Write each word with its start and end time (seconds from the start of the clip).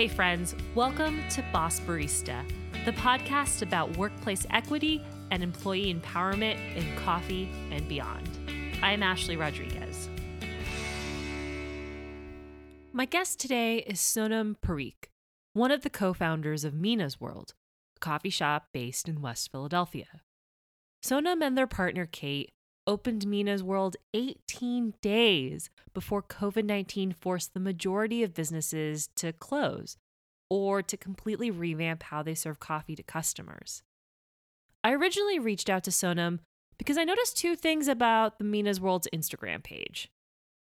Hey, 0.00 0.08
friends, 0.08 0.54
welcome 0.74 1.20
to 1.28 1.44
Boss 1.52 1.78
Barista, 1.78 2.42
the 2.86 2.92
podcast 2.92 3.60
about 3.60 3.98
workplace 3.98 4.46
equity 4.48 5.04
and 5.30 5.42
employee 5.42 5.92
empowerment 5.92 6.56
in 6.74 6.96
coffee 6.96 7.50
and 7.70 7.86
beyond. 7.86 8.26
I'm 8.82 9.02
Ashley 9.02 9.36
Rodriguez. 9.36 10.08
My 12.94 13.04
guest 13.04 13.40
today 13.40 13.80
is 13.80 14.00
Sonam 14.00 14.56
Parikh, 14.64 15.10
one 15.52 15.70
of 15.70 15.82
the 15.82 15.90
co 15.90 16.14
founders 16.14 16.64
of 16.64 16.72
Mina's 16.72 17.20
World, 17.20 17.52
a 17.98 18.00
coffee 18.00 18.30
shop 18.30 18.68
based 18.72 19.06
in 19.06 19.20
West 19.20 19.52
Philadelphia. 19.52 20.22
Sonam 21.04 21.42
and 21.42 21.58
their 21.58 21.66
partner 21.66 22.08
Kate 22.10 22.52
opened 22.86 23.26
Mina's 23.26 23.62
World 23.62 23.96
18 24.14 24.94
days 25.00 25.70
before 25.94 26.22
COVID 26.22 26.64
19 26.64 27.12
forced 27.12 27.54
the 27.54 27.60
majority 27.60 28.22
of 28.22 28.34
businesses 28.34 29.08
to 29.16 29.32
close 29.32 29.96
or 30.48 30.82
to 30.82 30.96
completely 30.96 31.50
revamp 31.50 32.04
how 32.04 32.22
they 32.22 32.34
serve 32.34 32.58
coffee 32.58 32.96
to 32.96 33.02
customers. 33.02 33.82
I 34.82 34.92
originally 34.92 35.38
reached 35.38 35.70
out 35.70 35.84
to 35.84 35.90
Sonam 35.90 36.40
because 36.78 36.98
I 36.98 37.04
noticed 37.04 37.36
two 37.36 37.54
things 37.54 37.88
about 37.88 38.38
the 38.38 38.44
Mina's 38.44 38.80
World's 38.80 39.08
Instagram 39.12 39.62
page. 39.62 40.08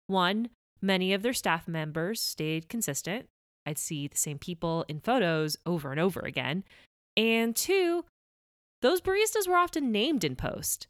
One, 0.07 0.49
many 0.81 1.13
of 1.13 1.23
their 1.23 1.33
staff 1.33 1.67
members 1.67 2.21
stayed 2.21 2.69
consistent. 2.69 3.27
I'd 3.65 3.77
see 3.77 4.07
the 4.07 4.17
same 4.17 4.37
people 4.37 4.85
in 4.87 4.99
photos 4.99 5.57
over 5.65 5.91
and 5.91 5.99
over 5.99 6.19
again. 6.19 6.63
And 7.17 7.55
two, 7.55 8.05
those 8.81 9.01
baristas 9.01 9.47
were 9.47 9.55
often 9.55 9.91
named 9.91 10.23
in 10.23 10.35
post. 10.35 10.87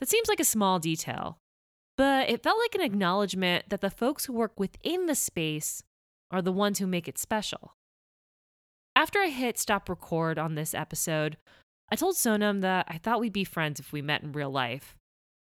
That 0.00 0.08
seems 0.08 0.28
like 0.28 0.40
a 0.40 0.44
small 0.44 0.78
detail, 0.78 1.38
but 1.96 2.28
it 2.30 2.42
felt 2.42 2.58
like 2.58 2.74
an 2.74 2.80
acknowledgement 2.80 3.68
that 3.68 3.82
the 3.82 3.90
folks 3.90 4.24
who 4.24 4.32
work 4.32 4.58
within 4.58 5.06
the 5.06 5.14
space 5.14 5.82
are 6.30 6.42
the 6.42 6.52
ones 6.52 6.78
who 6.78 6.86
make 6.86 7.06
it 7.06 7.18
special. 7.18 7.74
After 8.96 9.20
I 9.20 9.28
hit 9.28 9.58
stop 9.58 9.88
record 9.88 10.38
on 10.38 10.54
this 10.54 10.74
episode, 10.74 11.36
I 11.92 11.96
told 11.96 12.16
Sonam 12.16 12.62
that 12.62 12.86
I 12.88 12.98
thought 12.98 13.20
we'd 13.20 13.32
be 13.32 13.44
friends 13.44 13.78
if 13.78 13.92
we 13.92 14.00
met 14.00 14.22
in 14.22 14.32
real 14.32 14.50
life. 14.50 14.96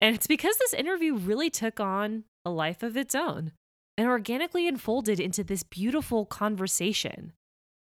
And 0.02 0.16
it's 0.16 0.28
because 0.28 0.58
this 0.58 0.73
interview 0.73 1.16
really 1.16 1.50
took 1.50 1.80
on 1.80 2.26
a 2.44 2.50
life 2.50 2.84
of 2.84 2.98
its 2.98 3.16
own 3.16 3.54
and 3.98 4.08
organically 4.08 4.67
unfolded 4.67 5.20
into 5.20 5.44
this 5.44 5.64
beautiful 5.64 6.26
conversation. 6.26 7.32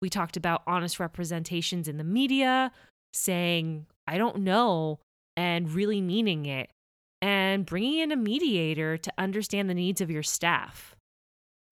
We 0.03 0.11
talked 0.11 0.37
about 0.37 0.63
honest 0.67 1.01
representations 1.01 1.89
in 1.89 1.97
the 1.97 2.05
media, 2.05 2.73
saying, 3.15 3.87
I 4.07 4.19
don't 4.19 4.41
know, 4.41 4.99
and 5.37 5.73
really 5.73 6.01
meaning 6.01 6.47
it, 6.47 6.71
and 7.21 7.65
bringing 7.67 7.99
in 7.99 8.13
a 8.13 8.17
mediator 8.17 8.97
to 8.97 9.13
understand 9.17 9.71
the 9.71 9.75
needs 9.75 10.01
of 10.01 10.11
your 10.11 10.23
staff. 10.23 10.97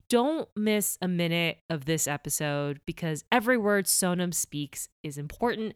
Don't 0.09 0.49
miss 0.55 0.97
a 1.01 1.07
minute 1.07 1.59
of 1.69 1.85
this 1.85 2.07
episode 2.07 2.81
because 2.85 3.23
every 3.31 3.57
word 3.57 3.85
Sonam 3.85 4.33
speaks 4.33 4.89
is 5.03 5.17
important 5.17 5.75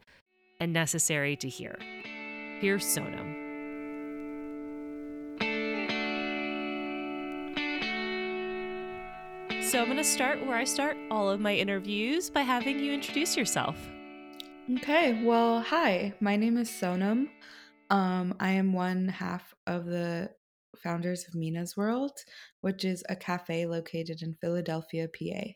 and 0.60 0.72
necessary 0.72 1.36
to 1.36 1.48
hear. 1.48 1.78
Here's 2.60 2.84
Sonam. 2.84 3.44
So, 9.62 9.80
I'm 9.80 9.86
going 9.86 9.96
to 9.96 10.04
start 10.04 10.46
where 10.46 10.56
I 10.56 10.64
start 10.64 10.96
all 11.10 11.28
of 11.28 11.40
my 11.40 11.54
interviews 11.54 12.30
by 12.30 12.42
having 12.42 12.78
you 12.78 12.92
introduce 12.92 13.36
yourself. 13.36 13.76
Okay, 14.76 15.22
well, 15.24 15.60
hi, 15.60 16.12
my 16.20 16.36
name 16.36 16.56
is 16.56 16.70
Sonam. 16.70 17.28
Um, 17.90 18.34
I 18.40 18.50
am 18.52 18.72
one 18.72 19.08
half 19.08 19.54
of 19.66 19.86
the 19.86 20.34
founders 20.76 21.26
of 21.26 21.34
Mina's 21.34 21.76
World, 21.76 22.12
which 22.60 22.84
is 22.84 23.04
a 23.08 23.16
cafe 23.16 23.66
located 23.66 24.22
in 24.22 24.34
Philadelphia, 24.34 25.08
PA. 25.08 25.54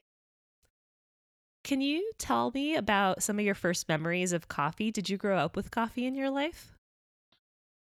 Can 1.65 1.81
you 1.81 2.11
tell 2.19 2.51
me 2.51 2.75
about 2.75 3.23
some 3.23 3.39
of 3.39 3.45
your 3.45 3.55
first 3.55 3.89
memories 3.89 4.33
of 4.33 4.49
coffee? 4.49 4.91
Did 4.91 5.09
you 5.09 5.17
grow 5.17 5.39
up 5.39 5.57
with 5.57 5.71
coffee 5.71 6.05
in 6.07 6.15
your 6.15 6.31
life? 6.31 6.75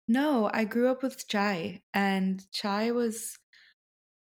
No, 0.10 0.50
I 0.54 0.66
grew 0.66 0.90
up 0.90 1.02
with 1.04 1.26
chai, 1.30 1.84
and 1.94 2.46
chai 2.52 2.92
was 2.92 3.38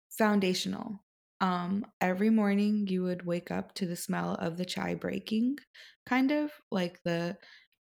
foundational. 0.09 1.03
Um, 1.41 1.85
every 1.99 2.29
morning 2.29 2.87
you 2.87 3.03
would 3.03 3.25
wake 3.25 3.51
up 3.51 3.73
to 3.75 3.85
the 3.85 3.95
smell 3.95 4.35
of 4.35 4.57
the 4.57 4.65
chai 4.65 4.95
breaking, 4.95 5.57
kind 6.05 6.31
of 6.31 6.51
like 6.71 7.01
the 7.03 7.37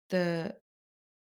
the 0.10 0.56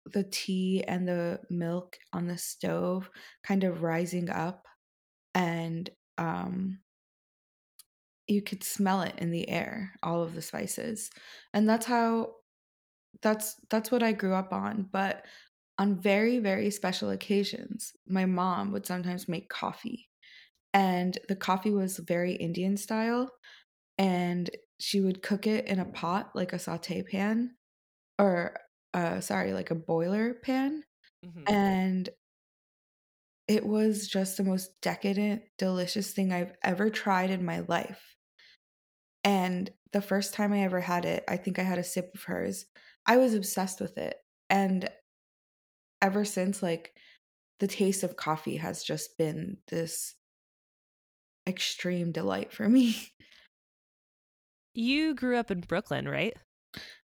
the 0.06 0.24
tea 0.24 0.84
and 0.88 1.08
the 1.08 1.40
milk 1.50 1.98
on 2.14 2.28
the 2.28 2.38
stove 2.38 3.10
kind 3.44 3.64
of 3.64 3.82
rising 3.84 4.30
up 4.30 4.68
and 5.36 5.90
um 6.18 6.80
you 8.28 8.42
could 8.42 8.64
smell 8.64 9.02
it 9.02 9.16
in 9.18 9.32
the 9.32 9.48
air 9.50 9.94
all 10.02 10.24
of 10.24 10.34
the 10.34 10.42
spices. 10.42 11.12
And 11.54 11.68
that's 11.70 11.86
how 11.86 12.36
that's 13.22 13.56
that's 13.70 13.92
what 13.92 14.04
i 14.04 14.12
grew 14.12 14.34
up 14.34 14.54
on 14.54 14.84
but 14.92 15.26
on 15.80 16.00
very 16.02 16.40
very 16.40 16.70
special 16.70 17.10
occasions 17.12 17.94
my 18.08 18.26
mom 18.26 18.72
would 18.72 18.86
sometimes 18.86 19.28
make 19.30 19.50
coffee. 19.50 20.10
And 20.74 21.18
the 21.30 21.36
coffee 21.38 21.72
was 21.72 22.00
very 22.00 22.34
indian 22.36 22.78
style 22.78 23.32
and 23.98 24.50
she 24.80 25.02
would 25.02 25.24
cook 25.24 25.48
it 25.48 25.68
in 25.68 25.80
a 25.80 25.86
pot 25.86 26.32
like 26.36 26.54
a 26.54 26.60
saute 26.60 27.04
pan 27.04 27.56
or 28.20 28.58
uh 28.96 29.20
sorry 29.20 29.54
like 29.54 29.72
a 29.72 29.76
boiler 29.76 30.34
pan 30.34 30.82
mm-hmm. 31.24 31.54
and 31.54 32.10
it 33.48 33.64
was 33.64 34.08
just 34.08 34.38
the 34.38 34.44
most 34.44 34.72
decadent 34.82 35.44
delicious 35.58 36.12
thing 36.12 36.32
i've 36.32 36.54
ever 36.64 36.90
tried 36.90 37.30
in 37.30 37.46
my 37.46 37.60
life. 37.68 38.16
And 39.24 39.70
the 39.92 40.02
first 40.02 40.34
time 40.34 40.54
i 40.54 40.62
ever 40.62 40.80
had 40.80 41.06
it 41.06 41.24
i 41.28 41.38
think 41.38 41.60
i 41.60 41.64
had 41.64 41.80
a 41.80 41.84
sip 41.84 42.12
of 42.14 42.24
hers 42.24 42.66
i 43.06 43.18
was 43.18 43.34
obsessed 43.34 43.82
with 43.82 43.98
it 43.98 44.16
and 44.50 44.90
ever 46.02 46.26
since 46.26 46.62
like 46.62 46.94
the 47.60 47.68
taste 47.68 48.04
of 48.04 48.16
coffee 48.16 48.58
has 48.58 48.84
just 48.84 49.18
been 49.18 49.58
this 49.70 50.16
extreme 51.48 52.12
delight 52.12 52.52
for 52.54 52.68
me. 52.68 52.98
You 54.78 55.16
grew 55.16 55.38
up 55.38 55.52
in 55.52 55.62
brooklyn 55.62 56.06
right? 56.06 56.34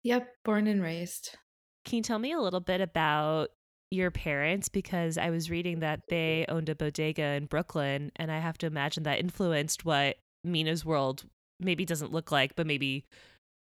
Yep 0.03 0.27
born 0.43 0.67
and 0.67 0.81
raised 0.83 1.37
can 1.85 1.97
you 1.97 2.03
tell 2.03 2.19
me 2.19 2.31
a 2.31 2.39
little 2.39 2.59
bit 2.59 2.81
about 2.81 3.49
your 3.91 4.11
parents? 4.11 4.69
Because 4.69 5.17
I 5.17 5.29
was 5.29 5.49
reading 5.49 5.79
that 5.79 6.01
they 6.09 6.45
owned 6.49 6.69
a 6.69 6.75
bodega 6.75 7.23
in 7.23 7.45
Brooklyn, 7.45 8.11
and 8.15 8.31
I 8.31 8.39
have 8.39 8.57
to 8.59 8.67
imagine 8.67 9.03
that 9.03 9.19
influenced 9.19 9.85
what 9.85 10.17
Mina's 10.43 10.85
world 10.85 11.25
maybe 11.59 11.85
doesn't 11.85 12.11
look 12.11 12.31
like, 12.31 12.55
but 12.55 12.67
maybe 12.67 13.05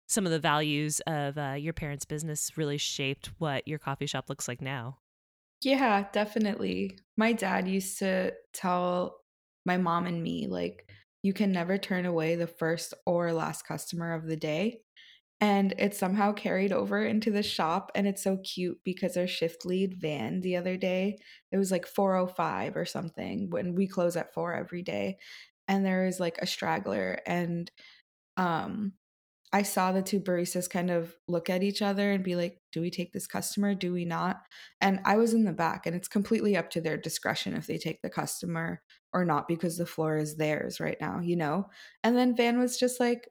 some 0.09 0.26
of 0.26 0.32
the 0.32 0.38
values 0.38 1.00
of 1.06 1.38
uh, 1.38 1.54
your 1.59 1.72
parents' 1.72 2.04
business 2.04 2.56
really 2.56 2.78
shaped 2.78 3.31
what 3.38 3.66
your 3.66 3.78
coffee 3.78 4.06
shop 4.06 4.28
looks 4.28 4.48
like 4.48 4.60
now. 4.60 4.98
Yeah, 5.62 6.06
definitely. 6.12 6.98
My 7.16 7.32
dad 7.32 7.66
used 7.69 7.98
to 8.00 8.34
tell 8.53 9.21
my 9.65 9.78
mom 9.78 10.06
and 10.06 10.22
me, 10.22 10.47
like, 10.47 10.91
you 11.22 11.32
can 11.32 11.53
never 11.53 11.78
turn 11.78 12.04
away 12.04 12.36
the 12.36 12.47
first 12.47 12.92
or 13.06 13.32
last 13.32 13.66
customer 13.66 14.12
of 14.12 14.26
the 14.26 14.36
day 14.36 14.82
and 15.44 15.75
it 15.77 15.94
somehow 15.94 16.32
carried 16.32 16.72
over 16.72 17.05
into 17.05 17.31
the 17.31 17.43
shop 17.43 17.93
and 17.94 18.06
it's 18.06 18.25
so 18.25 18.38
cute 18.38 18.78
because 18.82 19.15
our 19.15 19.27
shift 19.27 19.66
lead 19.66 19.94
van 20.00 20.41
the 20.41 20.56
other 20.56 20.78
day 20.78 21.19
it 21.53 21.59
was 21.59 21.71
like 21.71 21.87
405 21.87 22.75
or 22.77 22.87
something 22.87 23.50
when 23.50 23.75
we 23.75 23.87
close 23.87 24.16
at 24.16 24.33
4 24.33 24.54
every 24.54 24.81
day 24.81 25.19
and 25.69 25.84
there 25.84 26.06
is 26.06 26.19
like 26.19 26.38
a 26.38 26.47
straggler 26.47 27.19
and 27.27 27.71
um 28.38 28.94
I 29.53 29.62
saw 29.62 29.93
the 29.93 30.03
two 30.03 30.19
baristas 30.19 30.69
kind 30.69 30.91
of 30.91 31.15
look 31.28 31.49
at 31.49 31.62
each 31.62 31.81
other 31.81 32.10
and 32.10 32.25
be 32.25 32.34
like, 32.34 32.59
do 32.72 32.81
we 32.81 32.91
take 32.91 33.12
this 33.12 33.28
customer? 33.28 33.72
Do 33.72 33.93
we 33.93 34.04
not? 34.04 34.41
And 34.81 34.99
I 35.04 35.16
was 35.16 35.33
in 35.33 35.44
the 35.44 35.53
back, 35.53 35.87
and 35.87 35.94
it's 35.94 36.09
completely 36.09 36.56
up 36.56 36.71
to 36.71 36.81
their 36.81 36.97
discretion 36.97 37.54
if 37.54 37.69
they 37.69 37.78
take 37.78 38.03
the 38.03 38.10
customer 38.10 38.83
or 39.12 39.25
not 39.25 39.47
because 39.47 39.78
the 39.78 39.87
floor 39.87 40.16
is 40.16 40.37
theirs 40.37 40.81
right 40.81 40.97
now, 41.00 41.21
you 41.21 41.37
know? 41.37 41.66
And 42.03 42.16
then 42.16 42.34
Van 42.34 42.59
was 42.59 42.77
just 42.77 42.99
like, 42.99 43.28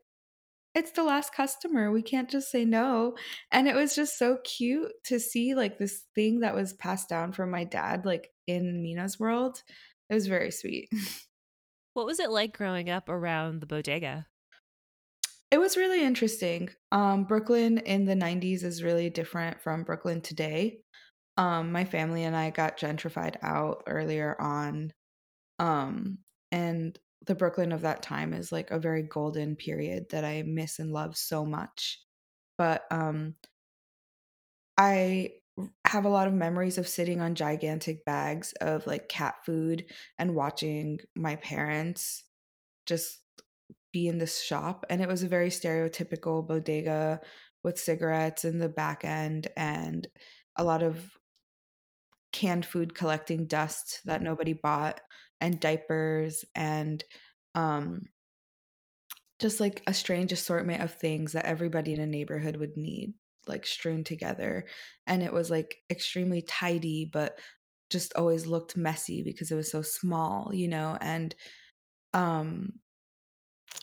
it's 0.76 0.92
the 0.92 1.04
last 1.04 1.34
customer. 1.34 1.92
We 1.92 2.02
can't 2.02 2.30
just 2.30 2.50
say 2.52 2.66
no. 2.66 3.16
And 3.52 3.68
it 3.68 3.76
was 3.76 3.96
just 3.96 4.18
so 4.18 4.38
cute 4.44 4.92
to 5.06 5.20
see 5.20 5.54
like 5.54 5.78
this 5.78 6.04
thing 6.16 6.40
that 6.40 6.56
was 6.56 6.74
passed 6.74 7.10
down 7.10 7.32
from 7.32 7.52
my 7.52 7.64
dad, 7.64 8.06
like 8.06 8.30
in 8.48 8.82
Mina's 8.82 9.20
world. 9.20 9.62
It 10.10 10.16
was 10.16 10.28
very 10.28 10.52
sweet. 10.52 10.90
What 11.94 12.08
was 12.08 12.20
it 12.20 12.32
like 12.32 12.58
growing 12.58 12.90
up 12.90 13.08
around 13.08 13.60
the 13.60 13.68
bodega? 13.68 14.26
It 15.52 15.60
was 15.60 15.78
really 15.78 16.04
interesting. 16.04 16.70
Um, 16.92 17.26
Brooklyn 17.26 17.78
in 17.78 18.06
the 18.06 18.16
90s 18.16 18.64
is 18.64 18.82
really 18.82 19.12
different 19.12 19.62
from 19.62 19.84
Brooklyn 19.84 20.22
today. 20.22 20.80
Um, 21.38 21.72
my 21.72 21.86
family 21.86 22.24
and 22.24 22.36
I 22.36 22.50
got 22.50 22.80
gentrified 22.80 23.36
out 23.44 23.84
earlier 23.86 24.36
on. 24.42 24.92
Um, 25.60 26.18
and 26.52 26.98
the 27.26 27.36
Brooklyn 27.36 27.72
of 27.72 27.82
that 27.82 28.02
time 28.02 28.34
is 28.34 28.52
like 28.52 28.72
a 28.72 28.80
very 28.80 29.04
golden 29.04 29.56
period 29.56 30.10
that 30.12 30.26
I 30.26 30.44
miss 30.44 30.80
and 30.80 30.92
love 30.92 31.18
so 31.18 31.46
much. 31.46 32.00
But 32.58 32.86
um 32.92 33.36
I 34.78 35.34
have 35.86 36.06
a 36.06 36.10
lot 36.10 36.28
of 36.28 36.34
memories 36.34 36.78
of 36.78 36.88
sitting 36.88 37.22
on 37.22 37.36
gigantic 37.36 38.04
bags 38.06 38.54
of 38.54 38.88
like 38.88 39.08
cat 39.08 39.36
food 39.46 39.86
and 40.18 40.36
watching 40.36 41.00
my 41.16 41.36
parents 41.38 42.24
just 42.86 43.20
be 43.92 44.08
in 44.08 44.18
this 44.18 44.42
shop 44.42 44.86
and 44.90 45.02
it 45.02 45.08
was 45.08 45.22
a 45.22 45.28
very 45.28 45.50
stereotypical 45.50 46.46
bodega 46.46 47.22
with 47.64 47.80
cigarettes 47.80 48.44
in 48.44 48.58
the 48.58 48.70
back 48.70 49.06
end 49.06 49.48
and 49.56 50.08
a 50.56 50.64
lot 50.64 50.82
of 50.82 51.18
canned 52.32 52.66
food 52.66 52.96
collecting 52.96 53.46
dust 53.46 54.02
that 54.06 54.24
nobody 54.24 54.54
bought 54.54 55.00
and 55.42 55.60
diapers 55.60 56.46
and 56.56 57.04
um 57.56 58.04
just 59.40 59.60
like 59.60 59.82
a 59.88 59.94
strange 59.94 60.32
assortment 60.32 60.82
of 60.82 60.94
things 60.94 61.34
that 61.34 61.46
everybody 61.46 61.94
in 61.94 62.00
a 62.00 62.06
neighborhood 62.08 62.56
would 62.58 62.78
need 62.78 63.14
like 63.48 63.66
strewn 63.66 64.04
together 64.04 64.66
and 65.06 65.22
it 65.22 65.34
was 65.34 65.50
like 65.52 65.78
extremely 65.90 66.42
tidy 66.42 67.10
but 67.12 67.40
just 67.90 68.14
always 68.16 68.46
looked 68.46 68.78
messy 68.78 69.22
because 69.22 69.52
it 69.52 69.56
was 69.56 69.70
so 69.70 69.82
small 69.82 70.52
you 70.54 70.68
know 70.68 70.98
and 71.02 71.36
um 72.14 72.74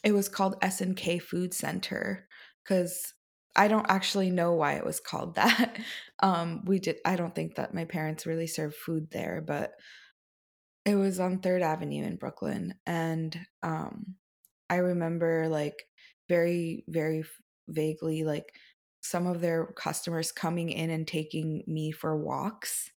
it 0.05 0.13
was 0.13 0.29
called 0.29 0.57
SNK 0.63 1.19
Food 1.19 1.55
Center 1.55 2.29
cuz 2.65 3.15
I 3.57 3.67
don't 3.69 3.91
actually 3.91 4.31
know 4.31 4.55
why 4.55 4.75
it 4.75 4.85
was 4.85 5.01
called 5.01 5.35
that. 5.37 5.79
Um 6.21 6.65
we 6.65 6.79
did 6.79 6.99
I 7.05 7.17
don't 7.17 7.35
think 7.35 7.57
that 7.57 7.75
my 7.75 7.85
parents 7.85 8.27
really 8.27 8.47
served 8.47 8.77
food 8.77 9.11
there, 9.11 9.41
but 9.41 9.75
it 10.85 10.95
was 10.97 11.21
on 11.21 11.41
3rd 11.41 11.63
Avenue 11.63 12.05
in 12.05 12.17
Brooklyn 12.17 12.75
and 12.87 13.39
um 13.63 14.17
I 14.71 14.77
remember 14.77 15.49
like 15.49 15.85
very 16.29 16.85
very 16.89 17.25
vaguely 17.69 18.25
like 18.25 18.55
some 19.03 19.27
of 19.27 19.41
their 19.41 19.67
customers 19.67 20.33
coming 20.33 20.71
in 20.71 20.91
and 20.91 21.07
taking 21.09 21.65
me 21.67 21.91
for 21.93 22.17
walks. 22.17 22.91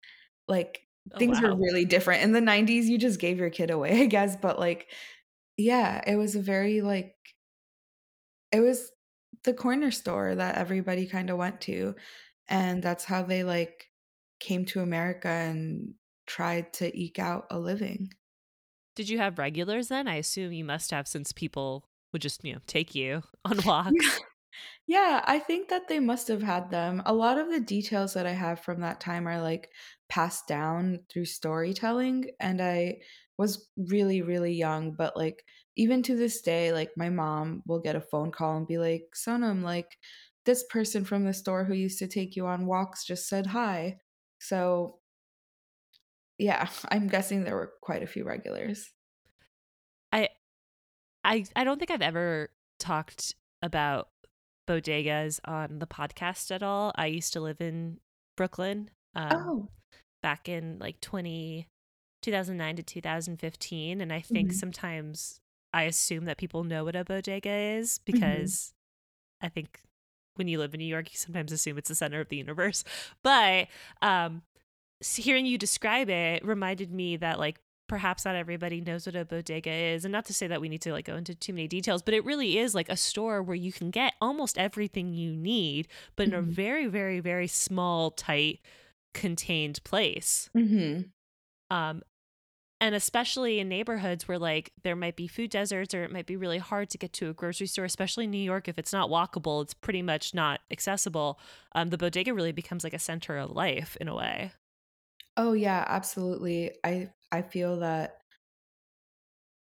Like 0.47 0.87
Oh, 1.13 1.19
things 1.19 1.41
were 1.41 1.55
really 1.55 1.85
different. 1.85 2.23
In 2.23 2.33
the 2.33 2.41
90s, 2.41 2.87
you 2.87 2.97
just 2.97 3.19
gave 3.19 3.39
your 3.39 3.49
kid 3.51 3.71
away, 3.71 4.01
I 4.03 4.05
guess, 4.07 4.37
but 4.37 4.59
like 4.59 4.91
yeah, 5.57 6.01
it 6.07 6.15
was 6.17 6.35
a 6.35 6.41
very 6.41 6.81
like 6.81 7.15
it 8.51 8.59
was 8.59 8.91
the 9.43 9.53
corner 9.53 9.91
store 9.91 10.35
that 10.35 10.55
everybody 10.55 11.07
kind 11.07 11.29
of 11.29 11.37
went 11.37 11.61
to 11.61 11.95
and 12.47 12.83
that's 12.83 13.05
how 13.05 13.23
they 13.23 13.43
like 13.43 13.89
came 14.39 14.65
to 14.65 14.81
America 14.81 15.27
and 15.29 15.93
tried 16.25 16.73
to 16.73 16.97
eke 16.97 17.19
out 17.19 17.47
a 17.49 17.59
living. 17.59 18.11
Did 18.95 19.09
you 19.09 19.17
have 19.19 19.39
regulars 19.39 19.87
then? 19.87 20.07
I 20.07 20.15
assume 20.15 20.51
you 20.51 20.65
must 20.65 20.91
have 20.91 21.07
since 21.07 21.31
people 21.31 21.85
would 22.11 22.21
just, 22.21 22.43
you 22.43 22.53
know, 22.53 22.59
take 22.67 22.93
you 22.93 23.23
on 23.45 23.59
walks. 23.65 24.19
Yeah, 24.87 25.23
I 25.25 25.39
think 25.39 25.69
that 25.69 25.87
they 25.87 25.99
must 25.99 26.27
have 26.27 26.41
had 26.41 26.69
them. 26.69 27.01
A 27.05 27.13
lot 27.13 27.37
of 27.37 27.49
the 27.49 27.59
details 27.59 28.13
that 28.13 28.25
I 28.25 28.33
have 28.33 28.59
from 28.59 28.81
that 28.81 28.99
time 28.99 29.27
are 29.27 29.41
like 29.41 29.71
passed 30.09 30.47
down 30.47 31.05
through 31.09 31.25
storytelling 31.25 32.31
and 32.39 32.61
I 32.61 33.01
was 33.37 33.69
really 33.77 34.21
really 34.21 34.53
young, 34.53 34.93
but 34.93 35.15
like 35.17 35.45
even 35.77 36.03
to 36.03 36.15
this 36.15 36.41
day 36.41 36.73
like 36.73 36.91
my 36.97 37.09
mom 37.09 37.63
will 37.65 37.79
get 37.79 37.95
a 37.95 38.01
phone 38.01 38.31
call 38.31 38.57
and 38.57 38.67
be 38.67 38.77
like, 38.77 39.13
"Sonam, 39.15 39.63
like 39.63 39.97
this 40.45 40.63
person 40.69 41.05
from 41.05 41.25
the 41.25 41.33
store 41.33 41.63
who 41.65 41.73
used 41.73 41.99
to 41.99 42.07
take 42.07 42.35
you 42.35 42.45
on 42.47 42.65
walks 42.65 43.05
just 43.05 43.27
said 43.27 43.47
hi." 43.47 43.99
So, 44.39 45.00
yeah, 46.41 46.67
I'm 46.91 47.07
guessing 47.07 47.43
there 47.43 47.55
were 47.55 47.71
quite 47.81 48.03
a 48.03 48.07
few 48.07 48.23
regulars. 48.25 48.89
I 50.11 50.29
I 51.23 51.45
I 51.55 51.63
don't 51.63 51.77
think 51.79 51.91
I've 51.91 52.01
ever 52.01 52.49
talked 52.79 53.35
about 53.61 54.09
bodegas 54.67 55.39
on 55.45 55.79
the 55.79 55.87
podcast 55.87 56.51
at 56.51 56.63
all. 56.63 56.91
I 56.95 57.07
used 57.07 57.33
to 57.33 57.41
live 57.41 57.61
in 57.61 57.99
Brooklyn 58.37 58.89
um 59.15 59.31
Oh. 59.33 59.67
back 60.23 60.47
in 60.49 60.77
like 60.79 60.99
20 61.01 61.67
2009 62.21 62.75
to 62.77 62.83
2015 62.83 64.01
and 64.01 64.13
I 64.13 64.21
think 64.21 64.49
Mhm. 64.51 64.55
sometimes 64.55 65.39
I 65.73 65.83
assume 65.83 66.25
that 66.25 66.37
people 66.37 66.63
know 66.63 66.83
what 66.85 66.95
a 66.95 67.03
bodega 67.03 67.49
is 67.51 67.99
Mhm. 67.99 68.05
because 68.05 68.73
I 69.41 69.49
think 69.49 69.81
when 70.35 70.47
you 70.47 70.59
live 70.59 70.73
in 70.73 70.79
New 70.79 70.85
York 70.85 71.11
you 71.11 71.17
sometimes 71.17 71.51
assume 71.51 71.77
it's 71.77 71.89
the 71.89 71.95
center 71.95 72.19
of 72.21 72.29
the 72.29 72.37
universe. 72.37 72.83
But 73.23 73.67
um 74.01 74.43
hearing 75.01 75.45
you 75.45 75.57
describe 75.57 76.09
it 76.09 76.45
reminded 76.45 76.91
me 76.91 77.17
that 77.17 77.39
like 77.39 77.59
perhaps 77.87 78.23
not 78.23 78.35
everybody 78.35 78.79
knows 78.79 79.05
what 79.05 79.15
a 79.17 79.25
bodega 79.25 79.69
is 79.71 80.05
and 80.05 80.11
not 80.13 80.23
to 80.25 80.33
say 80.33 80.47
that 80.47 80.61
we 80.61 80.69
need 80.69 80.81
to 80.81 80.93
like 80.93 81.03
go 81.05 81.15
into 81.15 81.35
too 81.35 81.51
many 81.51 81.67
details 81.67 82.01
but 82.01 82.13
it 82.13 82.23
really 82.23 82.57
is 82.57 82.73
like 82.73 82.87
a 82.87 82.95
store 82.95 83.43
where 83.43 83.55
you 83.55 83.71
can 83.73 83.89
get 83.91 84.13
almost 84.21 84.57
everything 84.57 85.13
you 85.13 85.35
need 85.35 85.87
but 86.15 86.25
in 86.27 86.33
a 86.33 86.41
Mhm. 86.41 86.45
very 86.45 86.87
very 86.87 87.19
very 87.19 87.47
small 87.47 88.09
tight 88.11 88.61
contained 89.13 89.83
place 89.83 90.49
Mhm. 90.55 91.09
um 91.69 92.01
and 92.79 92.95
especially 92.95 93.59
in 93.59 93.67
neighborhoods 93.69 94.27
where 94.27 94.39
like 94.39 94.71
there 94.83 94.95
might 94.95 95.15
be 95.17 95.27
food 95.27 95.49
deserts 95.51 95.93
or 95.93 96.03
it 96.03 96.11
might 96.13 96.25
be 96.25 96.37
really 96.37 96.57
hard 96.59 96.89
to 96.91 96.97
get 96.97 97.11
to 97.13 97.29
a 97.29 97.33
grocery 97.33 97.67
store 97.67 97.83
especially 97.85 98.23
in 98.23 98.31
new 98.31 98.37
york 98.37 98.69
if 98.69 98.79
it's 98.79 98.93
not 98.93 99.09
walkable 99.09 99.61
it's 99.61 99.73
pretty 99.73 100.01
much 100.01 100.33
not 100.33 100.61
accessible 100.71 101.37
um, 101.75 101.89
the 101.89 101.97
bodega 101.97 102.33
really 102.33 102.53
becomes 102.53 102.83
like 102.85 102.93
a 102.93 102.99
center 102.99 103.37
of 103.37 103.51
life 103.51 103.97
in 103.99 104.07
a 104.07 104.15
way 104.15 104.53
Oh 105.37 105.53
yeah, 105.53 105.83
absolutely. 105.87 106.77
I 106.83 107.13
I 107.31 107.41
feel 107.41 107.79
that 107.79 108.21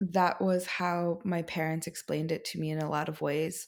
that 0.00 0.40
was 0.40 0.66
how 0.66 1.20
my 1.24 1.42
parents 1.42 1.86
explained 1.86 2.32
it 2.32 2.44
to 2.46 2.58
me 2.60 2.70
in 2.70 2.78
a 2.78 2.90
lot 2.90 3.08
of 3.08 3.20
ways. 3.20 3.66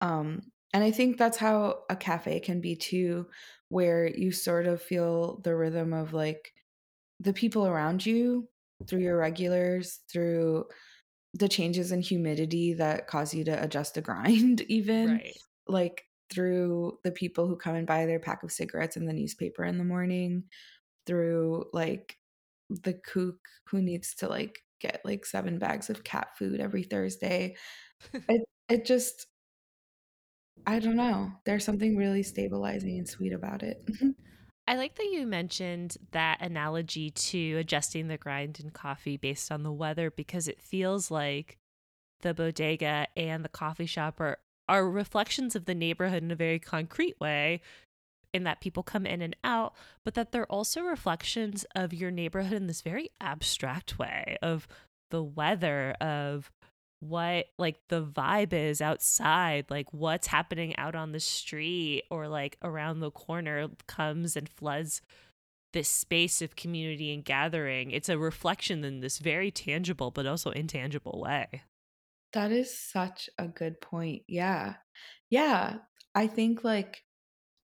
Um 0.00 0.52
and 0.74 0.84
I 0.84 0.90
think 0.92 1.18
that's 1.18 1.38
how 1.38 1.84
a 1.90 1.96
cafe 1.96 2.40
can 2.40 2.60
be 2.60 2.76
too 2.76 3.28
where 3.70 4.06
you 4.08 4.32
sort 4.32 4.66
of 4.66 4.82
feel 4.82 5.40
the 5.42 5.56
rhythm 5.56 5.92
of 5.94 6.12
like 6.14 6.52
the 7.20 7.32
people 7.34 7.66
around 7.66 8.06
you 8.06 8.48
through 8.88 9.00
your 9.02 9.18
regulars, 9.18 10.00
through 10.12 10.66
the 11.34 11.48
changes 11.48 11.92
in 11.92 12.00
humidity 12.02 12.72
that 12.74 13.06
cause 13.06 13.34
you 13.34 13.44
to 13.44 13.62
adjust 13.62 13.94
the 13.94 14.02
grind 14.02 14.60
even 14.68 15.20
right 15.20 15.38
like 15.66 16.04
through 16.30 16.98
the 17.04 17.12
people 17.12 17.46
who 17.46 17.56
come 17.56 17.74
and 17.74 17.86
buy 17.86 18.06
their 18.06 18.20
pack 18.20 18.42
of 18.42 18.52
cigarettes 18.52 18.96
and 18.96 19.08
the 19.08 19.12
newspaper 19.12 19.64
in 19.64 19.78
the 19.78 19.84
morning 19.84 20.44
through 21.08 21.64
like 21.72 22.16
the 22.70 22.94
kook 22.94 23.38
who 23.68 23.82
needs 23.82 24.14
to 24.16 24.28
like 24.28 24.60
get 24.80 25.00
like 25.04 25.26
7 25.26 25.58
bags 25.58 25.90
of 25.90 26.04
cat 26.04 26.28
food 26.38 26.60
every 26.60 26.84
Thursday. 26.84 27.56
It 28.28 28.42
it 28.68 28.84
just 28.84 29.26
I 30.66 30.78
don't 30.78 30.96
know. 30.96 31.32
There's 31.44 31.64
something 31.64 31.96
really 31.96 32.22
stabilizing 32.22 32.98
and 32.98 33.08
sweet 33.08 33.32
about 33.32 33.62
it. 33.62 33.82
I 34.68 34.76
like 34.76 34.96
that 34.96 35.06
you 35.10 35.26
mentioned 35.26 35.96
that 36.10 36.42
analogy 36.42 37.10
to 37.10 37.56
adjusting 37.56 38.08
the 38.08 38.18
grind 38.18 38.60
in 38.60 38.68
coffee 38.68 39.16
based 39.16 39.50
on 39.50 39.62
the 39.62 39.72
weather 39.72 40.10
because 40.10 40.46
it 40.46 40.60
feels 40.60 41.10
like 41.10 41.56
the 42.20 42.34
bodega 42.34 43.06
and 43.16 43.42
the 43.42 43.48
coffee 43.48 43.86
shop 43.86 44.20
are, 44.20 44.38
are 44.68 44.88
reflections 44.88 45.56
of 45.56 45.64
the 45.64 45.74
neighborhood 45.74 46.22
in 46.22 46.30
a 46.30 46.36
very 46.36 46.58
concrete 46.58 47.18
way, 47.18 47.62
in 48.32 48.44
that 48.44 48.60
people 48.60 48.82
come 48.82 49.06
in 49.06 49.22
and 49.22 49.36
out, 49.42 49.74
but 50.04 50.14
that 50.14 50.32
they're 50.32 50.50
also 50.50 50.82
reflections 50.82 51.64
of 51.74 51.94
your 51.94 52.10
neighborhood 52.10 52.52
in 52.52 52.66
this 52.66 52.82
very 52.82 53.10
abstract 53.20 53.98
way 53.98 54.36
of 54.42 54.68
the 55.10 55.22
weather, 55.22 55.92
of 56.00 56.50
what 57.00 57.46
like 57.58 57.76
the 57.88 58.02
vibe 58.02 58.52
is 58.52 58.80
outside, 58.80 59.66
like 59.70 59.92
what's 59.92 60.26
happening 60.26 60.76
out 60.76 60.94
on 60.94 61.12
the 61.12 61.20
street 61.20 62.02
or 62.10 62.28
like 62.28 62.56
around 62.62 63.00
the 63.00 63.10
corner 63.10 63.68
comes 63.86 64.36
and 64.36 64.48
floods 64.48 65.00
this 65.72 65.88
space 65.88 66.42
of 66.42 66.56
community 66.56 67.12
and 67.12 67.24
gathering. 67.24 67.90
It's 67.90 68.08
a 68.08 68.18
reflection 68.18 68.84
in 68.84 69.00
this 69.00 69.18
very 69.18 69.50
tangible 69.50 70.10
but 70.10 70.26
also 70.26 70.50
intangible 70.50 71.20
way. 71.24 71.62
That 72.32 72.52
is 72.52 72.76
such 72.76 73.30
a 73.38 73.46
good 73.46 73.80
point. 73.80 74.22
Yeah. 74.26 74.74
Yeah. 75.30 75.76
I 76.14 76.26
think 76.26 76.64
like 76.64 77.04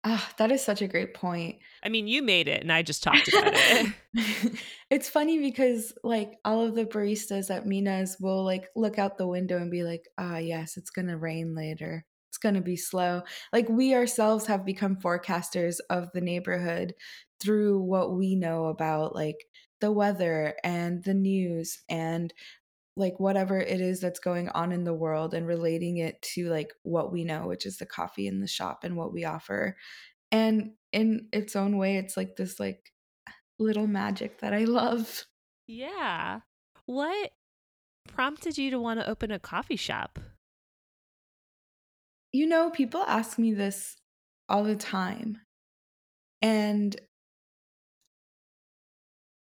ah, 0.04 0.32
that 0.38 0.50
is 0.52 0.64
such 0.64 0.82
a 0.82 0.88
great 0.88 1.14
point. 1.14 1.58
I 1.82 1.88
mean, 1.88 2.08
you 2.08 2.22
made 2.22 2.48
it 2.48 2.62
and 2.62 2.72
I 2.72 2.82
just 2.82 3.02
talked 3.02 3.28
about 3.28 3.52
it. 3.54 3.92
It's 4.90 5.08
funny 5.08 5.38
because, 5.38 5.92
like, 6.02 6.38
all 6.46 6.62
of 6.64 6.74
the 6.74 6.86
baristas 6.86 7.54
at 7.54 7.66
Mina's 7.66 8.16
will, 8.18 8.42
like, 8.42 8.68
look 8.74 8.98
out 8.98 9.18
the 9.18 9.26
window 9.26 9.58
and 9.58 9.70
be 9.70 9.82
like, 9.84 10.08
"Ah, 10.16 10.38
yes, 10.38 10.78
it's 10.78 10.88
gonna 10.90 11.18
rain 11.18 11.54
later. 11.54 12.06
It's 12.30 12.38
gonna 12.38 12.62
be 12.62 12.76
slow." 12.76 13.22
Like, 13.52 13.68
we 13.68 13.94
ourselves 13.94 14.46
have 14.46 14.64
become 14.64 14.96
forecasters 14.96 15.76
of 15.90 16.10
the 16.12 16.22
neighborhood 16.22 16.94
through 17.38 17.80
what 17.82 18.16
we 18.16 18.34
know 18.34 18.66
about, 18.66 19.14
like, 19.14 19.36
the 19.80 19.92
weather 19.92 20.54
and 20.64 21.04
the 21.04 21.14
news 21.14 21.78
and, 21.90 22.32
like, 22.98 23.18
whatever 23.18 23.58
it 23.58 23.80
is 23.80 24.00
that's 24.00 24.20
going 24.20 24.48
on 24.50 24.72
in 24.72 24.84
the 24.84 24.92
world 24.94 25.32
and 25.32 25.46
relating 25.46 25.98
it 25.98 26.20
to, 26.34 26.50
like, 26.50 26.72
what 26.82 27.12
we 27.12 27.24
know, 27.24 27.46
which 27.46 27.64
is 27.64 27.78
the 27.78 27.86
coffee 27.86 28.26
in 28.26 28.40
the 28.40 28.48
shop 28.48 28.84
and 28.84 28.96
what 28.96 29.12
we 29.12 29.24
offer. 29.24 29.76
And 30.32 30.72
in 30.92 31.28
its 31.32 31.56
own 31.56 31.78
way, 31.78 31.96
it's 31.96 32.16
like 32.16 32.36
this, 32.36 32.60
like, 32.60 32.92
little 33.58 33.86
magic 33.86 34.40
that 34.40 34.52
I 34.52 34.64
love. 34.64 35.24
yeah. 35.66 36.40
What 36.86 37.32
prompted 38.08 38.58
you 38.58 38.70
to 38.70 38.80
want 38.80 39.00
to 39.00 39.08
open 39.08 39.30
a 39.30 39.38
coffee 39.38 39.76
shop? 39.76 40.18
You 42.32 42.46
know, 42.46 42.70
people 42.70 43.02
ask 43.02 43.38
me 43.38 43.52
this 43.54 43.96
all 44.48 44.64
the 44.64 44.76
time, 44.76 45.40
and 46.42 46.94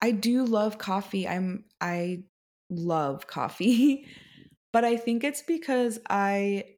I 0.01 0.11
do 0.11 0.43
love 0.45 0.77
coffee. 0.77 1.27
I'm 1.27 1.65
I 1.79 2.23
love 2.71 3.27
coffee, 3.27 4.07
but 4.73 4.85
I 4.85 4.97
think 4.97 5.25
it's 5.25 5.43
because 5.43 5.99
I 6.09 6.77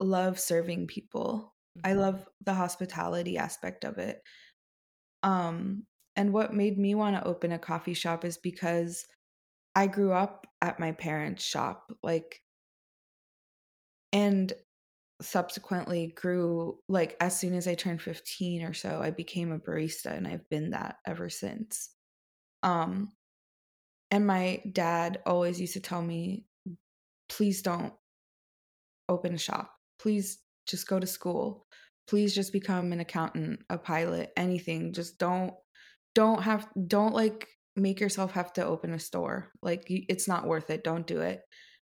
love 0.00 0.40
serving 0.40 0.88
people. 0.88 1.56
I 1.84 1.94
Mhm. 1.94 1.94
love 1.94 2.28
the 2.44 2.54
hospitality 2.54 3.38
aspect 3.38 3.84
of 3.84 3.98
it. 3.98 4.22
Um, 5.22 5.86
and 6.14 6.32
what 6.32 6.54
made 6.54 6.78
me 6.78 6.94
wanna 6.94 7.22
open 7.24 7.52
a 7.52 7.58
coffee 7.58 7.94
shop 7.94 8.24
is 8.24 8.38
because 8.38 9.06
I 9.76 9.88
grew 9.88 10.12
up 10.12 10.46
at 10.62 10.80
my 10.80 10.92
parents' 10.92 11.44
shop, 11.44 11.92
like 12.02 12.42
and 14.12 14.52
subsequently 15.22 16.08
grew 16.08 16.80
like, 16.88 17.16
as 17.20 17.38
soon 17.38 17.54
as 17.54 17.68
I 17.68 17.74
turned 17.76 18.02
15 18.02 18.62
or 18.62 18.74
so, 18.74 19.02
I 19.02 19.10
became 19.12 19.52
a 19.52 19.60
barista, 19.60 20.12
and 20.12 20.28
I've 20.28 20.48
been 20.50 20.70
that 20.70 20.98
ever 21.06 21.30
since. 21.30 21.90
Um, 22.64 23.12
and 24.10 24.26
my 24.26 24.62
dad 24.72 25.20
always 25.26 25.60
used 25.60 25.74
to 25.74 25.80
tell 25.80 26.02
me, 26.02 26.44
"Please 27.28 27.62
don't 27.62 27.94
open 29.08 29.34
a 29.34 29.38
shop. 29.38 29.72
Please 29.98 30.38
just 30.66 30.88
go 30.88 30.98
to 30.98 31.06
school. 31.06 31.66
Please 32.08 32.34
just 32.34 32.52
become 32.52 32.92
an 32.92 33.00
accountant, 33.00 33.60
a 33.70 33.78
pilot, 33.78 34.32
anything. 34.36 34.92
Just 34.92 35.18
don't 35.18 35.54
don't 36.14 36.42
have 36.42 36.68
don't 36.86 37.14
like 37.14 37.48
make 37.74 38.00
yourself 38.00 38.32
have 38.32 38.52
to 38.54 38.64
open 38.64 38.92
a 38.92 38.98
store. 38.98 39.52
Like 39.62 39.84
it's 39.88 40.28
not 40.28 40.46
worth 40.46 40.70
it. 40.70 40.84
Don't 40.84 41.06
do 41.06 41.20
it." 41.20 41.42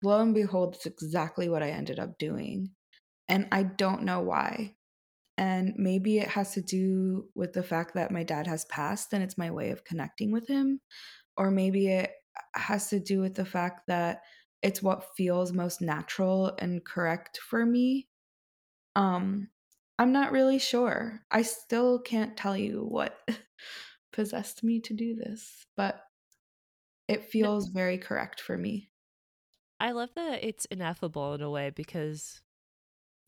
Lo 0.04 0.22
and 0.22 0.34
behold, 0.36 0.76
it's 0.76 0.86
exactly 0.86 1.48
what 1.50 1.64
I 1.64 1.70
ended 1.70 2.00
up 2.00 2.18
doing. 2.18 2.72
And 3.30 3.48
I 3.52 3.64
don't 3.64 4.04
know 4.04 4.22
why. 4.22 4.76
And 5.38 5.74
maybe 5.78 6.20
it 6.20 6.28
has 6.28 6.54
to 6.54 6.62
do 6.62 7.30
with 7.36 7.54
the 7.54 7.64
fact 7.64 7.96
that 7.96 8.12
my 8.12 8.24
dad 8.24 8.46
has 8.48 8.66
passed 8.66 9.14
and 9.14 9.24
it's 9.24 9.38
my 9.38 9.50
way 9.50 9.72
of 9.72 9.86
connecting 9.86 10.32
with 10.32 10.48
him. 10.48 10.82
Or 11.38 11.52
maybe 11.52 11.88
it 11.88 12.12
has 12.56 12.90
to 12.90 13.00
do 13.00 13.20
with 13.22 13.36
the 13.36 13.46
fact 13.46 13.88
that 13.88 14.24
it's 14.62 14.82
what 14.82 15.16
feels 15.16 15.52
most 15.54 15.82
natural 15.82 16.56
and 16.60 16.84
correct 16.86 17.38
for 17.40 17.66
me. 17.66 18.10
Um, 18.96 19.50
I'm 20.00 20.12
not 20.12 20.32
really 20.32 20.60
sure. 20.60 21.26
I 21.32 21.44
still 21.44 22.00
can't 22.00 22.38
tell 22.38 22.58
you 22.58 22.84
what 22.84 23.18
possessed 24.14 24.64
me 24.64 24.82
to 24.82 24.94
do 24.94 25.16
this, 25.16 25.66
but 25.76 26.04
it 27.08 27.24
feels 27.24 27.70
very 27.70 27.98
correct 27.98 28.42
for 28.42 28.58
me. 28.58 28.92
I 29.80 29.92
love 29.92 30.14
that 30.16 30.44
it's 30.44 30.66
ineffable 30.66 31.34
in 31.34 31.42
a 31.42 31.50
way 31.50 31.70
because, 31.70 32.42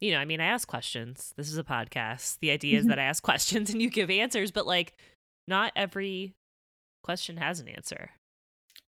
you 0.01 0.11
know, 0.11 0.19
I 0.19 0.25
mean, 0.25 0.41
I 0.41 0.47
ask 0.47 0.67
questions. 0.67 1.33
This 1.37 1.49
is 1.49 1.57
a 1.57 1.63
podcast. 1.65 2.39
The 2.39 2.51
idea 2.51 2.79
is 2.79 2.85
Mhm. 2.85 2.87
that 2.87 2.99
I 2.99 3.03
ask 3.03 3.23
questions 3.23 3.69
and 3.71 3.81
you 3.81 3.89
give 3.89 4.09
answers, 4.11 4.51
but 4.51 4.67
like, 4.67 4.99
not 5.47 5.73
every 5.75 6.35
question 7.05 7.37
has 7.37 7.59
an 7.61 7.69
answer. 7.69 8.11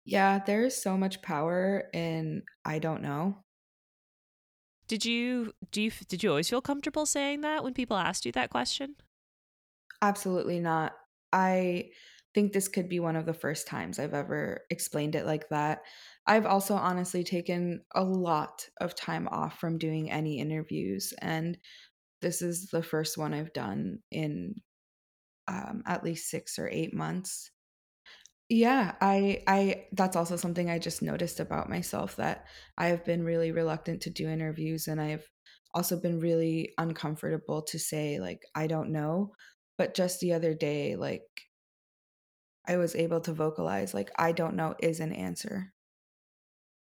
Yeah, 0.05 0.39
there 0.39 0.63
is 0.65 0.81
so 0.81 0.97
much 0.97 1.21
power 1.21 1.89
in 1.93 2.43
I 2.65 2.79
don't 2.79 3.01
know. 3.01 3.43
Did 4.87 5.05
you 5.05 5.53
do 5.71 5.81
you 5.83 5.91
did 6.07 6.23
you 6.23 6.29
always 6.31 6.49
feel 6.49 6.61
comfortable 6.61 7.05
saying 7.05 7.41
that 7.41 7.63
when 7.63 7.73
people 7.73 7.95
asked 7.95 8.25
you 8.25 8.31
that 8.33 8.49
question? 8.49 8.95
Absolutely 10.01 10.59
not. 10.59 10.93
I 11.31 11.91
think 12.33 12.53
this 12.53 12.67
could 12.67 12.87
be 12.89 12.99
one 12.99 13.15
of 13.15 13.25
the 13.25 13.33
first 13.33 13.67
times 13.67 13.99
I've 13.99 14.13
ever 14.13 14.65
explained 14.69 15.15
it 15.15 15.25
like 15.25 15.49
that. 15.49 15.81
I've 16.25 16.45
also 16.45 16.75
honestly 16.75 17.23
taken 17.23 17.83
a 17.95 18.03
lot 18.03 18.67
of 18.79 18.95
time 18.95 19.27
off 19.29 19.59
from 19.59 19.77
doing 19.77 20.11
any 20.11 20.39
interviews, 20.39 21.13
and 21.21 21.57
this 22.21 22.41
is 22.41 22.67
the 22.67 22.83
first 22.83 23.17
one 23.17 23.33
I've 23.33 23.53
done 23.53 23.99
in 24.11 24.55
um, 25.47 25.83
at 25.85 26.03
least 26.03 26.29
six 26.29 26.59
or 26.59 26.69
eight 26.69 26.93
months. 26.93 27.51
Yeah, 28.49 28.95
I 28.99 29.43
I 29.47 29.87
that's 29.91 30.15
also 30.15 30.35
something 30.35 30.69
I 30.69 30.79
just 30.79 31.01
noticed 31.01 31.39
about 31.39 31.69
myself 31.69 32.15
that 32.15 32.47
I 32.77 32.87
have 32.87 33.05
been 33.05 33.23
really 33.23 33.51
reluctant 33.51 34.01
to 34.03 34.09
do 34.09 34.27
interviews 34.27 34.87
and 34.87 34.99
I've 34.99 35.29
also 35.75 35.99
been 35.99 36.19
really 36.19 36.73
uncomfortable 36.79 37.61
to 37.63 37.77
say 37.79 38.19
like 38.19 38.41
I 38.55 38.65
don't 38.67 38.91
know. 38.91 39.33
But 39.77 39.93
just 39.93 40.19
the 40.19 40.33
other 40.33 40.53
day, 40.55 40.95
like 40.95 41.23
I 42.65 42.77
was 42.77 42.95
able 42.95 43.19
to 43.19 43.33
vocalize 43.33 43.93
like 43.93 44.11
I 44.17 44.31
don't 44.31 44.55
know 44.55 44.73
is 44.79 45.01
an 45.01 45.11
answer. 45.11 45.73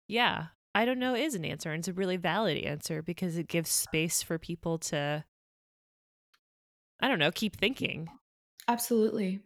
Yeah, 0.08 0.48
I 0.74 0.84
don't 0.84 0.98
know 0.98 1.14
is 1.14 1.34
an 1.34 1.44
answer, 1.44 1.72
and 1.72 1.80
it's 1.80 1.88
a 1.88 1.92
really 1.92 2.16
valid 2.16 2.58
answer 2.64 3.02
because 3.02 3.36
it 3.36 3.48
gives 3.48 3.70
space 3.70 4.22
for 4.22 4.38
people 4.38 4.78
to, 4.78 5.24
I 7.00 7.08
don't 7.08 7.18
know, 7.18 7.32
keep 7.32 7.56
thinking. 7.56 8.10
Absolutely. 8.68 9.42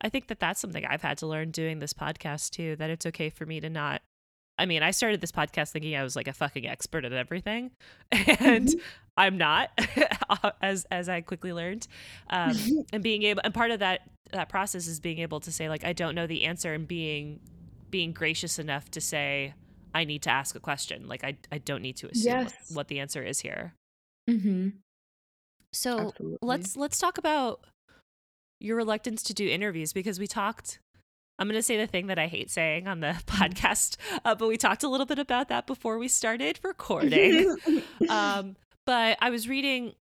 I 0.00 0.08
think 0.08 0.28
that 0.28 0.40
that's 0.40 0.60
something 0.60 0.84
I've 0.84 1.02
had 1.02 1.18
to 1.18 1.26
learn 1.26 1.50
doing 1.50 1.78
this 1.78 1.92
podcast 1.92 2.50
too, 2.50 2.76
that 2.76 2.90
it's 2.90 3.06
okay 3.06 3.30
for 3.30 3.46
me 3.46 3.60
to 3.60 3.70
not. 3.70 4.02
I 4.58 4.64
mean, 4.66 4.82
I 4.82 4.90
started 4.90 5.20
this 5.20 5.32
podcast 5.32 5.70
thinking 5.70 5.96
I 5.96 6.02
was 6.02 6.16
like 6.16 6.28
a 6.28 6.32
fucking 6.32 6.66
expert 6.66 7.04
at 7.04 7.12
everything, 7.12 7.72
and 8.12 8.68
Mhm. 8.68 8.80
I'm 9.16 9.36
not, 9.38 9.70
as 10.62 10.86
as 10.90 11.08
I 11.08 11.20
quickly 11.20 11.52
learned. 11.52 11.86
Um, 12.30 12.56
and 12.92 13.02
being 13.02 13.22
able, 13.24 13.42
and 13.44 13.52
part 13.52 13.70
of 13.70 13.80
that 13.80 14.02
that 14.32 14.48
process 14.48 14.86
is 14.86 14.98
being 15.00 15.18
able 15.18 15.40
to 15.40 15.52
say 15.52 15.68
like 15.68 15.84
I 15.84 15.92
don't 15.92 16.14
know 16.14 16.26
the 16.26 16.44
answer, 16.44 16.72
and 16.74 16.86
being 16.88 17.40
being 17.90 18.12
gracious 18.12 18.58
enough 18.58 18.90
to 18.92 19.00
say 19.00 19.54
I 19.94 20.04
need 20.04 20.22
to 20.22 20.30
ask 20.30 20.54
a 20.56 20.60
question. 20.60 21.06
Like 21.06 21.22
I 21.24 21.36
I 21.52 21.58
don't 21.58 21.82
need 21.82 21.96
to 21.98 22.08
assume 22.08 22.36
what, 22.36 22.44
yes. 22.44 22.70
what 22.72 22.88
the 22.88 23.00
answer 23.00 23.22
is 23.22 23.40
here. 23.40 23.74
Mm-hmm. 24.28 24.68
So 25.72 25.98
Absolutely. 26.08 26.38
let's 26.42 26.76
let's 26.76 26.98
talk 26.98 27.18
about 27.18 27.60
your 28.60 28.76
reluctance 28.76 29.22
to 29.24 29.34
do 29.34 29.48
interviews 29.48 29.92
because 29.92 30.18
we 30.18 30.26
talked 30.26 30.78
I'm 31.38 31.48
going 31.48 31.58
to 31.58 31.62
say 31.62 31.76
the 31.76 31.86
thing 31.86 32.06
that 32.06 32.18
I 32.18 32.28
hate 32.28 32.50
saying 32.50 32.88
on 32.88 33.00
the 33.00 33.08
podcast, 33.26 33.96
uh, 34.24 34.34
but 34.34 34.48
we 34.48 34.56
talked 34.56 34.82
a 34.82 34.88
little 34.88 35.06
bit 35.06 35.18
about 35.18 35.48
that 35.48 35.66
before 35.66 35.98
we 35.98 36.08
started 36.08 36.60
recording. 36.62 37.56
Um, 38.08 38.56
but 38.84 39.18
I 39.20 39.30
was 39.30 39.48
reading, 39.48 39.94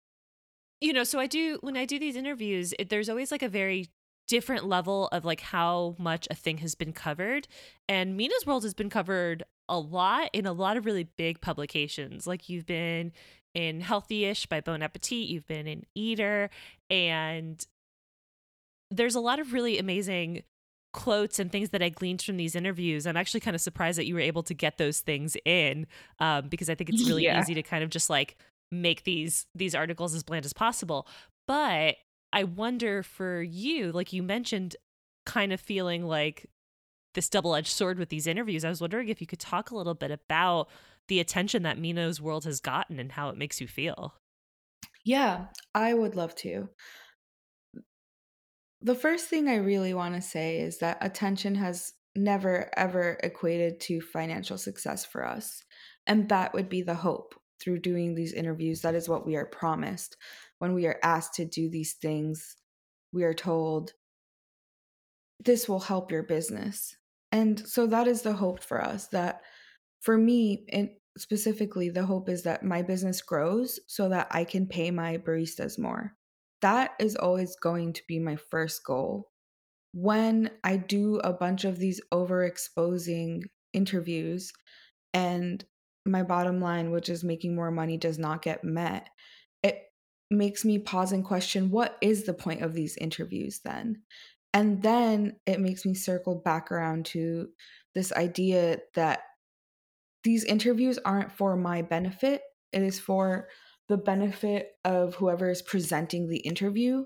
you 0.80 0.94
know, 0.94 1.04
so 1.04 1.20
I 1.20 1.26
do, 1.26 1.58
when 1.62 1.76
I 1.76 1.86
do 1.86 1.98
these 1.98 2.16
interviews, 2.16 2.74
it, 2.78 2.90
there's 2.90 3.10
always 3.10 3.32
like 3.32 3.42
a 3.42 3.50
very 3.50 3.90
different 4.28 4.66
level 4.66 5.08
of 5.08 5.26
like 5.26 5.42
how 5.42 5.96
much 5.98 6.28
a 6.30 6.36
thing 6.36 6.60
has 6.60 6.76
been 6.76 6.94
covered. 6.94 7.48
And 7.90 8.16
Mina's 8.16 8.46
World 8.46 8.64
has 8.64 8.76
been 8.76 8.92
covered 8.92 9.44
a 9.68 9.80
lot 9.80 10.30
in 10.34 10.46
a 10.46 10.54
lot 10.54 10.78
of 10.78 10.86
really 10.86 11.06
big 11.18 11.42
publications. 11.42 12.28
Like 12.28 12.48
you've 12.48 12.68
been 12.68 13.12
in 13.56 13.82
Healthyish 13.82 14.48
by 14.48 14.62
Bon 14.62 14.84
Appetit, 14.84 15.28
you've 15.28 15.48
been 15.48 15.66
in 15.66 15.86
Eater, 15.96 16.50
and 16.90 17.66
there's 18.92 19.16
a 19.16 19.20
lot 19.20 19.40
of 19.40 19.54
really 19.54 19.78
amazing 19.78 20.44
quotes 20.94 21.40
and 21.40 21.52
things 21.52 21.72
that 21.72 21.84
I 21.84 21.90
gleaned 21.90 22.22
from 22.22 22.38
these 22.38 22.56
interviews. 22.56 23.06
I'm 23.06 23.18
actually 23.18 23.42
kind 23.42 23.56
of 23.56 23.62
surprised 23.62 23.98
that 23.98 24.06
you 24.06 24.14
were 24.14 24.22
able 24.22 24.44
to 24.44 24.54
get 24.54 24.78
those 24.78 25.02
things 25.02 25.36
in 25.44 25.88
um, 26.20 26.48
because 26.48 26.70
I 26.70 26.76
think 26.76 26.90
it's 26.90 27.08
really 27.08 27.26
yeah. 27.26 27.40
easy 27.40 27.54
to 27.54 27.64
kind 27.64 27.84
of 27.84 27.90
just 27.90 28.10
like 28.10 28.38
make 28.72 29.04
these 29.04 29.46
these 29.54 29.76
articles 29.76 30.16
as 30.16 30.24
bland 30.24 30.46
as 30.46 30.54
possible. 30.54 31.08
But 31.48 31.98
I 32.32 32.46
wonder 32.46 33.04
for 33.04 33.42
you, 33.42 33.92
like 33.92 34.14
you 34.14 34.24
mentioned, 34.24 34.76
kind 35.26 35.52
of 35.52 35.60
feeling 35.60 36.06
like 36.06 36.46
this 37.14 37.30
double 37.30 37.56
edged 37.56 37.72
sword 37.72 38.00
with 38.00 38.10
these 38.10 38.28
interviews. 38.28 38.64
I 38.64 38.70
was 38.70 38.82
wondering 38.82 39.10
if 39.10 39.20
you 39.20 39.28
could 39.28 39.40
talk 39.40 39.72
a 39.72 39.76
little 39.76 39.96
bit 39.96 40.12
about 40.12 40.70
the 41.08 41.20
attention 41.20 41.64
that 41.64 41.78
Mina's 41.78 42.22
world 42.22 42.46
has 42.46 42.60
gotten 42.60 43.00
and 43.00 43.12
how 43.12 43.30
it 43.30 43.38
makes 43.38 43.60
you 43.60 43.68
feel. 43.68 44.16
Yeah, 45.04 45.48
I 45.74 45.94
would 45.94 46.16
love 46.16 46.36
to. 46.36 46.70
The 48.86 48.94
first 48.94 49.26
thing 49.30 49.48
I 49.48 49.56
really 49.56 49.96
want 49.96 50.14
to 50.14 50.22
say 50.22 50.60
is 50.60 50.78
that 50.78 51.00
attention 51.02 51.56
has 51.56 51.94
never 52.16 52.70
ever 52.78 53.18
equated 53.24 53.80
to 53.80 54.00
financial 54.00 54.60
success 54.60 55.04
for 55.04 55.26
us. 55.26 55.64
And 56.06 56.30
that 56.30 56.54
would 56.54 56.70
be 56.70 56.84
the 56.84 56.94
hope 56.94 57.34
through 57.60 57.80
doing 57.80 58.14
these 58.14 58.32
interviews. 58.32 58.82
That 58.82 58.94
is 58.94 59.10
what 59.10 59.26
we 59.26 59.38
are 59.38 59.48
promised. 59.48 60.18
When 60.60 60.76
we 60.76 60.86
are 60.86 61.00
asked 61.02 61.34
to 61.34 61.46
do 61.46 61.68
these 61.68 61.94
things, 61.94 62.58
we 63.12 63.24
are 63.24 63.34
told 63.34 63.94
this 65.44 65.68
will 65.68 65.80
help 65.80 66.12
your 66.12 66.22
business. 66.22 66.96
And 67.32 67.60
so 67.68 67.88
that 67.88 68.08
is 68.08 68.22
the 68.22 68.34
hope 68.34 68.64
for 68.64 68.84
us 68.84 69.08
that 69.08 69.42
for 70.02 70.16
me 70.16 70.64
and 70.72 70.90
specifically 71.18 71.90
the 71.90 72.06
hope 72.06 72.30
is 72.30 72.44
that 72.44 72.62
my 72.62 72.84
business 72.84 73.24
grows 73.24 73.80
so 73.88 74.10
that 74.10 74.28
I 74.30 74.44
can 74.44 74.68
pay 74.68 74.92
my 74.92 75.18
baristas 75.18 75.80
more. 75.80 76.14
That 76.62 76.92
is 77.00 77.16
always 77.16 77.56
going 77.62 77.94
to 77.94 78.02
be 78.08 78.20
my 78.20 78.36
first 78.36 78.84
goal. 78.84 79.30
When 79.94 80.52
I 80.64 80.78
do 80.78 81.18
a 81.24 81.32
bunch 81.34 81.64
of 81.64 81.80
these 81.80 82.02
overexposing 82.14 83.44
interviews 83.74 84.52
and 85.14 85.64
my 86.06 86.24
bottom 86.24 86.62
line, 86.62 86.92
which 86.92 87.10
is 87.10 87.24
making 87.24 87.56
more 87.56 87.72
money, 87.72 87.98
does 87.98 88.20
not 88.20 88.42
get 88.42 88.64
met, 88.64 89.10
it 89.64 89.84
makes 90.30 90.66
me 90.66 90.80
pause 90.80 91.12
and 91.12 91.24
question 91.24 91.72
what 91.72 91.98
is 92.02 92.24
the 92.24 92.34
point 92.34 92.62
of 92.62 92.74
these 92.74 92.98
interviews 92.98 93.62
then? 93.64 94.02
And 94.54 94.82
then 94.82 95.38
it 95.46 95.60
makes 95.60 95.86
me 95.86 95.94
circle 95.94 96.42
back 96.44 96.72
around 96.72 97.06
to 97.08 97.50
this 97.94 98.14
idea 98.14 98.80
that 98.96 99.20
these 100.24 100.44
interviews 100.44 100.98
aren't 101.06 101.32
for 101.32 101.56
my 101.56 101.82
benefit, 101.82 102.42
it 102.72 102.82
is 102.82 103.00
for 103.00 103.48
the 103.90 103.98
benefit 103.98 104.72
of 104.84 105.16
whoever 105.16 105.50
is 105.50 105.62
presenting 105.62 106.28
the 106.28 106.40
interview. 106.40 107.06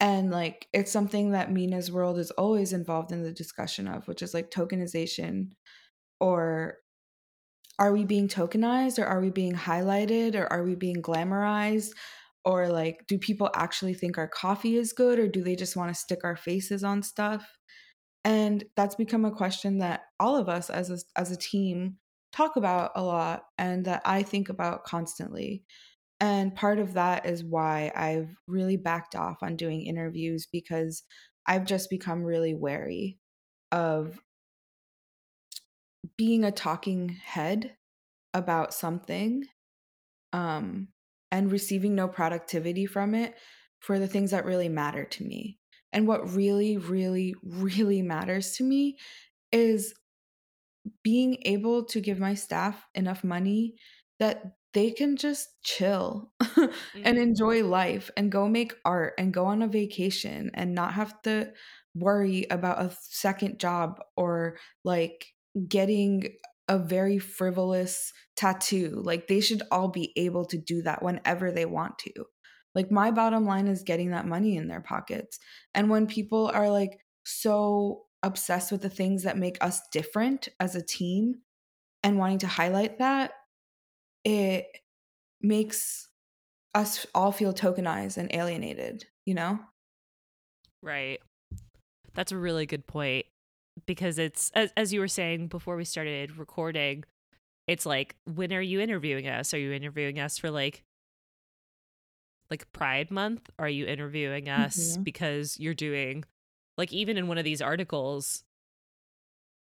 And 0.00 0.30
like 0.30 0.66
it's 0.72 0.90
something 0.90 1.30
that 1.30 1.52
Mina's 1.52 1.90
world 1.90 2.18
is 2.18 2.30
always 2.32 2.72
involved 2.72 3.12
in 3.12 3.22
the 3.22 3.32
discussion 3.32 3.86
of, 3.86 4.08
which 4.08 4.22
is 4.22 4.34
like 4.34 4.50
tokenization 4.50 5.50
or 6.20 6.78
are 7.78 7.92
we 7.92 8.04
being 8.04 8.28
tokenized 8.28 8.98
or 8.98 9.06
are 9.06 9.20
we 9.20 9.30
being 9.30 9.54
highlighted 9.54 10.34
or 10.34 10.52
are 10.52 10.62
we 10.62 10.74
being 10.74 11.02
glamorized 11.02 11.90
or 12.44 12.68
like 12.68 13.04
do 13.08 13.18
people 13.18 13.50
actually 13.54 13.94
think 13.94 14.18
our 14.18 14.28
coffee 14.28 14.76
is 14.76 14.92
good 14.92 15.18
or 15.18 15.28
do 15.28 15.42
they 15.42 15.56
just 15.56 15.76
want 15.76 15.92
to 15.92 16.00
stick 16.00 16.20
our 16.24 16.36
faces 16.36 16.84
on 16.84 17.02
stuff 17.02 17.58
and 18.24 18.64
that's 18.76 18.94
become 18.94 19.24
a 19.24 19.30
question 19.30 19.78
that 19.78 20.02
all 20.18 20.36
of 20.36 20.48
us 20.48 20.70
as 20.70 20.90
a, 20.90 20.98
as 21.16 21.30
a 21.30 21.36
team 21.36 21.96
talk 22.34 22.56
about 22.56 22.92
a 22.96 23.02
lot 23.02 23.46
and 23.58 23.84
that 23.86 24.02
I 24.04 24.22
think 24.22 24.48
about 24.48 24.84
constantly 24.84 25.64
and 26.20 26.54
part 26.54 26.78
of 26.80 26.94
that 26.94 27.26
is 27.26 27.44
why 27.44 27.92
I've 27.94 28.36
really 28.48 28.76
backed 28.78 29.16
off 29.16 29.42
on 29.42 29.56
doing 29.56 29.82
interviews 29.86 30.46
because 30.50 31.04
I've 31.46 31.66
just 31.66 31.90
become 31.90 32.24
really 32.24 32.54
wary 32.54 33.18
of 33.72 34.20
being 36.16 36.44
a 36.44 36.52
talking 36.52 37.08
head 37.08 37.76
about 38.34 38.74
something 38.74 39.44
um, 40.32 40.88
and 41.32 41.52
receiving 41.52 41.94
no 41.94 42.08
productivity 42.08 42.86
from 42.86 43.14
it 43.14 43.36
for 43.80 43.98
the 43.98 44.08
things 44.08 44.32
that 44.32 44.44
really 44.44 44.68
matter 44.68 45.04
to 45.04 45.24
me. 45.24 45.60
And 45.92 46.08
what 46.08 46.30
really, 46.30 46.76
really, 46.78 47.34
really 47.44 48.02
matters 48.02 48.56
to 48.56 48.64
me 48.64 48.98
is 49.52 49.94
being 51.02 51.38
able 51.44 51.84
to 51.86 52.00
give 52.00 52.18
my 52.18 52.34
staff 52.34 52.86
enough 52.94 53.24
money 53.24 53.76
that 54.18 54.56
they 54.72 54.90
can 54.90 55.16
just 55.16 55.62
chill 55.62 56.32
and 57.04 57.18
Mhm. 57.18 57.18
enjoy 57.18 57.64
life 57.64 58.10
and 58.16 58.32
go 58.32 58.48
make 58.48 58.74
art 58.84 59.14
and 59.18 59.32
go 59.32 59.46
on 59.46 59.62
a 59.62 59.68
vacation 59.68 60.50
and 60.54 60.74
not 60.74 60.94
have 60.94 61.20
to 61.22 61.52
worry 61.94 62.46
about 62.50 62.82
a 62.82 62.90
second 63.00 63.60
job 63.60 64.00
or 64.16 64.58
like 64.82 65.26
getting 65.68 66.36
a 66.68 66.78
very 66.78 67.18
frivolous 67.18 68.12
tattoo. 68.36 69.00
Like 69.04 69.28
they 69.28 69.40
should 69.40 69.62
all 69.70 69.88
be 69.88 70.12
able 70.16 70.44
to 70.46 70.58
do 70.58 70.82
that 70.82 71.02
whenever 71.02 71.52
they 71.52 71.66
want 71.66 71.98
to. 72.00 72.24
Like 72.74 72.90
my 72.90 73.10
bottom 73.10 73.44
line 73.44 73.68
is 73.68 73.82
getting 73.82 74.10
that 74.10 74.26
money 74.26 74.56
in 74.56 74.68
their 74.68 74.80
pockets. 74.80 75.38
And 75.74 75.90
when 75.90 76.06
people 76.06 76.48
are 76.52 76.70
like 76.70 76.98
so 77.24 78.06
obsessed 78.24 78.72
with 78.72 78.82
the 78.82 78.90
things 78.90 79.24
that 79.24 79.38
make 79.38 79.58
us 79.62 79.82
different 79.92 80.48
as 80.60 80.74
a 80.74 80.82
team 80.82 81.42
and 82.02 82.18
wanting 82.18 82.38
to 82.40 82.48
highlight 82.48 82.98
that, 82.98 83.32
it 84.24 84.66
makes 85.42 86.08
us 86.74 87.06
all 87.14 87.32
feel 87.32 87.54
tokenized 87.54 88.16
and 88.18 88.34
alienated, 88.34 89.06
you 89.26 89.34
know? 89.34 89.60
Right. 90.82 91.20
That's 92.14 92.32
a 92.32 92.38
really 92.38 92.66
good 92.66 92.86
point 92.86 93.26
because 93.86 94.18
it's 94.18 94.50
as 94.54 94.72
as 94.76 94.92
you 94.92 95.00
were 95.00 95.08
saying 95.08 95.48
before 95.48 95.76
we 95.76 95.84
started 95.84 96.36
recording, 96.38 97.04
it's 97.66 97.86
like 97.86 98.16
when 98.26 98.52
are 98.52 98.62
you 98.62 98.80
interviewing 98.80 99.28
us? 99.28 99.54
Are 99.54 99.58
you 99.58 99.72
interviewing 99.72 100.20
us 100.20 100.38
for 100.38 100.50
like 100.50 100.84
like 102.50 102.70
Pride 102.72 103.10
month? 103.10 103.50
Are 103.58 103.68
you 103.68 103.86
interviewing 103.86 104.48
us 104.48 104.96
Mhm. 104.96 105.04
because 105.04 105.58
you're 105.58 105.74
doing 105.74 106.24
like 106.78 106.92
even 106.92 107.16
in 107.16 107.28
one 107.28 107.38
of 107.38 107.44
these 107.44 107.62
articles 107.62 108.44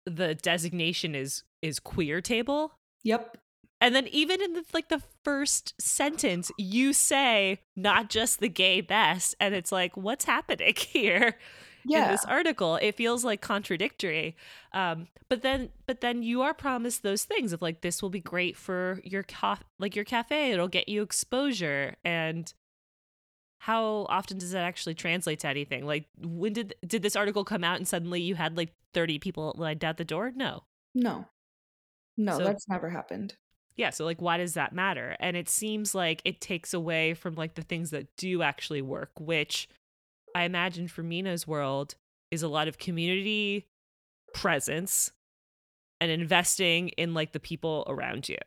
the 0.05 0.35
designation 0.35 1.15
is 1.15 1.43
is 1.63 1.81
queer 1.81 2.21
table 2.21 2.73
Yep. 3.03 3.39
and 3.81 3.95
then 3.95 4.07
even 4.09 4.41
in 4.41 4.53
the 4.53 4.65
like 4.73 4.89
the 4.89 5.03
first 5.25 5.75
sentence 5.81 6.51
you 6.59 6.93
say 6.93 7.61
not 7.75 8.09
just 8.09 8.39
the 8.41 8.49
gay 8.49 8.81
best 8.81 9.35
and 9.41 9.55
it's 9.55 9.73
like 9.73 9.97
what's 9.97 10.25
happening 10.25 10.75
here 10.77 11.37
in 11.85 11.91
Yeah. 11.91 12.11
this 12.11 12.25
article 12.25 12.77
it 12.77 12.97
feels 12.97 13.25
like 13.25 13.41
contradictory 13.41 14.37
um 14.73 15.09
but 15.29 15.43
then 15.43 15.71
but 15.87 16.01
then 16.01 16.23
you 16.23 16.43
are 16.43 16.55
promised 16.55 17.03
those 17.03 17.25
things 17.25 17.53
of 17.53 17.61
like 17.63 17.81
this 17.81 18.01
will 18.01 18.11
be 18.11 18.21
great 18.21 18.57
for 18.57 19.01
your 19.05 19.25
ca- 19.25 19.61
like 19.81 19.97
your 19.97 20.05
cafe 20.05 20.53
it'll 20.53 20.69
get 20.69 20.89
you 20.89 21.03
exposure 21.03 21.97
and 22.05 22.55
how 23.59 24.07
often 24.09 24.39
does 24.39 24.53
that 24.53 24.65
actually 24.65 24.95
translate 24.95 25.41
to 25.41 25.49
anything? 25.49 25.87
Like 25.87 26.07
when 26.19 26.53
did 26.53 26.75
did 26.87 27.03
this 27.03 27.17
article 27.17 27.45
come 27.45 27.65
out 27.65 27.77
and 27.77 27.89
suddenly 27.89 28.21
you 28.21 28.35
had 28.35 28.57
like 28.57 28.73
30 28.95 29.19
people 29.19 29.55
lined 29.57 29.85
out 29.85 29.97
the 29.97 30.05
door? 30.05 30.33
No. 30.35 30.65
No. 30.95 31.27
No, 32.17 32.39
So- 32.39 32.45
that's 32.45 32.69
never 32.69 32.91
happened. 32.91 33.37
yeah 33.77 33.91
so 33.91 34.05
like 34.05 34.23
why 34.23 34.37
does 34.39 34.55
that 34.55 34.73
matter? 34.73 35.17
And 35.21 35.37
it 35.37 35.49
seems 35.49 35.95
like 35.95 36.23
it 36.25 36.41
takes 36.41 36.73
away 36.73 37.15
from 37.15 37.35
like 37.35 37.55
the 37.55 37.63
things 37.63 37.91
that 37.91 38.07
do 38.17 38.41
actually 38.43 38.81
work 38.83 39.11
which 39.19 39.69
i 40.35 40.45
imagine 40.45 40.89
for 40.89 41.03
mina's 41.03 41.47
world 41.47 41.95
is 42.31 42.43
a 42.43 42.49
lot 42.49 42.69
of 42.69 42.79
community 42.79 43.67
presence 44.35 45.13
and 46.01 46.11
investing 46.11 46.89
in 46.91 47.15
like 47.15 47.33
the 47.33 47.41
people 47.41 47.85
around 47.89 48.29
you. 48.29 48.39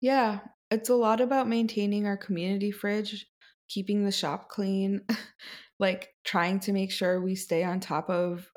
Yeah, 0.00 0.40
it's 0.70 0.88
a 0.88 0.94
lot 0.94 1.20
about 1.20 1.48
maintaining 1.48 2.06
our 2.06 2.16
community 2.16 2.70
fridge, 2.70 3.26
keeping 3.68 4.04
the 4.04 4.12
shop 4.12 4.48
clean, 4.48 5.02
like 5.78 6.14
trying 6.24 6.60
to 6.60 6.72
make 6.72 6.90
sure 6.90 7.20
we 7.20 7.34
stay 7.34 7.64
on 7.64 7.80
top 7.80 8.08
of 8.10 8.50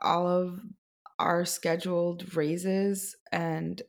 all 0.00 0.26
of 0.26 0.60
our 1.18 1.44
scheduled 1.44 2.34
raises 2.36 3.16
and 3.30 3.82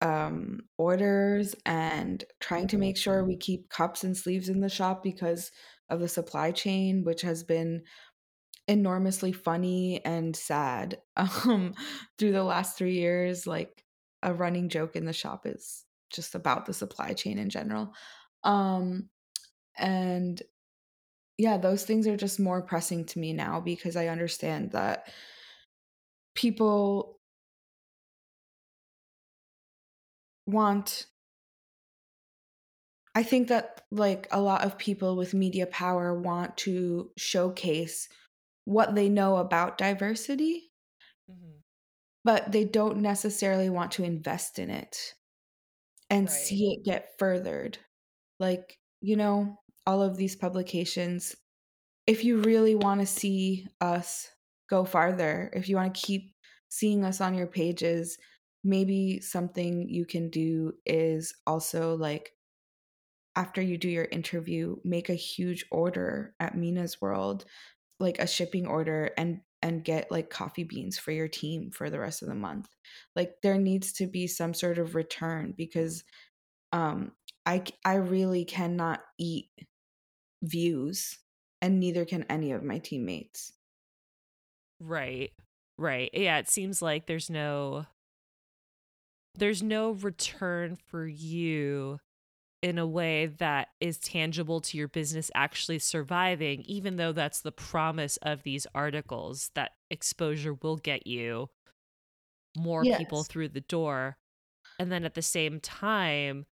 um 0.00 0.60
orders 0.76 1.54
and 1.64 2.24
trying 2.40 2.66
to 2.66 2.76
make 2.76 2.96
sure 2.96 3.24
we 3.24 3.36
keep 3.36 3.68
cups 3.70 4.04
and 4.04 4.16
sleeves 4.16 4.48
in 4.48 4.60
the 4.60 4.68
shop 4.68 5.02
because 5.02 5.50
of 5.88 6.00
the 6.00 6.08
supply 6.08 6.50
chain 6.50 7.04
which 7.04 7.22
has 7.22 7.44
been 7.44 7.82
enormously 8.66 9.32
funny 9.32 10.04
and 10.04 10.36
sad 10.36 10.98
um 11.16 11.72
through 12.18 12.32
the 12.32 12.42
last 12.44 12.76
3 12.76 12.92
years 12.92 13.46
like 13.46 13.84
a 14.22 14.34
running 14.34 14.68
joke 14.68 14.96
in 14.96 15.04
the 15.04 15.12
shop 15.12 15.46
is 15.46 15.84
just 16.10 16.34
about 16.34 16.66
the 16.66 16.72
supply 16.72 17.12
chain 17.12 17.38
in 17.38 17.50
general. 17.50 17.92
Um 18.42 19.10
and 19.78 20.42
yeah 21.38 21.56
those 21.56 21.84
things 21.84 22.06
are 22.06 22.16
just 22.16 22.40
more 22.40 22.62
pressing 22.62 23.04
to 23.04 23.18
me 23.18 23.32
now 23.32 23.60
because 23.60 23.96
i 23.96 24.08
understand 24.08 24.72
that 24.72 25.08
people 26.34 27.20
want 30.46 31.06
I 33.14 33.22
think 33.22 33.48
that 33.48 33.82
like 33.90 34.26
a 34.30 34.40
lot 34.40 34.64
of 34.64 34.78
people 34.78 35.16
with 35.16 35.34
media 35.34 35.66
power 35.66 36.18
want 36.18 36.56
to 36.58 37.10
showcase 37.16 38.08
what 38.64 38.94
they 38.94 39.08
know 39.08 39.36
about 39.36 39.78
diversity, 39.78 40.72
mm-hmm. 41.30 41.60
but 42.24 42.52
they 42.52 42.64
don't 42.64 42.98
necessarily 42.98 43.70
want 43.70 43.92
to 43.92 44.04
invest 44.04 44.58
in 44.58 44.70
it 44.70 45.14
and 46.10 46.28
Right. 46.28 46.30
see 46.30 46.74
it 46.74 46.84
get 46.84 47.18
furthered. 47.18 47.78
Like, 48.40 48.78
you 49.00 49.16
know, 49.16 49.60
all 49.86 50.02
of 50.02 50.16
these 50.16 50.36
publications, 50.36 51.36
if 52.06 52.24
you 52.24 52.40
really 52.42 52.74
want 52.74 53.00
to 53.00 53.06
see 53.06 53.66
us 53.80 54.30
go 54.68 54.84
farther, 54.84 55.50
if 55.54 55.68
you 55.68 55.76
want 55.76 55.94
to 55.94 56.00
keep 56.00 56.34
seeing 56.68 57.04
us 57.04 57.20
on 57.20 57.34
your 57.34 57.46
pages, 57.46 58.18
maybe 58.62 59.20
something 59.20 59.88
you 59.88 60.06
can 60.06 60.30
do 60.30 60.72
is 60.86 61.34
also 61.46 61.96
like 61.96 62.32
after 63.36 63.60
you 63.60 63.76
do 63.76 63.88
your 63.88 64.04
interview, 64.10 64.76
make 64.84 65.08
a 65.08 65.14
huge 65.14 65.64
order 65.70 66.34
at 66.38 66.56
Mina's 66.56 67.00
World, 67.00 67.44
like 67.98 68.18
a 68.18 68.26
shipping 68.26 68.66
order 68.66 69.10
and 69.16 69.40
and 69.62 69.82
get 69.82 70.10
like 70.10 70.28
coffee 70.28 70.64
beans 70.64 70.98
for 70.98 71.10
your 71.10 71.28
team 71.28 71.70
for 71.70 71.88
the 71.88 71.98
rest 71.98 72.22
of 72.22 72.28
the 72.28 72.34
month. 72.34 72.68
Like 73.16 73.36
there 73.42 73.58
needs 73.58 73.92
to 73.94 74.06
be 74.06 74.26
some 74.26 74.52
sort 74.52 74.78
of 74.78 74.94
return 74.94 75.54
because 75.56 76.04
um 76.72 77.12
I 77.46 77.64
I 77.84 77.94
really 77.96 78.44
cannot 78.44 79.00
eat 79.18 79.48
views 80.44 81.18
and 81.62 81.80
neither 81.80 82.04
can 82.04 82.24
any 82.24 82.52
of 82.52 82.62
my 82.62 82.78
teammates. 82.78 83.52
Right. 84.80 85.32
Right. 85.76 86.10
Yeah, 86.12 86.38
it 86.38 86.48
seems 86.48 86.80
like 86.82 87.06
there's 87.06 87.30
no 87.30 87.86
there's 89.34 89.62
no 89.62 89.92
return 89.92 90.76
for 90.76 91.06
you 91.06 91.98
in 92.62 92.78
a 92.78 92.86
way 92.86 93.26
that 93.26 93.68
is 93.80 93.98
tangible 93.98 94.60
to 94.60 94.78
your 94.78 94.88
business 94.88 95.30
actually 95.34 95.78
surviving 95.78 96.62
even 96.62 96.96
though 96.96 97.12
that's 97.12 97.42
the 97.42 97.52
promise 97.52 98.16
of 98.18 98.42
these 98.42 98.66
articles 98.74 99.50
that 99.54 99.72
exposure 99.90 100.54
will 100.54 100.76
get 100.76 101.06
you 101.06 101.48
more 102.56 102.86
people 102.86 103.24
through 103.24 103.48
the 103.48 103.60
door 103.60 104.16
and 104.78 104.92
then 104.92 105.04
at 105.04 105.14
the 105.14 105.22
same 105.22 105.60
time 105.60 106.46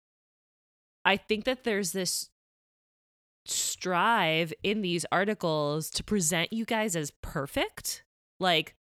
I 1.05 1.17
think 1.17 1.45
that 1.45 1.65
there's 1.65 1.93
this 1.93 2.31
strive 3.45 4.53
in 4.63 4.83
these 4.83 5.05
articles 5.11 5.91
to 5.91 6.05
present 6.05 6.53
you 6.53 6.65
guys 6.65 6.95
as 6.97 7.11
perfect. 7.23 8.05
Like, 8.39 8.75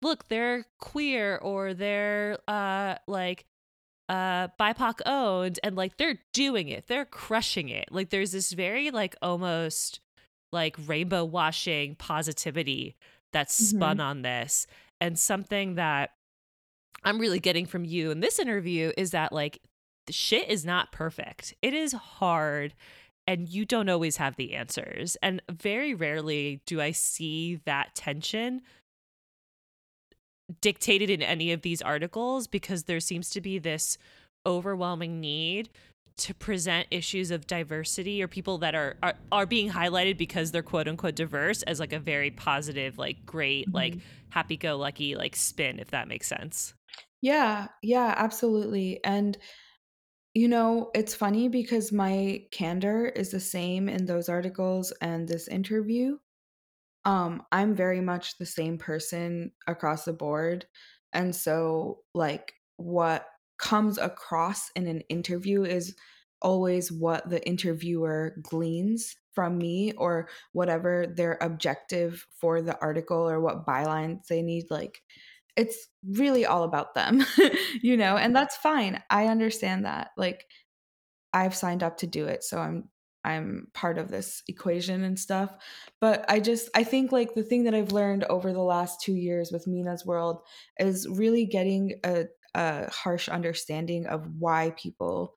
look, 0.00 0.28
they're 0.28 0.66
queer 0.78 1.36
or 1.36 1.74
they're 1.74 2.38
uh 2.48 2.96
like 3.06 3.44
uh 4.08 4.48
BIPOC 4.58 5.00
owned 5.06 5.60
and 5.62 5.76
like 5.76 5.96
they're 5.96 6.18
doing 6.32 6.68
it. 6.68 6.86
They're 6.86 7.04
crushing 7.04 7.68
it. 7.68 7.88
Like 7.90 8.10
there's 8.10 8.32
this 8.32 8.52
very 8.52 8.90
like 8.90 9.14
almost 9.22 10.00
like 10.52 10.76
rainbow 10.86 11.24
washing 11.24 11.94
positivity 11.96 12.96
that's 13.32 13.54
spun 13.54 13.98
on 14.00 14.22
this 14.22 14.66
and 15.00 15.18
something 15.18 15.76
that 15.76 16.10
I'm 17.04 17.18
really 17.18 17.40
getting 17.40 17.66
from 17.66 17.84
you 17.84 18.10
in 18.10 18.20
this 18.20 18.38
interview 18.38 18.92
is 18.96 19.10
that 19.12 19.32
like 19.32 19.60
the 20.06 20.12
shit 20.12 20.48
is 20.48 20.64
not 20.64 20.92
perfect. 20.92 21.54
It 21.62 21.74
is 21.74 21.92
hard 21.92 22.74
and 23.26 23.48
you 23.48 23.64
don't 23.64 23.88
always 23.88 24.16
have 24.16 24.36
the 24.36 24.54
answers. 24.54 25.16
And 25.22 25.42
very 25.50 25.94
rarely 25.94 26.60
do 26.66 26.80
I 26.80 26.90
see 26.90 27.60
that 27.64 27.94
tension 27.94 28.62
dictated 30.60 31.08
in 31.08 31.22
any 31.22 31.52
of 31.52 31.62
these 31.62 31.80
articles 31.80 32.46
because 32.46 32.84
there 32.84 33.00
seems 33.00 33.30
to 33.30 33.40
be 33.40 33.58
this 33.58 33.96
overwhelming 34.44 35.20
need 35.20 35.70
to 36.16 36.34
present 36.34 36.86
issues 36.90 37.30
of 37.30 37.46
diversity 37.46 38.22
or 38.22 38.28
people 38.28 38.58
that 38.58 38.74
are, 38.74 38.96
are 39.02 39.14
are 39.30 39.46
being 39.46 39.70
highlighted 39.70 40.18
because 40.18 40.50
they're 40.50 40.62
quote 40.62 40.86
unquote 40.86 41.14
diverse 41.14 41.62
as 41.62 41.80
like 41.80 41.92
a 41.92 41.98
very 41.98 42.30
positive 42.30 42.98
like 42.98 43.24
great 43.24 43.66
mm-hmm. 43.66 43.76
like 43.76 43.94
happy 44.28 44.56
go 44.56 44.76
lucky 44.76 45.14
like 45.14 45.34
spin 45.34 45.78
if 45.78 45.90
that 45.90 46.08
makes 46.08 46.26
sense 46.26 46.74
yeah 47.22 47.68
yeah 47.82 48.12
absolutely 48.16 49.00
and 49.04 49.38
you 50.34 50.48
know 50.48 50.90
it's 50.94 51.14
funny 51.14 51.48
because 51.48 51.92
my 51.92 52.46
candor 52.50 53.06
is 53.06 53.30
the 53.30 53.40
same 53.40 53.88
in 53.88 54.06
those 54.06 54.28
articles 54.28 54.92
and 55.00 55.28
this 55.28 55.48
interview. 55.48 56.18
Um 57.04 57.42
i'm 57.52 57.74
very 57.74 58.00
much 58.00 58.38
the 58.38 58.46
same 58.46 58.78
person 58.78 59.52
across 59.66 60.04
the 60.04 60.12
board 60.12 60.66
and 61.12 61.34
so 61.34 62.02
like 62.14 62.54
what 62.76 63.26
comes 63.58 63.98
across 63.98 64.70
in 64.76 64.86
an 64.86 65.02
interview 65.08 65.64
is 65.64 65.96
always 66.42 66.92
what 66.92 67.28
the 67.30 67.46
interviewer 67.46 68.36
gleans 68.42 69.16
from 69.32 69.58
me 69.58 69.92
or 69.94 70.28
whatever 70.52 71.06
their 71.06 71.38
objective 71.40 72.26
for 72.40 72.62
the 72.62 72.78
article 72.80 73.28
or 73.28 73.40
what 73.40 73.66
bylines 73.66 74.26
they 74.28 74.42
need 74.42 74.66
like 74.70 75.02
it's 75.56 75.88
really 76.08 76.46
all 76.46 76.62
about 76.62 76.94
them 76.94 77.24
you 77.82 77.96
know 77.96 78.16
and 78.16 78.34
that's 78.34 78.56
fine 78.56 79.02
i 79.10 79.26
understand 79.26 79.84
that 79.84 80.10
like 80.16 80.46
i've 81.32 81.54
signed 81.54 81.82
up 81.82 81.96
to 81.98 82.06
do 82.06 82.26
it 82.26 82.42
so 82.42 82.58
i'm 82.58 82.88
i'm 83.24 83.68
part 83.74 83.98
of 83.98 84.10
this 84.10 84.42
equation 84.48 85.04
and 85.04 85.18
stuff 85.18 85.54
but 86.00 86.24
i 86.28 86.40
just 86.40 86.68
i 86.74 86.82
think 86.82 87.12
like 87.12 87.34
the 87.34 87.42
thing 87.42 87.64
that 87.64 87.74
i've 87.74 87.92
learned 87.92 88.24
over 88.24 88.52
the 88.52 88.60
last 88.62 89.00
2 89.02 89.12
years 89.12 89.50
with 89.52 89.66
Mina's 89.66 90.06
world 90.06 90.40
is 90.78 91.06
really 91.08 91.46
getting 91.46 91.92
a 92.04 92.24
a 92.54 92.90
harsh 92.90 93.28
understanding 93.30 94.06
of 94.06 94.28
why 94.38 94.74
people 94.76 95.34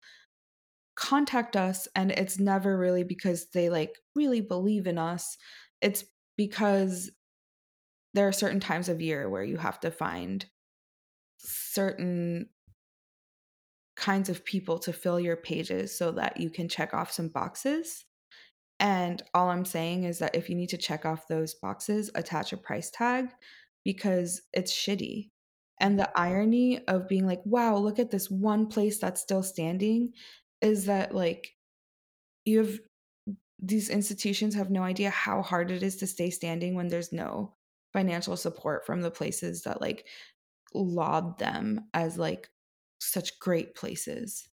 contact 0.95 1.55
us 1.55 1.87
and 1.95 2.11
it's 2.11 2.39
never 2.39 2.77
really 2.77 3.03
because 3.03 3.47
they 3.53 3.69
like 3.69 3.97
really 4.15 4.41
believe 4.41 4.87
in 4.87 4.97
us 4.97 5.37
it's 5.81 6.05
because 6.37 7.11
there 8.15 8.27
are 8.27 8.33
certain 8.33 8.61
times 8.61 8.87
of 8.87 9.01
year 9.01 9.29
where 9.29 9.43
you 9.43 9.57
have 9.57 9.79
to 9.81 9.91
find 9.91 10.45
certain 11.37 12.47
kinds 13.97 14.29
of 14.29 14.45
people 14.45 14.79
to 14.79 14.93
fill 14.93 15.19
your 15.19 15.35
pages 15.35 15.97
so 15.97 16.11
that 16.11 16.39
you 16.39 16.49
can 16.49 16.69
check 16.69 16.93
off 16.93 17.11
some 17.11 17.27
boxes. 17.27 18.05
And 18.79 19.21
all 19.33 19.49
i'm 19.49 19.63
saying 19.63 20.03
is 20.03 20.19
that 20.19 20.35
if 20.35 20.49
you 20.49 20.55
need 20.55 20.69
to 20.69 20.77
check 20.77 21.05
off 21.05 21.27
those 21.27 21.53
boxes 21.53 22.11
attach 22.13 22.51
a 22.51 22.57
price 22.57 22.89
tag 22.89 23.29
because 23.85 24.41
it's 24.51 24.73
shitty. 24.73 25.29
And 25.79 25.99
the 25.99 26.09
irony 26.17 26.85
of 26.87 27.07
being 27.07 27.27
like, 27.27 27.41
wow, 27.45 27.75
look 27.75 27.99
at 27.99 28.11
this 28.11 28.31
one 28.31 28.67
place 28.67 28.97
that's 28.97 29.21
still 29.21 29.43
standing 29.43 30.13
is 30.61 30.85
that 30.85 31.13
like 31.13 31.51
you 32.45 32.59
have 32.59 32.79
these 33.59 33.89
institutions 33.89 34.55
have 34.55 34.69
no 34.69 34.83
idea 34.83 35.09
how 35.09 35.41
hard 35.41 35.71
it 35.71 35.83
is 35.83 35.97
to 35.97 36.07
stay 36.07 36.29
standing 36.29 36.75
when 36.75 36.87
there's 36.87 37.11
no 37.11 37.54
financial 37.95 38.35
support 38.35 38.85
from 38.85 39.01
the 39.01 39.09
places 39.09 39.63
that 39.63 39.79
like 39.79 40.05
laud 40.73 41.39
them 41.39 41.79
as 41.93 42.17
like 42.17 42.49
such 42.99 43.39
great 43.39 43.73
places. 43.73 44.49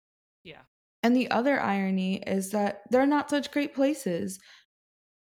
Yeah. 0.45 0.61
And 1.03 1.17
the 1.17 1.31
other 1.31 1.59
irony 1.59 2.23
is 2.27 2.51
that 2.51 2.83
they're 2.91 3.07
not 3.07 3.31
such 3.31 3.51
great 3.51 3.75
places. 3.75 4.39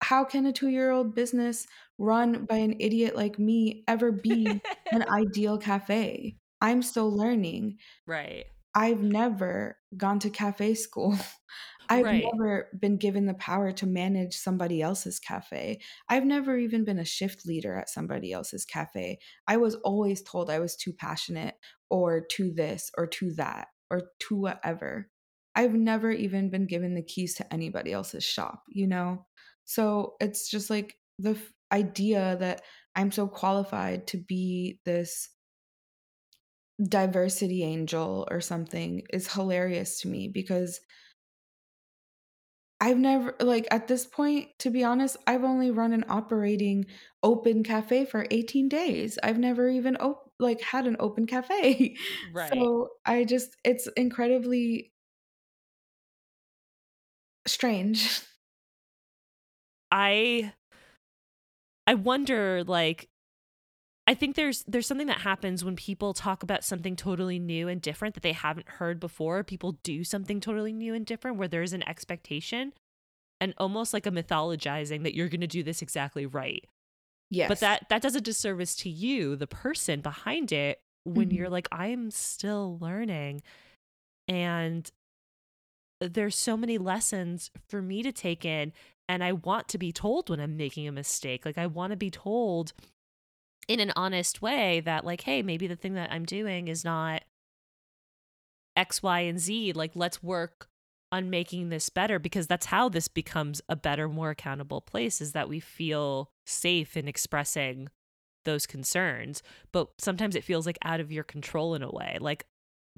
How 0.02 0.24
can 0.24 0.46
a 0.46 0.52
two 0.52 0.68
year 0.68 0.90
old 0.90 1.14
business 1.14 1.66
run 1.98 2.46
by 2.46 2.56
an 2.56 2.76
idiot 2.80 3.14
like 3.14 3.38
me 3.38 3.84
ever 3.86 4.10
be 4.12 4.60
an 4.90 5.04
ideal 5.10 5.58
cafe. 5.58 6.36
I'm 6.62 6.82
still 6.82 7.14
learning. 7.14 7.76
Right. 8.06 8.46
I've 8.74 9.02
never 9.02 9.78
gone 9.96 10.20
to 10.20 10.30
cafe 10.30 10.74
school. 10.74 11.18
I've 11.88 12.04
right. 12.04 12.24
never 12.32 12.68
been 12.80 12.96
given 12.96 13.26
the 13.26 13.34
power 13.34 13.72
to 13.72 13.86
manage 13.86 14.36
somebody 14.36 14.82
else's 14.82 15.18
cafe. 15.18 15.80
I've 16.08 16.24
never 16.24 16.56
even 16.56 16.84
been 16.84 16.98
a 16.98 17.04
shift 17.04 17.46
leader 17.46 17.76
at 17.76 17.88
somebody 17.88 18.32
else's 18.32 18.64
cafe. 18.64 19.18
I 19.46 19.56
was 19.56 19.74
always 19.76 20.22
told 20.22 20.50
I 20.50 20.58
was 20.58 20.76
too 20.76 20.92
passionate 20.92 21.54
or 21.90 22.20
too 22.20 22.52
this 22.52 22.90
or 22.96 23.06
too 23.06 23.32
that 23.34 23.68
or 23.90 24.02
too 24.20 24.36
whatever. 24.36 25.10
I've 25.54 25.74
never 25.74 26.10
even 26.10 26.50
been 26.50 26.66
given 26.66 26.94
the 26.94 27.02
keys 27.02 27.34
to 27.36 27.52
anybody 27.52 27.92
else's 27.92 28.24
shop, 28.24 28.64
you 28.68 28.86
know? 28.86 29.26
So 29.64 30.14
it's 30.20 30.50
just 30.50 30.70
like 30.70 30.96
the 31.18 31.38
idea 31.72 32.36
that 32.40 32.62
I'm 32.94 33.10
so 33.10 33.26
qualified 33.26 34.06
to 34.08 34.18
be 34.18 34.80
this 34.84 35.30
diversity 36.82 37.62
angel 37.64 38.28
or 38.30 38.40
something 38.40 39.02
is 39.10 39.32
hilarious 39.32 40.00
to 40.00 40.08
me 40.08 40.28
because 40.28 40.80
I've 42.80 42.98
never 42.98 43.34
like 43.40 43.66
at 43.70 43.88
this 43.88 44.06
point 44.06 44.50
to 44.60 44.70
be 44.70 44.84
honest 44.84 45.16
I've 45.26 45.44
only 45.44 45.70
run 45.70 45.92
an 45.92 46.04
operating 46.08 46.86
open 47.22 47.62
cafe 47.64 48.04
for 48.04 48.26
18 48.30 48.68
days. 48.68 49.18
I've 49.22 49.38
never 49.38 49.68
even 49.68 49.96
op- 49.96 50.32
like 50.38 50.60
had 50.60 50.86
an 50.86 50.96
open 51.00 51.26
cafe. 51.26 51.96
Right. 52.20 52.72
So 52.72 52.90
I 53.04 53.24
just 53.24 53.56
it's 53.64 53.88
incredibly 53.96 54.92
strange. 57.46 58.22
I 59.90 60.52
I 61.86 61.94
wonder 61.94 62.64
like 62.64 63.08
I 64.06 64.14
think 64.14 64.36
there's 64.36 64.62
there's 64.68 64.86
something 64.86 65.08
that 65.08 65.20
happens 65.20 65.64
when 65.64 65.74
people 65.74 66.14
talk 66.14 66.42
about 66.42 66.64
something 66.64 66.94
totally 66.94 67.38
new 67.38 67.66
and 67.68 67.82
different 67.82 68.14
that 68.14 68.22
they 68.22 68.32
haven't 68.32 68.68
heard 68.68 69.00
before. 69.00 69.42
People 69.42 69.72
do 69.82 70.04
something 70.04 70.40
totally 70.40 70.72
new 70.72 70.94
and 70.94 71.04
different 71.04 71.38
where 71.38 71.48
there's 71.48 71.72
an 71.72 71.86
expectation 71.88 72.72
and 73.40 73.52
almost 73.58 73.92
like 73.92 74.06
a 74.06 74.10
mythologizing 74.10 75.02
that 75.02 75.14
you're 75.14 75.28
going 75.28 75.40
to 75.40 75.46
do 75.46 75.62
this 75.62 75.82
exactly 75.82 76.24
right. 76.24 76.64
Yes. 77.30 77.48
But 77.48 77.60
that 77.60 77.88
that 77.88 78.02
does 78.02 78.14
a 78.14 78.20
disservice 78.20 78.76
to 78.76 78.88
you, 78.88 79.34
the 79.34 79.48
person 79.48 80.00
behind 80.00 80.52
it, 80.52 80.80
when 81.04 81.28
mm-hmm. 81.28 81.36
you're 81.36 81.50
like 81.50 81.68
I'm 81.72 82.12
still 82.12 82.78
learning 82.80 83.42
and 84.28 84.88
there's 86.00 86.36
so 86.36 86.56
many 86.56 86.78
lessons 86.78 87.50
for 87.68 87.82
me 87.82 88.02
to 88.02 88.12
take 88.12 88.44
in 88.44 88.72
and 89.08 89.24
I 89.24 89.32
want 89.32 89.68
to 89.68 89.78
be 89.78 89.92
told 89.92 90.30
when 90.30 90.40
I'm 90.40 90.56
making 90.56 90.86
a 90.86 90.92
mistake. 90.92 91.44
Like 91.44 91.58
I 91.58 91.66
want 91.66 91.90
to 91.90 91.96
be 91.96 92.10
told 92.10 92.72
in 93.68 93.80
an 93.80 93.92
honest 93.96 94.42
way 94.42 94.80
that 94.80 95.04
like 95.04 95.22
hey, 95.22 95.42
maybe 95.42 95.66
the 95.66 95.76
thing 95.76 95.94
that 95.94 96.12
I'm 96.12 96.24
doing 96.24 96.68
is 96.68 96.84
not 96.84 97.22
X, 98.76 99.02
Y, 99.02 99.20
and 99.20 99.38
Z. 99.38 99.72
Like 99.72 99.92
let's 99.94 100.22
work 100.22 100.68
on 101.12 101.30
making 101.30 101.68
this 101.68 101.88
better 101.88 102.18
because 102.18 102.46
that's 102.46 102.66
how 102.66 102.88
this 102.88 103.08
becomes 103.08 103.62
a 103.68 103.76
better, 103.76 104.08
more 104.08 104.30
accountable 104.30 104.80
place 104.80 105.20
is 105.20 105.32
that 105.32 105.48
we 105.48 105.60
feel 105.60 106.30
safe 106.44 106.96
in 106.96 107.08
expressing 107.08 107.88
those 108.44 108.66
concerns. 108.66 109.42
But 109.72 109.88
sometimes 109.98 110.36
it 110.36 110.44
feels 110.44 110.66
like 110.66 110.78
out 110.84 111.00
of 111.00 111.12
your 111.12 111.24
control 111.24 111.74
in 111.74 111.82
a 111.82 111.90
way. 111.90 112.18
Like 112.20 112.46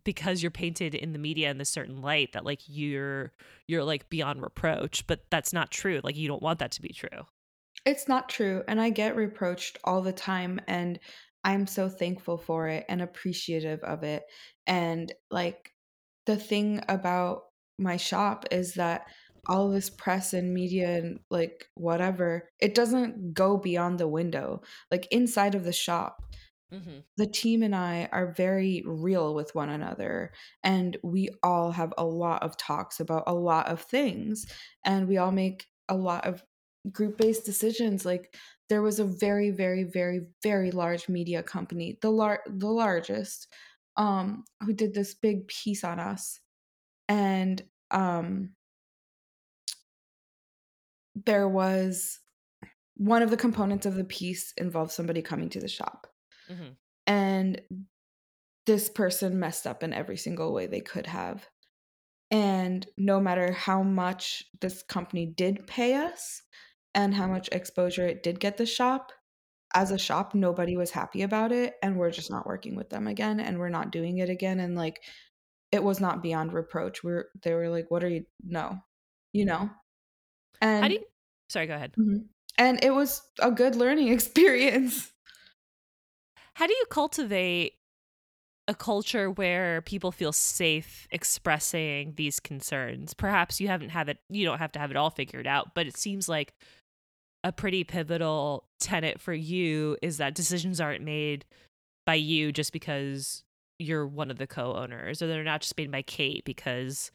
because 0.04 0.42
you're 0.42 0.50
painted 0.50 0.94
in 0.94 1.12
the 1.12 1.18
media 1.18 1.50
in 1.50 1.58
this 1.58 1.70
certain 1.70 2.00
light 2.00 2.32
that 2.32 2.44
like 2.44 2.60
you're 2.66 3.32
you're 3.66 3.84
like 3.84 4.08
beyond 4.08 4.40
reproach 4.42 5.06
but 5.06 5.20
that's 5.30 5.52
not 5.52 5.70
true 5.70 6.00
like 6.04 6.16
you 6.16 6.28
don't 6.28 6.42
want 6.42 6.58
that 6.58 6.70
to 6.70 6.80
be 6.80 6.90
true 6.90 7.26
it's 7.88 8.06
not 8.06 8.28
true 8.28 8.62
and 8.68 8.80
i 8.80 8.90
get 8.90 9.16
reproached 9.16 9.78
all 9.84 10.02
the 10.02 10.12
time 10.12 10.60
and 10.68 10.98
i'm 11.42 11.66
so 11.66 11.88
thankful 11.88 12.36
for 12.36 12.68
it 12.68 12.84
and 12.88 13.00
appreciative 13.00 13.80
of 13.80 14.02
it 14.02 14.24
and 14.66 15.12
like 15.30 15.72
the 16.26 16.36
thing 16.36 16.80
about 16.88 17.44
my 17.78 17.96
shop 17.96 18.44
is 18.50 18.74
that 18.74 19.06
all 19.46 19.70
this 19.70 19.88
press 19.88 20.34
and 20.34 20.52
media 20.52 20.98
and 20.98 21.20
like 21.30 21.64
whatever 21.74 22.50
it 22.60 22.74
doesn't 22.74 23.32
go 23.32 23.56
beyond 23.56 23.98
the 23.98 24.08
window 24.08 24.60
like 24.90 25.08
inside 25.10 25.54
of 25.54 25.64
the 25.64 25.72
shop 25.72 26.22
Mm-hmm. 26.72 26.98
The 27.16 27.26
team 27.26 27.62
and 27.62 27.74
I 27.74 28.10
are 28.12 28.34
very 28.34 28.82
real 28.84 29.34
with 29.34 29.54
one 29.54 29.70
another, 29.70 30.32
and 30.62 30.98
we 31.02 31.30
all 31.42 31.70
have 31.70 31.94
a 31.96 32.04
lot 32.04 32.42
of 32.42 32.58
talks 32.58 33.00
about 33.00 33.24
a 33.26 33.34
lot 33.34 33.68
of 33.68 33.80
things, 33.80 34.46
and 34.84 35.08
we 35.08 35.16
all 35.16 35.32
make 35.32 35.66
a 35.88 35.96
lot 35.96 36.26
of 36.26 36.42
group 36.92 37.18
based 37.18 37.44
decisions. 37.44 38.04
Like 38.04 38.34
there 38.68 38.82
was 38.82 38.98
a 38.98 39.04
very, 39.04 39.50
very, 39.50 39.84
very, 39.84 40.22
very 40.42 40.70
large 40.70 41.08
media 41.08 41.42
company, 41.42 41.98
the 42.02 42.10
lar- 42.10 42.44
the 42.46 42.68
largest, 42.68 43.48
um, 43.96 44.44
who 44.62 44.72
did 44.72 44.94
this 44.94 45.14
big 45.14 45.48
piece 45.48 45.84
on 45.84 45.98
us, 45.98 46.40
and 47.08 47.62
um, 47.90 48.50
there 51.26 51.48
was 51.48 52.20
one 52.96 53.22
of 53.22 53.30
the 53.30 53.36
components 53.36 53.86
of 53.86 53.94
the 53.94 54.04
piece 54.04 54.52
involved 54.56 54.90
somebody 54.92 55.22
coming 55.22 55.48
to 55.48 55.60
the 55.60 55.68
shop 55.68 56.08
Mm-hmm. 56.50 56.68
And 57.06 57.60
this 58.66 58.88
person 58.88 59.38
messed 59.38 59.66
up 59.66 59.82
in 59.82 59.92
every 59.92 60.16
single 60.16 60.52
way 60.52 60.66
they 60.66 60.80
could 60.80 61.06
have. 61.06 61.48
And 62.30 62.86
no 62.98 63.20
matter 63.20 63.52
how 63.52 63.82
much 63.82 64.44
this 64.60 64.82
company 64.82 65.26
did 65.26 65.66
pay 65.66 65.94
us 65.94 66.42
and 66.94 67.14
how 67.14 67.26
much 67.26 67.48
exposure 67.52 68.06
it 68.06 68.22
did 68.22 68.40
get 68.40 68.56
the 68.56 68.66
shop, 68.66 69.12
as 69.74 69.90
a 69.90 69.98
shop, 69.98 70.34
nobody 70.34 70.76
was 70.76 70.90
happy 70.90 71.22
about 71.22 71.52
it. 71.52 71.74
And 71.82 71.96
we're 71.98 72.10
just 72.10 72.30
not 72.30 72.46
working 72.46 72.74
with 72.74 72.88
them 72.90 73.06
again 73.06 73.38
and 73.40 73.58
we're 73.58 73.68
not 73.68 73.92
doing 73.92 74.18
it 74.18 74.30
again. 74.30 74.60
And 74.60 74.74
like, 74.74 75.02
it 75.70 75.84
was 75.84 76.00
not 76.00 76.22
beyond 76.22 76.54
reproach. 76.54 77.04
We're, 77.04 77.26
they 77.42 77.52
were 77.52 77.68
like, 77.68 77.90
what 77.90 78.02
are 78.02 78.08
you? 78.08 78.24
No, 78.42 78.78
you 79.32 79.44
know? 79.44 79.68
And, 80.62 80.82
How 80.82 80.88
do 80.88 80.94
you, 80.94 81.04
sorry, 81.50 81.66
go 81.66 81.74
ahead. 81.74 81.92
Mhm. 81.98 82.24
and 82.56 82.82
it 82.82 82.90
was 82.94 83.22
a 83.40 83.50
good 83.50 83.76
learning 83.76 84.08
experience. 84.12 85.12
How 86.54 86.66
do 86.66 86.72
you 86.72 86.84
cultivate 86.90 87.74
a 88.68 88.74
culture 88.74 89.30
where 89.30 89.80
people 89.82 90.12
feel 90.12 90.32
safe 90.32 91.08
expressing 91.10 92.12
these 92.16 92.38
concerns? 92.38 93.14
Perhaps 93.14 93.60
you 93.60 93.68
haven't 93.68 93.88
have 93.90 94.08
it 94.08 94.18
you 94.28 94.44
don't 94.44 94.58
have 94.58 94.72
to 94.72 94.78
have 94.78 94.90
it 94.90 94.96
all 94.96 95.10
figured 95.10 95.46
out, 95.46 95.74
but 95.74 95.86
it 95.86 95.96
seems 95.96 96.28
like 96.28 96.52
a 97.42 97.50
pretty 97.52 97.82
pivotal 97.82 98.64
tenet 98.78 99.20
for 99.20 99.32
you 99.32 99.96
is 100.02 100.18
that 100.18 100.34
decisions 100.34 100.80
aren't 100.80 101.02
made 101.02 101.44
by 102.04 102.14
you 102.14 102.52
just 102.52 102.72
because 102.72 103.42
you're 103.78 104.06
one 104.06 104.30
of 104.30 104.38
the 104.38 104.46
co-owners 104.46 105.22
or 105.22 105.28
they're 105.28 105.44
not 105.44 105.60
just 105.60 105.76
made 105.78 105.90
by 105.90 106.02
Kate 106.02 106.44
because 106.44 107.10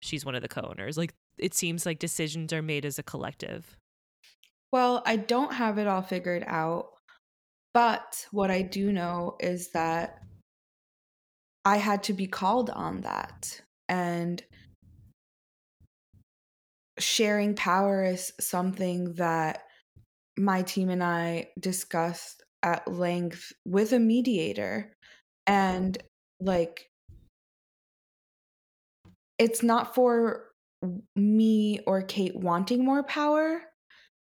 she's 0.00 0.24
one 0.24 0.34
of 0.34 0.42
the 0.42 0.48
co-owners. 0.48 0.96
Like 0.96 1.12
it 1.38 1.54
seems 1.54 1.86
like 1.86 1.98
decisions 1.98 2.52
are 2.52 2.62
made 2.62 2.84
as 2.84 2.98
a 2.98 3.02
collective. 3.02 3.76
Well, 4.72 5.02
I 5.06 5.16
don't 5.16 5.52
have 5.52 5.78
it 5.78 5.86
all 5.86 6.02
figured 6.02 6.44
out, 6.46 6.88
but 7.72 8.26
what 8.32 8.50
I 8.50 8.62
do 8.62 8.92
know 8.92 9.36
is 9.40 9.68
that 9.68 10.22
I 11.66 11.78
had 11.78 12.04
to 12.04 12.12
be 12.12 12.28
called 12.28 12.70
on 12.70 13.00
that. 13.00 13.60
And 13.88 14.40
sharing 16.96 17.56
power 17.56 18.04
is 18.04 18.32
something 18.40 19.14
that 19.14 19.64
my 20.38 20.62
team 20.62 20.90
and 20.90 21.02
I 21.02 21.48
discussed 21.58 22.44
at 22.62 22.86
length 22.86 23.52
with 23.64 23.92
a 23.92 23.98
mediator. 23.98 24.92
And 25.48 25.98
like, 26.38 26.86
it's 29.36 29.64
not 29.64 29.92
for 29.92 30.44
me 31.16 31.80
or 31.84 32.02
Kate 32.02 32.36
wanting 32.36 32.84
more 32.84 33.02
power, 33.02 33.60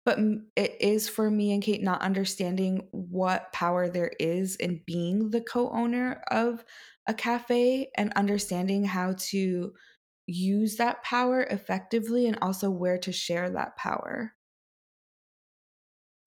but 0.05 0.17
it 0.55 0.77
is 0.79 1.09
for 1.09 1.29
me 1.29 1.51
and 1.51 1.61
Kate 1.61 1.83
not 1.83 2.01
understanding 2.01 2.87
what 2.91 3.51
power 3.51 3.89
there 3.89 4.13
is 4.17 4.55
in 4.55 4.81
being 4.85 5.29
the 5.29 5.41
co 5.41 5.69
owner 5.71 6.23
of 6.31 6.63
a 7.07 7.13
cafe 7.13 7.89
and 7.95 8.13
understanding 8.13 8.85
how 8.85 9.15
to 9.17 9.73
use 10.25 10.77
that 10.77 11.03
power 11.03 11.41
effectively 11.43 12.27
and 12.27 12.37
also 12.41 12.69
where 12.69 12.97
to 12.97 13.11
share 13.11 13.49
that 13.49 13.75
power. 13.75 14.33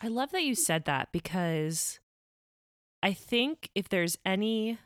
I 0.00 0.08
love 0.08 0.32
that 0.32 0.44
you 0.44 0.54
said 0.54 0.84
that 0.84 1.08
because 1.12 1.98
I 3.02 3.12
think 3.12 3.70
if 3.74 3.88
there's 3.88 4.18
any 4.24 4.78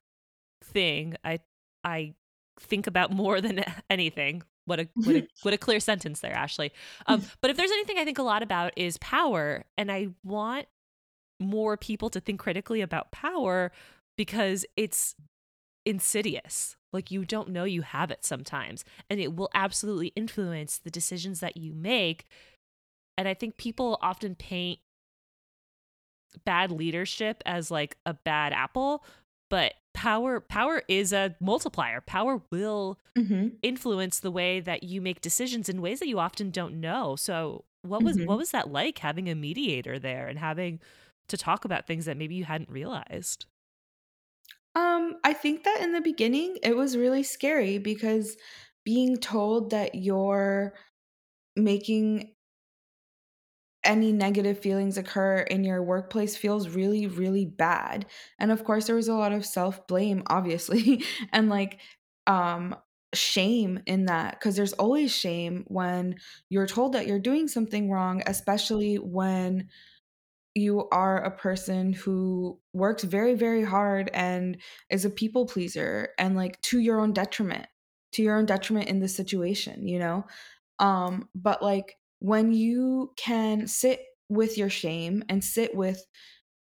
thing 0.62 1.16
I 1.24 1.40
I 1.82 2.14
think 2.60 2.86
about 2.86 3.10
more 3.10 3.40
than 3.40 3.64
anything, 3.90 4.42
what 4.66 4.80
a 4.80 4.88
what 4.94 5.16
a 5.16 5.26
what 5.42 5.54
a 5.54 5.58
clear 5.58 5.80
sentence 5.80 6.20
there, 6.20 6.32
Ashley. 6.32 6.72
Um, 7.06 7.24
but 7.40 7.50
if 7.50 7.56
there's 7.56 7.70
anything 7.72 7.98
I 7.98 8.04
think 8.04 8.18
a 8.18 8.22
lot 8.22 8.42
about 8.42 8.72
is 8.76 8.98
power, 8.98 9.64
and 9.76 9.90
I 9.90 10.08
want 10.22 10.66
more 11.40 11.76
people 11.76 12.10
to 12.10 12.20
think 12.20 12.38
critically 12.38 12.82
about 12.82 13.10
power 13.10 13.72
because 14.16 14.66
it's 14.76 15.16
insidious. 15.84 16.76
Like 16.92 17.10
you 17.10 17.24
don't 17.24 17.50
know 17.50 17.64
you 17.64 17.82
have 17.82 18.10
it 18.10 18.24
sometimes, 18.24 18.84
and 19.08 19.20
it 19.20 19.34
will 19.36 19.50
absolutely 19.54 20.08
influence 20.16 20.78
the 20.78 20.90
decisions 20.90 21.40
that 21.40 21.56
you 21.56 21.72
make. 21.72 22.26
And 23.16 23.28
I 23.28 23.34
think 23.34 23.56
people 23.56 23.98
often 24.02 24.34
paint 24.34 24.80
bad 26.44 26.70
leadership 26.70 27.42
as 27.46 27.70
like 27.70 27.96
a 28.06 28.14
bad 28.14 28.52
apple, 28.52 29.04
but 29.48 29.74
power 29.94 30.40
power 30.40 30.82
is 30.88 31.12
a 31.12 31.34
multiplier. 31.40 32.00
Power 32.00 32.40
will 32.50 32.98
Mhm. 33.16 33.58
influence 33.62 34.20
the 34.20 34.30
way 34.30 34.60
that 34.60 34.82
you 34.84 35.00
make 35.00 35.20
decisions 35.20 35.68
in 35.68 35.82
ways 35.82 35.98
that 36.00 36.08
you 36.08 36.18
often 36.18 36.50
don't 36.50 36.80
know. 36.80 37.16
So, 37.16 37.64
what 37.82 38.02
was 38.02 38.18
Mhm. 38.18 38.26
what 38.26 38.38
was 38.38 38.50
that 38.52 38.70
like 38.70 38.98
having 38.98 39.28
a 39.28 39.34
mediator 39.34 39.98
there 39.98 40.28
and 40.28 40.38
having 40.38 40.80
to 41.28 41.36
talk 41.36 41.64
about 41.64 41.86
things 41.86 42.04
that 42.06 42.16
maybe 42.16 42.34
you 42.36 42.44
hadn't 42.44 42.70
realized? 42.70 43.46
Um, 44.74 45.16
I 45.24 45.32
think 45.32 45.64
that 45.64 45.80
in 45.80 45.92
the 45.92 46.00
beginning 46.00 46.58
it 46.62 46.76
was 46.76 46.96
really 46.96 47.22
scary 47.22 47.78
because 47.78 48.36
being 48.84 49.16
told 49.16 49.70
that 49.70 49.94
you're 49.96 50.74
making 51.56 52.34
any 53.82 54.12
negative 54.12 54.58
feelings 54.58 54.98
occur 54.98 55.38
in 55.38 55.64
your 55.64 55.82
workplace 55.82 56.36
feels 56.36 56.68
really, 56.68 57.06
really 57.06 57.46
bad. 57.46 58.04
And 58.38 58.50
of 58.52 58.64
course, 58.64 58.86
there 58.86 58.96
was 58.96 59.08
a 59.08 59.14
lot 59.14 59.32
of 59.32 59.46
self 59.46 59.86
blame, 59.86 60.22
obviously, 60.26 61.02
and 61.32 61.48
like 61.48 61.80
um, 62.26 62.76
shame 63.14 63.80
in 63.86 64.04
that 64.06 64.38
because 64.38 64.54
there's 64.56 64.74
always 64.74 65.14
shame 65.14 65.64
when 65.68 66.16
you're 66.50 66.66
told 66.66 66.92
that 66.92 67.06
you're 67.06 67.18
doing 67.18 67.48
something 67.48 67.90
wrong, 67.90 68.22
especially 68.26 68.96
when 68.96 69.68
you 70.54 70.88
are 70.90 71.18
a 71.18 71.30
person 71.30 71.92
who 71.92 72.58
works 72.72 73.04
very, 73.04 73.34
very 73.34 73.64
hard 73.64 74.10
and 74.12 74.56
is 74.90 75.04
a 75.04 75.10
people 75.10 75.46
pleaser 75.46 76.10
and 76.18 76.36
like 76.36 76.60
to 76.62 76.78
your 76.80 77.00
own 77.00 77.12
detriment, 77.12 77.66
to 78.12 78.22
your 78.22 78.36
own 78.36 78.46
detriment 78.46 78.88
in 78.88 79.00
this 79.00 79.14
situation, 79.14 79.86
you 79.86 79.98
know? 79.98 80.24
Um, 80.78 81.28
but 81.34 81.62
like 81.62 81.96
when 82.18 82.52
you 82.52 83.12
can 83.16 83.66
sit 83.66 84.00
with 84.28 84.58
your 84.58 84.70
shame 84.70 85.22
and 85.28 85.42
sit 85.42 85.74
with 85.74 86.04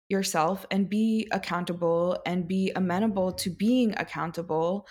yourself 0.08 0.66
and 0.70 0.88
be 0.88 1.28
accountable 1.32 2.18
and 2.26 2.48
be 2.48 2.72
amenable 2.74 3.32
to 3.32 3.50
being 3.50 3.94
accountable, 3.96 4.86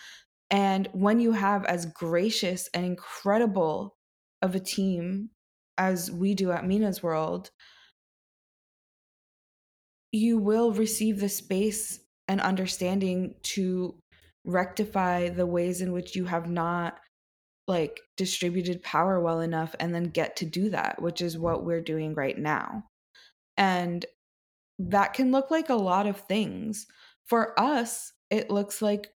and 0.50 0.88
when 0.94 1.20
you 1.20 1.34
have 1.34 1.66
as 1.66 1.86
gracious 1.88 2.70
and 2.74 2.86
incredible 2.86 3.98
of 4.42 4.56
a 4.56 4.60
team 4.60 5.30
as 5.78 6.12
we 6.12 6.34
do 6.34 6.52
at 6.52 6.66
Mina's 6.66 7.04
World, 7.04 7.52
you 10.12 10.38
will 10.38 10.72
receive 10.72 11.20
the 11.20 11.30
space 11.30 12.00
and 12.28 12.42
understanding 12.42 13.36
to 13.44 13.96
rectify 14.46 15.30
the 15.30 15.46
ways 15.46 15.82
in 15.82 15.92
which 15.92 16.16
you 16.16 16.26
have 16.26 16.50
not 16.50 17.00
like 17.68 18.00
distributed 18.16 18.82
power 18.82 19.20
well 19.20 19.42
enough 19.42 19.76
and 19.80 19.94
then 19.94 20.06
get 20.06 20.38
to 20.38 20.46
do 20.46 20.70
that, 20.70 21.02
which 21.02 21.22
is 21.22 21.38
what 21.38 21.66
we're 21.66 21.82
doing 21.82 22.14
right 22.14 22.38
now. 22.38 22.86
And 23.58 24.06
that 24.80 25.14
can 25.14 25.32
look 25.32 25.52
like 25.52 25.70
a 25.70 25.76
lot 25.76 26.08
of 26.08 26.22
things. 26.22 26.88
For 27.26 27.60
us, 27.60 28.14
it 28.30 28.50
looks 28.50 28.82
like 28.82 29.12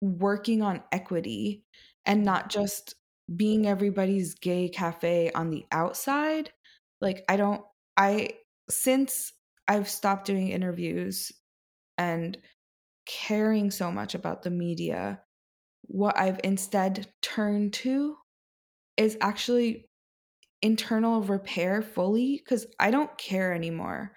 working 0.00 0.62
on 0.62 0.82
equity 0.90 1.62
and 2.04 2.24
not 2.24 2.50
just 2.50 2.94
being 3.34 3.66
everybody's 3.66 4.34
gay 4.34 4.68
cafe 4.68 5.30
on 5.32 5.50
the 5.50 5.64
outside. 5.70 6.50
Like, 7.00 7.24
I 7.28 7.36
don't, 7.36 7.62
I, 7.96 8.30
since 8.68 9.32
I've 9.66 9.88
stopped 9.88 10.26
doing 10.26 10.48
interviews 10.48 11.32
and 11.96 12.36
caring 13.06 13.70
so 13.70 13.90
much 13.90 14.14
about 14.14 14.42
the 14.42 14.50
media, 14.50 15.20
what 15.82 16.18
I've 16.18 16.40
instead 16.44 17.06
turned 17.22 17.72
to 17.74 18.16
is 18.96 19.16
actually 19.20 19.88
internal 20.62 21.22
repair 21.22 21.82
fully 21.82 22.40
because 22.42 22.66
I 22.80 22.90
don't 22.90 23.16
care 23.18 23.52
anymore 23.52 24.12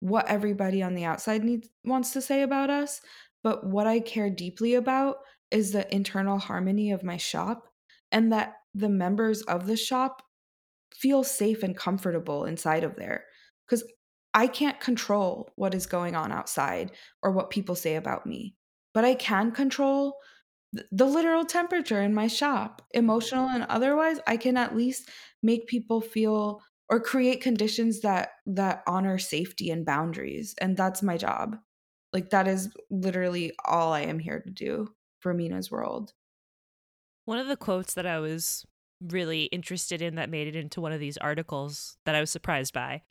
what 0.00 0.28
everybody 0.28 0.82
on 0.82 0.94
the 0.94 1.04
outside 1.04 1.42
needs 1.42 1.68
wants 1.84 2.12
to 2.12 2.22
say 2.22 2.42
about 2.42 2.70
us, 2.70 3.00
but 3.42 3.66
what 3.66 3.88
I 3.88 3.98
care 3.98 4.30
deeply 4.30 4.74
about 4.74 5.16
is 5.50 5.72
the 5.72 5.92
internal 5.92 6.38
harmony 6.38 6.92
of 6.92 7.02
my 7.02 7.16
shop 7.16 7.64
and 8.12 8.32
that 8.32 8.54
the 8.74 8.88
members 8.88 9.42
of 9.42 9.66
the 9.66 9.76
shop 9.76 10.22
feel 10.94 11.24
safe 11.24 11.62
and 11.62 11.76
comfortable 11.76 12.44
inside 12.44 12.84
of 12.84 12.96
there 12.96 13.24
cuz 13.68 13.82
I 14.34 14.46
can't 14.46 14.80
control 14.80 15.50
what 15.56 15.74
is 15.74 15.86
going 15.86 16.14
on 16.14 16.32
outside 16.32 16.92
or 17.22 17.32
what 17.32 17.50
people 17.50 17.74
say 17.74 17.96
about 17.96 18.26
me, 18.26 18.54
but 18.94 19.04
I 19.04 19.14
can 19.14 19.52
control 19.52 20.16
th- 20.74 20.86
the 20.92 21.06
literal 21.06 21.44
temperature 21.44 22.02
in 22.02 22.14
my 22.14 22.26
shop, 22.26 22.82
emotional 22.92 23.48
and 23.48 23.64
otherwise, 23.64 24.20
I 24.26 24.36
can 24.36 24.56
at 24.56 24.76
least 24.76 25.08
make 25.42 25.66
people 25.66 26.00
feel 26.00 26.60
or 26.90 27.00
create 27.00 27.42
conditions 27.42 28.00
that 28.00 28.30
that 28.46 28.82
honor 28.86 29.18
safety 29.18 29.70
and 29.70 29.84
boundaries, 29.84 30.54
and 30.60 30.76
that's 30.76 31.02
my 31.02 31.16
job. 31.16 31.56
Like 32.12 32.30
that 32.30 32.48
is 32.48 32.74
literally 32.90 33.52
all 33.64 33.92
I 33.92 34.02
am 34.02 34.18
here 34.18 34.40
to 34.40 34.50
do 34.50 34.94
for 35.20 35.34
Mina's 35.34 35.70
world. 35.70 36.12
One 37.26 37.38
of 37.38 37.46
the 37.46 37.56
quotes 37.56 37.92
that 37.94 38.06
I 38.06 38.18
was 38.20 38.64
really 39.00 39.44
interested 39.44 40.00
in 40.00 40.14
that 40.16 40.30
made 40.30 40.48
it 40.48 40.56
into 40.56 40.80
one 40.80 40.92
of 40.92 41.00
these 41.00 41.18
articles 41.18 41.98
that 42.06 42.14
I 42.14 42.20
was 42.20 42.30
surprised 42.30 42.72
by 42.72 43.02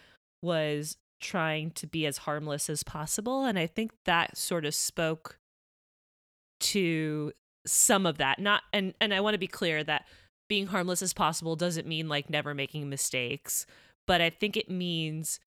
was 0.41 0.97
trying 1.19 1.71
to 1.71 1.87
be 1.87 2.05
as 2.05 2.19
harmless 2.19 2.69
as 2.69 2.83
possible. 2.83 3.45
And 3.45 3.57
I 3.57 3.67
think 3.67 3.91
that 4.05 4.37
sort 4.37 4.65
of 4.65 4.75
spoke 4.75 5.39
to 6.59 7.31
some 7.65 8.05
of 8.05 8.17
that. 8.17 8.39
Not 8.39 8.63
and 8.73 8.93
and 9.01 9.13
I 9.13 9.19
want 9.21 9.33
to 9.33 9.39
be 9.39 9.47
clear 9.47 9.83
that 9.83 10.05
being 10.49 10.67
harmless 10.67 11.01
as 11.01 11.13
possible 11.13 11.55
doesn't 11.55 11.87
mean 11.87 12.07
like 12.07 12.29
never 12.29 12.53
making 12.53 12.89
mistakes, 12.89 13.65
but 14.05 14.21
I 14.21 14.29
think 14.29 14.55
it 14.55 14.69
means 14.69 15.39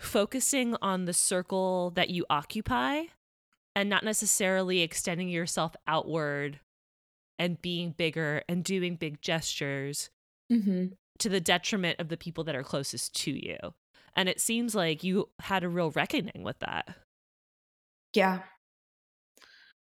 focusing 0.00 0.76
on 0.82 1.04
the 1.04 1.12
circle 1.12 1.90
that 1.90 2.10
you 2.10 2.24
occupy 2.28 3.02
and 3.74 3.88
not 3.88 4.04
necessarily 4.04 4.80
extending 4.80 5.28
yourself 5.28 5.74
outward 5.86 6.60
and 7.38 7.60
being 7.60 7.90
bigger 7.90 8.42
and 8.48 8.64
doing 8.64 8.96
big 8.96 9.20
gestures 9.20 10.10
Mm-hmm. 10.52 10.92
to 11.18 11.28
the 11.28 11.40
detriment 11.40 11.98
of 11.98 12.08
the 12.08 12.16
people 12.16 12.44
that 12.44 12.54
are 12.54 12.62
closest 12.62 13.14
to 13.16 13.32
you. 13.32 13.56
And 14.16 14.28
it 14.28 14.40
seems 14.40 14.74
like 14.74 15.04
you 15.04 15.28
had 15.40 15.62
a 15.62 15.68
real 15.68 15.90
reckoning 15.90 16.42
with 16.42 16.58
that. 16.60 16.96
Yeah. 18.14 18.40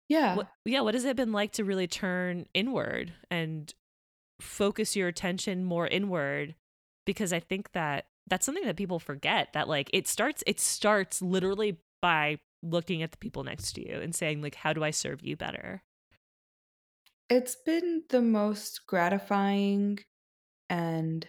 Yeah. 0.09 0.35
What, 0.35 0.47
yeah, 0.65 0.81
what 0.81 0.95
has 0.95 1.05
it 1.05 1.15
been 1.15 1.31
like 1.31 1.51
to 1.53 1.63
really 1.63 1.87
turn 1.87 2.47
inward 2.53 3.13
and 3.29 3.71
focus 4.41 4.95
your 4.95 5.07
attention 5.07 5.63
more 5.63 5.87
inward? 5.87 6.55
Because 7.05 7.31
I 7.31 7.39
think 7.39 7.71
that 7.73 8.05
that's 8.27 8.45
something 8.45 8.65
that 8.65 8.75
people 8.75 8.99
forget 8.99 9.49
that 9.53 9.69
like 9.69 9.89
it 9.93 10.07
starts 10.07 10.43
it 10.45 10.59
starts 10.59 11.21
literally 11.21 11.77
by 12.01 12.39
looking 12.63 13.01
at 13.01 13.11
the 13.11 13.17
people 13.17 13.43
next 13.43 13.73
to 13.73 13.87
you 13.87 13.99
and 14.01 14.13
saying 14.13 14.41
like 14.41 14.55
how 14.55 14.73
do 14.73 14.83
I 14.83 14.91
serve 14.91 15.21
you 15.21 15.37
better? 15.37 15.83
It's 17.29 17.55
been 17.55 18.03
the 18.09 18.21
most 18.21 18.87
gratifying 18.87 19.99
and 20.69 21.27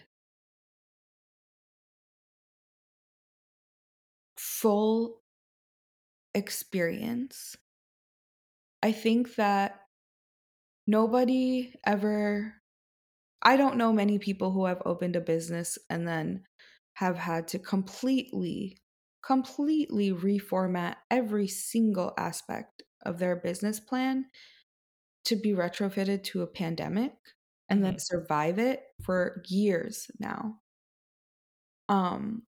full 4.61 5.21
experience. 6.33 7.55
I 8.83 8.91
think 8.91 9.35
that 9.35 9.87
nobody 10.87 11.75
ever, 11.85 12.55
I 13.41 13.57
don't 13.57 13.77
know 13.77 13.93
many 13.93 14.19
people 14.19 14.51
who 14.51 14.65
have 14.65 14.81
opened 14.85 15.17
a 15.17 15.21
business 15.21 15.77
and 15.89 16.07
then 16.07 16.45
have 16.95 17.17
had 17.17 17.47
to 17.49 17.59
completely, 17.59 18.79
completely 19.23 20.11
reformat 20.11 20.97
every 21.11 21.47
single 21.47 22.13
aspect 22.17 22.83
of 23.05 23.19
their 23.19 23.37
business 23.37 23.79
plan 23.79 24.27
to 25.25 25.35
be 25.35 25.51
retrofitted 25.51 26.23
to 26.25 26.41
a 26.41 26.47
pandemic 26.47 27.13
and 27.69 27.83
then 27.83 27.93
Mhm. 27.93 27.99
survive 27.99 28.59
it 28.59 28.83
for 29.03 29.43
years 29.47 30.09
now. 30.19 30.61
Um 31.89 32.45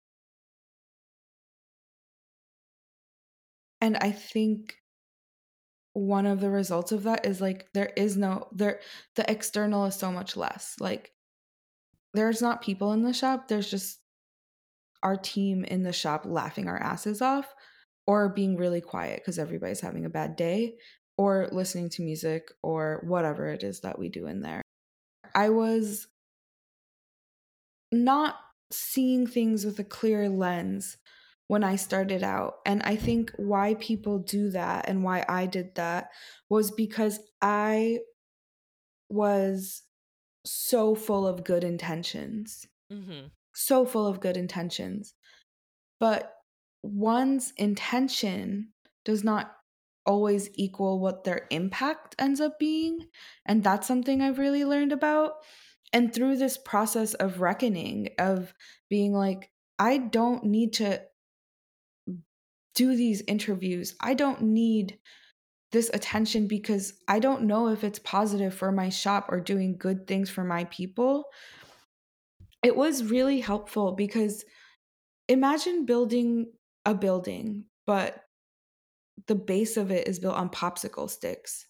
and 3.80 3.96
I 3.96 4.10
think 4.12 4.76
one 5.92 6.26
of 6.26 6.40
the 6.40 6.50
results 6.50 6.92
of 6.92 7.04
that 7.04 7.26
is 7.26 7.40
like 7.40 7.66
there 7.74 7.90
is 7.96 8.16
no 8.16 8.48
there 8.52 8.80
the 9.16 9.28
external 9.30 9.84
is 9.86 9.96
so 9.96 10.12
much 10.12 10.36
less. 10.36 10.76
Like 10.80 11.12
there's 12.14 12.40
not 12.40 12.62
people 12.62 12.92
in 12.92 13.02
the 13.02 13.12
shop, 13.12 13.48
there's 13.48 13.70
just 13.70 13.98
our 15.02 15.16
team 15.16 15.64
in 15.64 15.82
the 15.82 15.92
shop 15.92 16.22
laughing 16.24 16.68
our 16.68 16.78
asses 16.78 17.22
off 17.22 17.46
or 18.06 18.28
being 18.28 18.56
really 18.56 18.80
quiet 18.80 19.20
because 19.20 19.38
everybody's 19.38 19.80
having 19.80 20.04
a 20.04 20.10
bad 20.10 20.34
day 20.34 20.74
or 21.16 21.48
listening 21.52 21.90
to 21.90 22.02
music 22.02 22.50
or 22.62 23.02
whatever 23.06 23.48
it 23.48 23.62
is 23.62 23.80
that 23.80 23.98
we 23.98 24.08
do 24.08 24.26
in 24.26 24.40
there. 24.40 24.62
I 25.34 25.50
was 25.50 26.06
not 27.92 28.36
seeing 28.70 29.26
things 29.26 29.64
with 29.64 29.78
a 29.78 29.84
clear 29.84 30.28
lens 30.28 30.96
when 31.48 31.64
I 31.64 31.76
started 31.76 32.22
out. 32.22 32.56
And 32.64 32.82
I 32.82 32.96
think 32.96 33.32
why 33.36 33.74
people 33.74 34.18
do 34.20 34.50
that 34.50 34.88
and 34.88 35.02
why 35.02 35.24
I 35.28 35.46
did 35.46 35.74
that 35.74 36.10
was 36.48 36.70
because 36.70 37.20
I 37.42 37.98
was 39.08 39.82
so 40.44 40.94
full 40.94 41.26
of 41.26 41.44
good 41.44 41.64
intentions. 41.64 42.66
Mhm. 42.92 43.30
So 43.54 43.84
full 43.84 44.06
of 44.06 44.20
good 44.20 44.36
intentions. 44.36 45.14
But 45.98 46.34
one's 46.82 47.52
intention 47.56 48.72
does 49.04 49.24
not 49.24 49.56
always 50.06 50.48
equal 50.54 51.00
what 51.00 51.24
their 51.24 51.46
impact 51.50 52.14
ends 52.18 52.40
up 52.40 52.58
being. 52.58 53.08
And 53.44 53.64
that's 53.64 53.86
something 53.86 54.22
I've 54.22 54.38
really 54.38 54.64
learned 54.64 54.92
about. 54.92 55.34
And 55.92 56.12
through 56.14 56.36
this 56.36 56.58
process 56.58 57.14
of 57.14 57.40
reckoning, 57.40 58.10
of 58.18 58.54
being 58.88 59.12
like, 59.12 59.50
I 59.78 59.98
don't 59.98 60.44
need 60.44 60.74
to 60.74 61.02
do 62.78 62.94
these 62.94 63.24
interviews. 63.26 63.96
I 64.00 64.14
don't 64.14 64.40
need 64.40 64.98
this 65.72 65.90
attention 65.92 66.46
because 66.46 66.94
I 67.08 67.18
don't 67.18 67.42
know 67.42 67.68
if 67.68 67.82
it's 67.82 67.98
positive 67.98 68.54
for 68.54 68.70
my 68.70 68.88
shop 68.88 69.26
or 69.30 69.40
doing 69.40 69.76
good 69.76 70.06
things 70.06 70.30
for 70.30 70.44
my 70.44 70.62
people. 70.64 71.24
It 72.62 72.76
was 72.76 73.02
really 73.02 73.40
helpful 73.40 73.92
because 73.96 74.44
imagine 75.28 75.86
building 75.86 76.52
a 76.84 76.94
building, 76.94 77.64
but 77.84 78.22
the 79.26 79.34
base 79.34 79.76
of 79.76 79.90
it 79.90 80.06
is 80.06 80.20
built 80.20 80.36
on 80.36 80.48
popsicle 80.48 81.10
sticks. 81.10 81.66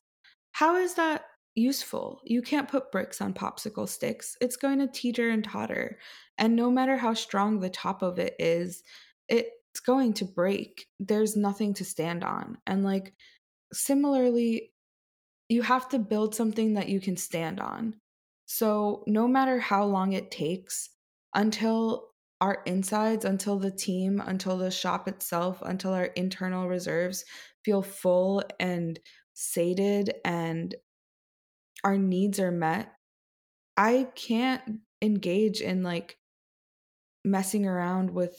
How 0.52 0.76
is 0.76 0.92
that 0.94 1.24
useful? 1.54 2.20
You 2.26 2.42
can't 2.42 2.68
put 2.68 2.92
bricks 2.92 3.22
on 3.22 3.32
popsicle 3.32 3.88
sticks. 3.88 4.36
It's 4.42 4.58
going 4.58 4.78
to 4.80 4.88
teeter 4.88 5.30
and 5.30 5.42
totter. 5.42 5.98
And 6.36 6.54
no 6.54 6.70
matter 6.70 6.98
how 6.98 7.14
strong 7.14 7.60
the 7.60 7.70
top 7.70 8.02
of 8.02 8.18
it 8.18 8.34
is, 8.38 8.82
it's 9.72 9.80
going 9.80 10.14
to 10.14 10.24
break. 10.24 10.86
There's 10.98 11.36
nothing 11.36 11.74
to 11.74 11.84
stand 11.84 12.24
on. 12.24 12.58
And 12.66 12.84
like 12.84 13.12
similarly, 13.72 14.72
you 15.48 15.62
have 15.62 15.88
to 15.90 15.98
build 15.98 16.34
something 16.34 16.74
that 16.74 16.88
you 16.88 17.00
can 17.00 17.16
stand 17.16 17.60
on. 17.60 17.94
So 18.46 19.04
no 19.06 19.28
matter 19.28 19.58
how 19.58 19.84
long 19.84 20.12
it 20.12 20.30
takes 20.30 20.90
until 21.34 22.08
our 22.40 22.62
insides, 22.66 23.24
until 23.24 23.58
the 23.58 23.70
team, 23.70 24.22
until 24.24 24.56
the 24.56 24.70
shop 24.70 25.08
itself, 25.08 25.60
until 25.62 25.92
our 25.92 26.04
internal 26.04 26.68
reserves 26.68 27.24
feel 27.64 27.82
full 27.82 28.42
and 28.60 28.98
sated 29.34 30.14
and 30.24 30.74
our 31.84 31.98
needs 31.98 32.40
are 32.40 32.50
met, 32.50 32.92
I 33.76 34.08
can't 34.14 34.62
engage 35.02 35.60
in 35.60 35.82
like 35.82 36.16
messing 37.24 37.66
around 37.66 38.10
with 38.10 38.36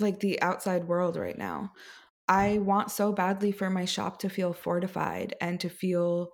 like 0.00 0.20
the 0.20 0.40
outside 0.42 0.88
world 0.88 1.16
right 1.16 1.38
now. 1.38 1.72
I 2.28 2.58
want 2.58 2.90
so 2.90 3.12
badly 3.12 3.52
for 3.52 3.70
my 3.70 3.84
shop 3.84 4.20
to 4.20 4.28
feel 4.28 4.52
fortified 4.52 5.34
and 5.40 5.58
to 5.60 5.68
feel 5.68 6.30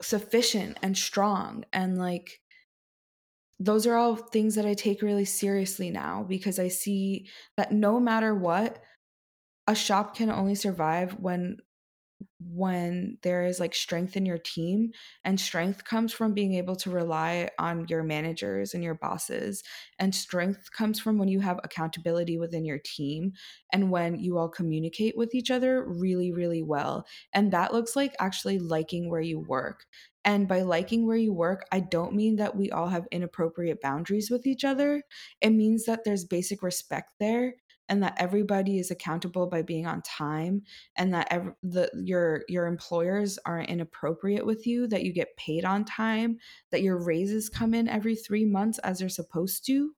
sufficient 0.00 0.78
and 0.82 0.96
strong 0.96 1.64
and 1.72 1.96
like 1.96 2.40
those 3.60 3.86
are 3.86 3.94
all 3.94 4.16
things 4.16 4.56
that 4.56 4.66
I 4.66 4.74
take 4.74 5.02
really 5.02 5.24
seriously 5.24 5.90
now 5.90 6.24
because 6.28 6.58
I 6.58 6.68
see 6.68 7.28
that 7.56 7.70
no 7.70 8.00
matter 8.00 8.34
what 8.34 8.82
a 9.68 9.74
shop 9.74 10.16
can 10.16 10.30
only 10.30 10.56
survive 10.56 11.12
when 11.20 11.58
when 12.40 13.18
there 13.22 13.44
is 13.44 13.60
like 13.60 13.74
strength 13.74 14.16
in 14.16 14.26
your 14.26 14.38
team 14.38 14.90
and 15.24 15.40
strength 15.40 15.84
comes 15.84 16.12
from 16.12 16.34
being 16.34 16.54
able 16.54 16.76
to 16.76 16.90
rely 16.90 17.48
on 17.58 17.86
your 17.88 18.02
managers 18.02 18.74
and 18.74 18.82
your 18.82 18.94
bosses 18.94 19.62
and 19.98 20.14
strength 20.14 20.70
comes 20.72 21.00
from 21.00 21.18
when 21.18 21.28
you 21.28 21.40
have 21.40 21.60
accountability 21.64 22.38
within 22.38 22.64
your 22.64 22.80
team 22.84 23.32
and 23.72 23.90
when 23.90 24.18
you 24.18 24.38
all 24.38 24.48
communicate 24.48 25.16
with 25.16 25.34
each 25.34 25.50
other 25.50 25.84
really 25.86 26.32
really 26.32 26.62
well 26.62 27.06
and 27.32 27.52
that 27.52 27.72
looks 27.72 27.96
like 27.96 28.14
actually 28.18 28.58
liking 28.58 29.10
where 29.10 29.20
you 29.20 29.38
work. 29.38 29.84
And 30.24 30.46
by 30.46 30.62
liking 30.62 31.06
where 31.06 31.16
you 31.16 31.32
work 31.32 31.64
i 31.72 31.80
don't 31.80 32.14
mean 32.14 32.36
that 32.36 32.56
we 32.56 32.70
all 32.70 32.86
have 32.88 33.08
inappropriate 33.10 33.80
boundaries 33.80 34.30
with 34.30 34.46
each 34.46 34.64
other. 34.64 35.02
It 35.40 35.50
means 35.50 35.84
that 35.86 36.04
there's 36.04 36.24
basic 36.24 36.62
respect 36.62 37.14
there 37.18 37.54
and 37.88 38.02
that 38.02 38.14
everybody 38.18 38.78
is 38.78 38.90
accountable 38.90 39.46
by 39.46 39.62
being 39.62 39.86
on 39.86 40.02
time 40.02 40.62
and 40.96 41.12
that 41.14 41.28
ev- 41.30 41.54
the 41.62 41.90
your 42.04 42.44
your 42.48 42.66
employers 42.66 43.38
aren't 43.44 43.68
inappropriate 43.68 44.46
with 44.46 44.66
you 44.66 44.86
that 44.86 45.04
you 45.04 45.12
get 45.12 45.36
paid 45.36 45.64
on 45.64 45.84
time 45.84 46.38
that 46.70 46.82
your 46.82 47.02
raises 47.02 47.48
come 47.48 47.74
in 47.74 47.88
every 47.88 48.16
3 48.16 48.44
months 48.44 48.78
as 48.78 48.98
they're 48.98 49.08
supposed 49.08 49.66
to 49.66 49.94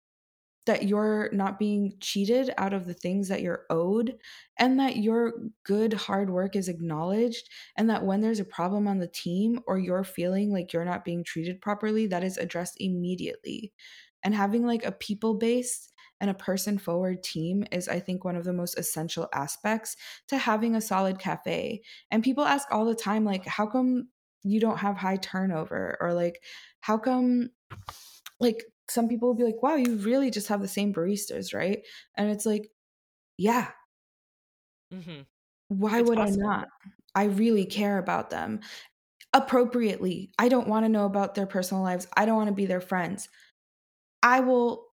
that 0.66 0.88
you're 0.88 1.28
not 1.32 1.58
being 1.58 1.92
cheated 2.00 2.50
out 2.56 2.72
of 2.72 2.86
the 2.86 2.94
things 2.94 3.28
that 3.28 3.42
you're 3.42 3.66
owed 3.68 4.16
and 4.58 4.80
that 4.80 4.96
your 4.96 5.34
good 5.62 5.92
hard 5.92 6.30
work 6.30 6.56
is 6.56 6.68
acknowledged 6.68 7.48
and 7.76 7.90
that 7.90 8.04
when 8.04 8.20
there's 8.22 8.40
a 8.40 8.44
problem 8.44 8.88
on 8.88 8.98
the 8.98 9.08
team 9.08 9.60
or 9.66 9.78
you're 9.78 10.04
feeling 10.04 10.50
like 10.50 10.72
you're 10.72 10.84
not 10.84 11.04
being 11.04 11.22
treated 11.22 11.60
properly 11.60 12.06
that 12.06 12.24
is 12.24 12.38
addressed 12.38 12.76
immediately. 12.80 13.72
And 14.22 14.34
having 14.34 14.66
like 14.66 14.86
a 14.86 14.92
people 14.92 15.34
based 15.34 15.92
and 16.24 16.30
a 16.30 16.34
person 16.34 16.78
forward 16.78 17.22
team 17.22 17.66
is 17.70 17.86
i 17.88 18.00
think 18.00 18.24
one 18.24 18.34
of 18.36 18.44
the 18.44 18.52
most 18.54 18.78
essential 18.78 19.28
aspects 19.34 19.94
to 20.26 20.38
having 20.38 20.74
a 20.74 20.80
solid 20.80 21.18
cafe 21.18 21.82
and 22.10 22.24
people 22.24 22.44
ask 22.44 22.66
all 22.72 22.86
the 22.86 22.94
time 22.94 23.26
like 23.26 23.44
how 23.46 23.66
come 23.66 24.08
you 24.42 24.58
don't 24.60 24.78
have 24.78 24.96
high 24.96 25.16
turnover 25.18 25.98
or 26.00 26.14
like 26.14 26.42
how 26.80 26.96
come 26.96 27.50
like 28.40 28.64
some 28.88 29.08
people 29.08 29.28
will 29.28 29.34
be 29.36 29.44
like 29.44 29.62
wow 29.62 29.74
you 29.76 29.96
really 29.96 30.30
just 30.30 30.48
have 30.48 30.62
the 30.62 30.68
same 30.68 30.94
baristas 30.94 31.54
right 31.54 31.86
and 32.16 32.30
it's 32.30 32.46
like 32.46 32.70
yeah 33.38 33.72
Mm-hmm. 34.92 35.22
Why 35.68 36.00
It's 36.00 36.02
would 36.02 36.20
I 36.20 36.30
not? 36.30 36.68
I 37.14 37.24
really 37.24 37.66
care 37.66 37.98
about 37.98 38.30
them 38.30 38.60
appropriately. 39.34 40.32
I 40.38 40.48
don't 40.48 40.68
wanna 40.68 40.90
know 40.90 41.06
about 41.06 41.34
their 41.36 41.46
personal 41.46 41.82
lives. 41.82 42.08
I 42.16 42.26
don't 42.26 42.36
wanna 42.36 42.52
be 42.52 42.66
their 42.66 42.82
friends. 42.82 43.28
I 44.22 44.40
will 44.40 44.88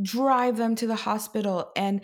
drive 0.00 0.56
them 0.56 0.74
to 0.76 0.86
the 0.86 0.94
hospital 0.96 1.72
and 1.76 2.00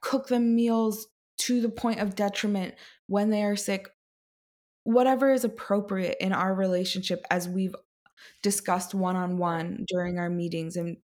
cook 0.00 0.28
them 0.28 0.54
meals 0.54 1.06
to 1.38 1.60
the 1.60 1.68
point 1.68 2.00
of 2.00 2.14
detriment 2.14 2.74
when 3.06 3.30
they 3.30 3.42
are 3.42 3.56
sick. 3.56 3.88
Whatever 4.84 5.32
is 5.32 5.44
appropriate 5.44 6.16
in 6.20 6.32
our 6.32 6.54
relationship 6.54 7.24
as 7.30 7.48
we've 7.48 7.74
discussed 8.42 8.94
one-on-one 8.94 9.84
during 9.88 10.18
our 10.18 10.30
meetings 10.30 10.76
and 10.76 10.96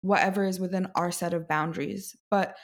whatever 0.00 0.44
is 0.44 0.58
within 0.60 0.88
our 0.94 1.10
set 1.12 1.34
of 1.34 1.48
boundaries. 1.48 2.16
But 2.30 2.56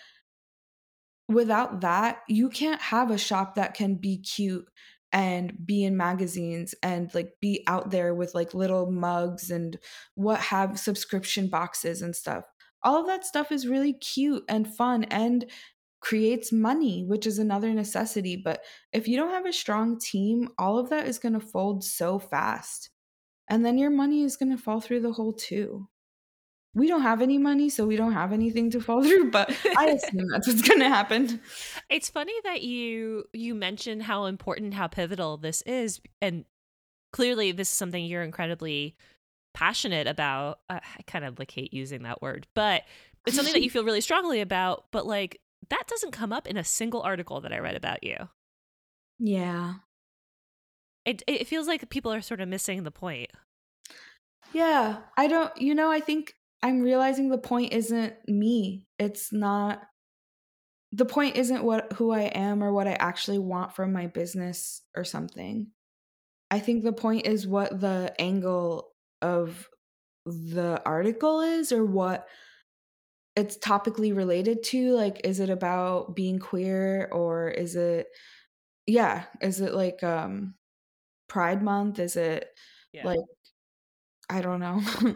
without 1.28 1.80
that, 1.82 2.20
you 2.28 2.48
can't 2.50 2.80
have 2.80 3.10
a 3.10 3.18
shop 3.18 3.54
that 3.54 3.74
can 3.74 3.94
be 3.94 4.18
cute 4.18 4.66
and 5.12 5.54
be 5.66 5.84
in 5.84 5.96
magazines 5.96 6.74
and, 6.82 7.14
like, 7.14 7.34
be 7.40 7.62
out 7.66 7.90
there 7.90 8.14
with, 8.14 8.34
like, 8.34 8.54
little 8.54 8.90
mugs 8.90 9.50
and 9.50 9.78
what 10.14 10.40
have 10.40 10.78
subscription 10.78 11.48
boxes 11.48 12.00
and 12.02 12.16
stuff. 12.16 12.44
All 12.84 13.00
of 13.00 13.06
that 13.06 13.24
stuff 13.24 13.52
is 13.52 13.66
really 13.66 13.92
cute 13.92 14.44
and 14.48 14.72
fun 14.72 15.04
and 15.04 15.44
creates 16.00 16.52
money, 16.52 17.04
which 17.06 17.26
is 17.26 17.38
another 17.38 17.72
necessity, 17.72 18.36
but 18.36 18.62
if 18.92 19.06
you 19.06 19.16
don't 19.16 19.30
have 19.30 19.46
a 19.46 19.52
strong 19.52 19.98
team, 19.98 20.48
all 20.58 20.76
of 20.78 20.90
that 20.90 21.06
is 21.06 21.18
gonna 21.18 21.40
fold 21.40 21.84
so 21.84 22.18
fast, 22.18 22.90
and 23.48 23.64
then 23.64 23.78
your 23.78 23.90
money 23.90 24.22
is 24.22 24.36
gonna 24.36 24.58
fall 24.58 24.80
through 24.80 25.00
the 25.00 25.12
hole 25.12 25.32
too. 25.32 25.88
We 26.74 26.88
don't 26.88 27.02
have 27.02 27.20
any 27.22 27.38
money, 27.38 27.68
so 27.68 27.86
we 27.86 27.96
don't 27.96 28.14
have 28.14 28.32
anything 28.32 28.70
to 28.70 28.80
fall 28.80 29.02
through, 29.06 29.30
but 29.30 29.54
I 29.76 29.90
assume 29.90 30.28
that's 30.28 30.48
what's 30.48 30.62
gonna 30.62 30.88
happen. 30.88 31.40
It's 31.88 32.10
funny 32.10 32.34
that 32.44 32.62
you 32.62 33.24
you 33.32 33.54
mentioned 33.54 34.02
how 34.02 34.24
important, 34.24 34.74
how 34.74 34.88
pivotal 34.88 35.36
this 35.36 35.62
is, 35.62 36.00
and 36.20 36.44
clearly 37.12 37.52
this 37.52 37.70
is 37.70 37.76
something 37.76 38.04
you're 38.04 38.22
incredibly 38.24 38.96
passionate 39.54 40.06
about. 40.06 40.60
Uh, 40.68 40.80
I 40.82 41.02
kind 41.02 41.24
of 41.24 41.38
like 41.38 41.50
hate 41.50 41.72
using 41.72 42.02
that 42.02 42.22
word, 42.22 42.46
but 42.54 42.82
it's 43.26 43.36
something 43.36 43.54
that 43.54 43.62
you 43.62 43.70
feel 43.70 43.84
really 43.84 44.00
strongly 44.00 44.40
about, 44.40 44.86
but 44.90 45.06
like 45.06 45.40
that 45.70 45.84
doesn't 45.88 46.12
come 46.12 46.32
up 46.32 46.46
in 46.46 46.56
a 46.56 46.64
single 46.64 47.02
article 47.02 47.40
that 47.40 47.52
I 47.52 47.58
read 47.58 47.76
about 47.76 48.02
you. 48.02 48.16
Yeah. 49.18 49.74
It 51.04 51.22
it 51.26 51.46
feels 51.46 51.66
like 51.66 51.88
people 51.90 52.12
are 52.12 52.20
sort 52.20 52.40
of 52.40 52.48
missing 52.48 52.82
the 52.82 52.90
point. 52.90 53.30
Yeah, 54.52 54.98
I 55.16 55.26
don't 55.26 55.56
you 55.60 55.74
know, 55.74 55.90
I 55.90 56.00
think 56.00 56.34
I'm 56.62 56.80
realizing 56.80 57.28
the 57.28 57.38
point 57.38 57.72
isn't 57.72 58.14
me. 58.28 58.86
It's 58.98 59.32
not 59.32 59.82
the 60.92 61.06
point 61.06 61.36
isn't 61.36 61.64
what 61.64 61.94
who 61.94 62.12
I 62.12 62.22
am 62.22 62.62
or 62.62 62.72
what 62.72 62.86
I 62.86 62.92
actually 62.92 63.38
want 63.38 63.74
from 63.74 63.92
my 63.92 64.06
business 64.06 64.82
or 64.94 65.04
something. 65.04 65.68
I 66.50 66.60
think 66.60 66.84
the 66.84 66.92
point 66.92 67.26
is 67.26 67.46
what 67.46 67.80
the 67.80 68.14
angle 68.18 68.91
of 69.22 69.68
the 70.26 70.82
article 70.86 71.40
is 71.40 71.72
or 71.72 71.84
what 71.84 72.28
it's 73.36 73.56
topically 73.58 74.14
related 74.14 74.62
to. 74.64 74.92
Like, 74.94 75.20
is 75.24 75.40
it 75.40 75.50
about 75.50 76.14
being 76.14 76.38
queer 76.38 77.08
or 77.12 77.48
is 77.48 77.76
it 77.76 78.08
yeah, 78.86 79.26
is 79.40 79.60
it 79.60 79.74
like 79.74 80.02
um 80.02 80.54
Pride 81.28 81.62
Month? 81.62 81.98
Is 81.98 82.16
it 82.16 82.50
Yeah. 82.92 83.06
like 83.06 83.20
I 84.28 84.40
don't 84.40 84.60
know. 84.60 84.80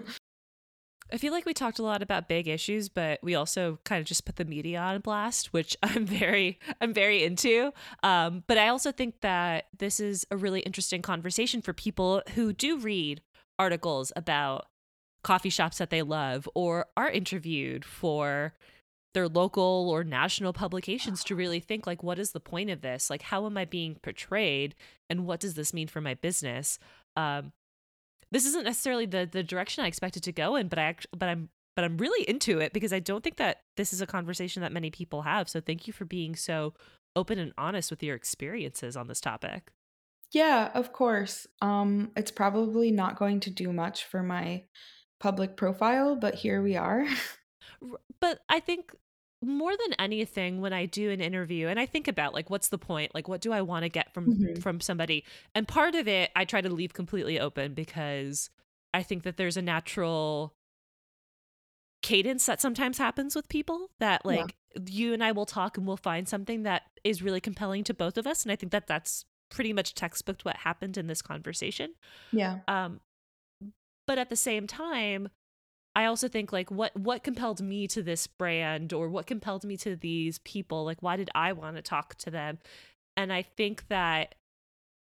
I 1.12 1.18
feel 1.18 1.32
like 1.32 1.46
we 1.46 1.54
talked 1.54 1.78
a 1.78 1.84
lot 1.84 2.02
about 2.02 2.28
big 2.28 2.48
issues, 2.48 2.88
but 2.88 3.20
we 3.22 3.36
also 3.36 3.78
kind 3.84 4.00
of 4.00 4.06
just 4.06 4.24
put 4.24 4.36
the 4.36 4.44
media 4.44 4.80
on 4.80 5.00
blast, 5.00 5.52
which 5.52 5.76
I'm 5.82 6.04
very 6.04 6.58
I'm 6.80 6.92
very 6.92 7.22
into. 7.22 7.72
Um, 8.02 8.42
but 8.46 8.58
I 8.58 8.68
also 8.68 8.90
think 8.90 9.20
that 9.20 9.66
this 9.78 10.00
is 10.00 10.26
a 10.30 10.36
really 10.36 10.60
interesting 10.60 11.02
conversation 11.02 11.62
for 11.62 11.72
people 11.72 12.22
who 12.34 12.52
do 12.52 12.78
read 12.78 13.22
articles 13.58 14.12
about 14.16 14.66
coffee 15.24 15.50
shops 15.50 15.78
that 15.78 15.90
they 15.90 16.02
love 16.02 16.48
or 16.54 16.86
are 16.96 17.10
interviewed 17.10 17.84
for 17.84 18.54
their 19.14 19.28
local 19.28 19.88
or 19.90 20.04
national 20.04 20.52
publications 20.52 21.24
to 21.24 21.34
really 21.34 21.58
think 21.58 21.86
like 21.86 22.02
what 22.02 22.18
is 22.18 22.32
the 22.32 22.40
point 22.40 22.70
of 22.70 22.82
this 22.82 23.08
like 23.08 23.22
how 23.22 23.46
am 23.46 23.56
i 23.56 23.64
being 23.64 23.96
portrayed 24.02 24.74
and 25.08 25.26
what 25.26 25.40
does 25.40 25.54
this 25.54 25.72
mean 25.72 25.88
for 25.88 26.00
my 26.02 26.14
business 26.14 26.78
um, 27.16 27.52
this 28.30 28.46
isn't 28.46 28.64
necessarily 28.64 29.06
the 29.06 29.28
the 29.30 29.42
direction 29.42 29.84
I 29.84 29.88
expected 29.88 30.22
to 30.24 30.32
go 30.32 30.56
in, 30.56 30.68
but 30.68 30.78
I 30.78 30.82
act- 30.82 31.06
but 31.16 31.28
I'm 31.28 31.50
but 31.74 31.84
I'm 31.84 31.98
really 31.98 32.28
into 32.28 32.58
it 32.58 32.72
because 32.72 32.92
I 32.92 33.00
don't 33.00 33.22
think 33.22 33.36
that 33.36 33.60
this 33.76 33.92
is 33.92 34.00
a 34.00 34.06
conversation 34.06 34.62
that 34.62 34.72
many 34.72 34.90
people 34.90 35.22
have. 35.22 35.48
So 35.48 35.60
thank 35.60 35.86
you 35.86 35.92
for 35.92 36.04
being 36.04 36.34
so 36.34 36.74
open 37.14 37.38
and 37.38 37.52
honest 37.58 37.90
with 37.90 38.02
your 38.02 38.16
experiences 38.16 38.96
on 38.96 39.08
this 39.08 39.20
topic. 39.20 39.72
Yeah, 40.32 40.70
of 40.74 40.92
course. 40.92 41.46
Um, 41.62 42.12
it's 42.16 42.30
probably 42.30 42.90
not 42.90 43.16
going 43.16 43.40
to 43.40 43.50
do 43.50 43.72
much 43.72 44.04
for 44.04 44.22
my 44.22 44.64
public 45.20 45.56
profile, 45.56 46.16
but 46.16 46.34
here 46.34 46.62
we 46.62 46.76
are. 46.76 47.06
But 48.20 48.40
I 48.48 48.60
think 48.60 48.94
more 49.42 49.72
than 49.76 49.92
anything 49.98 50.60
when 50.60 50.72
I 50.72 50.86
do 50.86 51.10
an 51.10 51.20
interview 51.20 51.68
and 51.68 51.78
I 51.78 51.86
think 51.86 52.08
about 52.08 52.32
like 52.32 52.48
what's 52.48 52.68
the 52.68 52.78
point? 52.78 53.14
Like 53.14 53.28
what 53.28 53.40
do 53.40 53.52
I 53.52 53.62
want 53.62 53.82
to 53.84 53.88
get 53.88 54.12
from 54.14 54.32
Mhm. 54.32 54.62
from 54.62 54.80
somebody? 54.80 55.24
And 55.54 55.68
part 55.68 55.94
of 55.94 56.08
it 56.08 56.30
I 56.34 56.44
try 56.44 56.60
to 56.60 56.70
leave 56.72 56.94
completely 56.94 57.38
open 57.38 57.74
because 57.74 58.50
I 58.94 59.02
think 59.02 59.24
that 59.24 59.36
there's 59.36 59.56
a 59.56 59.62
natural 59.62 60.54
cadence 62.02 62.46
that 62.46 62.60
sometimes 62.60 62.98
happens 62.98 63.34
with 63.34 63.48
people 63.48 63.90
that 63.98 64.22
Yeah. 64.28 64.46
like 64.46 64.56
you 64.86 65.12
and 65.12 65.22
I 65.24 65.32
will 65.32 65.46
talk 65.46 65.76
and 65.76 65.86
we'll 65.86 65.96
find 65.96 66.28
something 66.28 66.62
that 66.62 66.82
is 67.04 67.22
really 67.22 67.40
compelling 67.40 67.84
to 67.84 67.94
both 67.94 68.16
of 68.16 68.26
us 68.26 68.42
and 68.44 68.52
I 68.52 68.56
think 68.56 68.72
that 68.72 68.86
that's 68.86 69.24
pretty 69.50 69.72
much 69.72 69.94
textbooked 69.94 70.44
what 70.44 70.56
happened 70.56 70.96
in 70.96 71.06
this 71.06 71.22
conversation. 71.22 71.94
Yeah. 72.32 72.58
Um 72.68 73.00
but 74.06 74.18
at 74.18 74.28
the 74.30 74.36
same 74.36 74.66
time 74.66 75.28
I 75.94 76.04
also 76.04 76.28
think 76.28 76.52
like 76.52 76.70
what 76.70 76.96
what 76.96 77.22
compelled 77.24 77.60
me 77.62 77.86
to 77.88 78.02
this 78.02 78.26
brand 78.26 78.92
or 78.92 79.08
what 79.08 79.26
compelled 79.26 79.64
me 79.64 79.76
to 79.78 79.96
these 79.96 80.38
people 80.40 80.84
like 80.84 81.02
why 81.02 81.16
did 81.16 81.30
I 81.34 81.52
want 81.52 81.76
to 81.76 81.82
talk 81.82 82.16
to 82.16 82.30
them? 82.30 82.58
And 83.16 83.32
I 83.32 83.42
think 83.42 83.88
that 83.88 84.34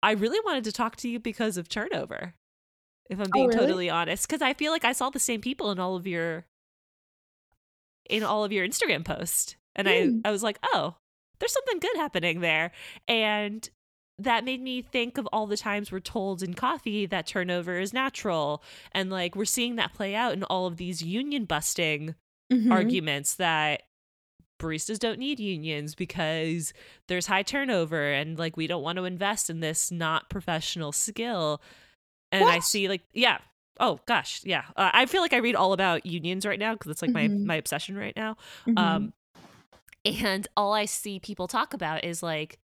I 0.02 0.12
really 0.12 0.40
wanted 0.44 0.64
to 0.64 0.72
talk 0.72 0.96
to 0.96 1.08
you 1.08 1.20
because 1.20 1.56
of 1.58 1.68
turnover 1.68 2.34
if 3.10 3.18
I'm 3.20 3.26
Oh, 3.26 3.32
being 3.32 3.48
really? 3.48 3.60
totally 3.60 3.90
honest 3.90 4.28
cuz 4.28 4.40
I 4.40 4.54
feel 4.54 4.72
like 4.72 4.84
I 4.84 4.92
saw 4.92 5.10
the 5.10 5.18
same 5.18 5.40
people 5.40 5.70
in 5.70 5.78
all 5.78 5.96
of 5.96 6.06
your 6.06 6.46
in 8.08 8.22
all 8.22 8.44
of 8.44 8.52
your 8.52 8.66
Instagram 8.66 9.04
posts. 9.04 9.56
And 9.76 9.88
I, 9.88 10.02
Hmm. 10.02 10.20
I 10.24 10.30
was 10.30 10.42
like, 10.42 10.58
oh, 10.74 10.96
there's 11.38 11.52
something 11.52 11.78
good 11.78 11.96
happening 11.96 12.40
there. 12.40 12.72
And 13.06 13.68
that 14.24 14.44
made 14.44 14.60
me 14.60 14.82
think 14.82 15.18
of 15.18 15.26
all 15.32 15.46
the 15.46 15.56
times 15.56 15.90
we're 15.90 16.00
told 16.00 16.42
in 16.42 16.54
coffee 16.54 17.06
that 17.06 17.26
turnover 17.26 17.78
is 17.78 17.92
natural. 17.92 18.62
And 18.92 19.10
like 19.10 19.34
we're 19.34 19.44
seeing 19.44 19.76
that 19.76 19.94
play 19.94 20.14
out 20.14 20.32
in 20.32 20.44
all 20.44 20.66
of 20.66 20.76
these 20.76 21.02
union 21.02 21.44
busting 21.44 22.14
Mhm. 22.52 22.70
arguments 22.72 23.34
that 23.36 23.82
baristas 24.58 24.98
don't 24.98 25.18
need 25.18 25.40
unions 25.40 25.94
because 25.94 26.72
there's 27.08 27.26
high 27.26 27.42
turnover 27.42 28.12
and 28.12 28.38
like 28.38 28.56
we 28.56 28.66
don't 28.66 28.82
want 28.82 28.96
to 28.98 29.04
invest 29.04 29.48
in 29.48 29.60
this 29.60 29.90
not 29.90 30.28
professional 30.28 30.92
skill. 30.92 31.62
And 32.30 32.44
I 32.48 32.58
see 32.58 32.88
like, 32.88 33.02
yeah. 33.12 33.38
Oh 33.78 33.98
gosh, 34.04 34.42
yeah. 34.44 34.64
Uh, 34.76 34.90
I 34.92 35.06
feel 35.06 35.22
like 35.22 35.32
I 35.32 35.38
read 35.38 35.54
all 35.56 35.72
about 35.72 36.04
unions 36.04 36.44
right 36.44 36.58
now 36.58 36.74
because 36.74 36.90
it's 36.90 37.00
like 37.00 37.12
my 37.12 37.28
Mhm. 37.28 37.44
my 37.46 37.54
obsession 37.54 37.96
right 37.96 38.14
now. 38.14 38.36
Mhm. 38.66 38.78
Um, 38.78 39.12
and 40.04 40.46
all 40.56 40.74
I 40.74 40.84
see 40.84 41.18
people 41.18 41.48
talk 41.48 41.72
about 41.72 42.04
is 42.04 42.22
like, 42.22 42.58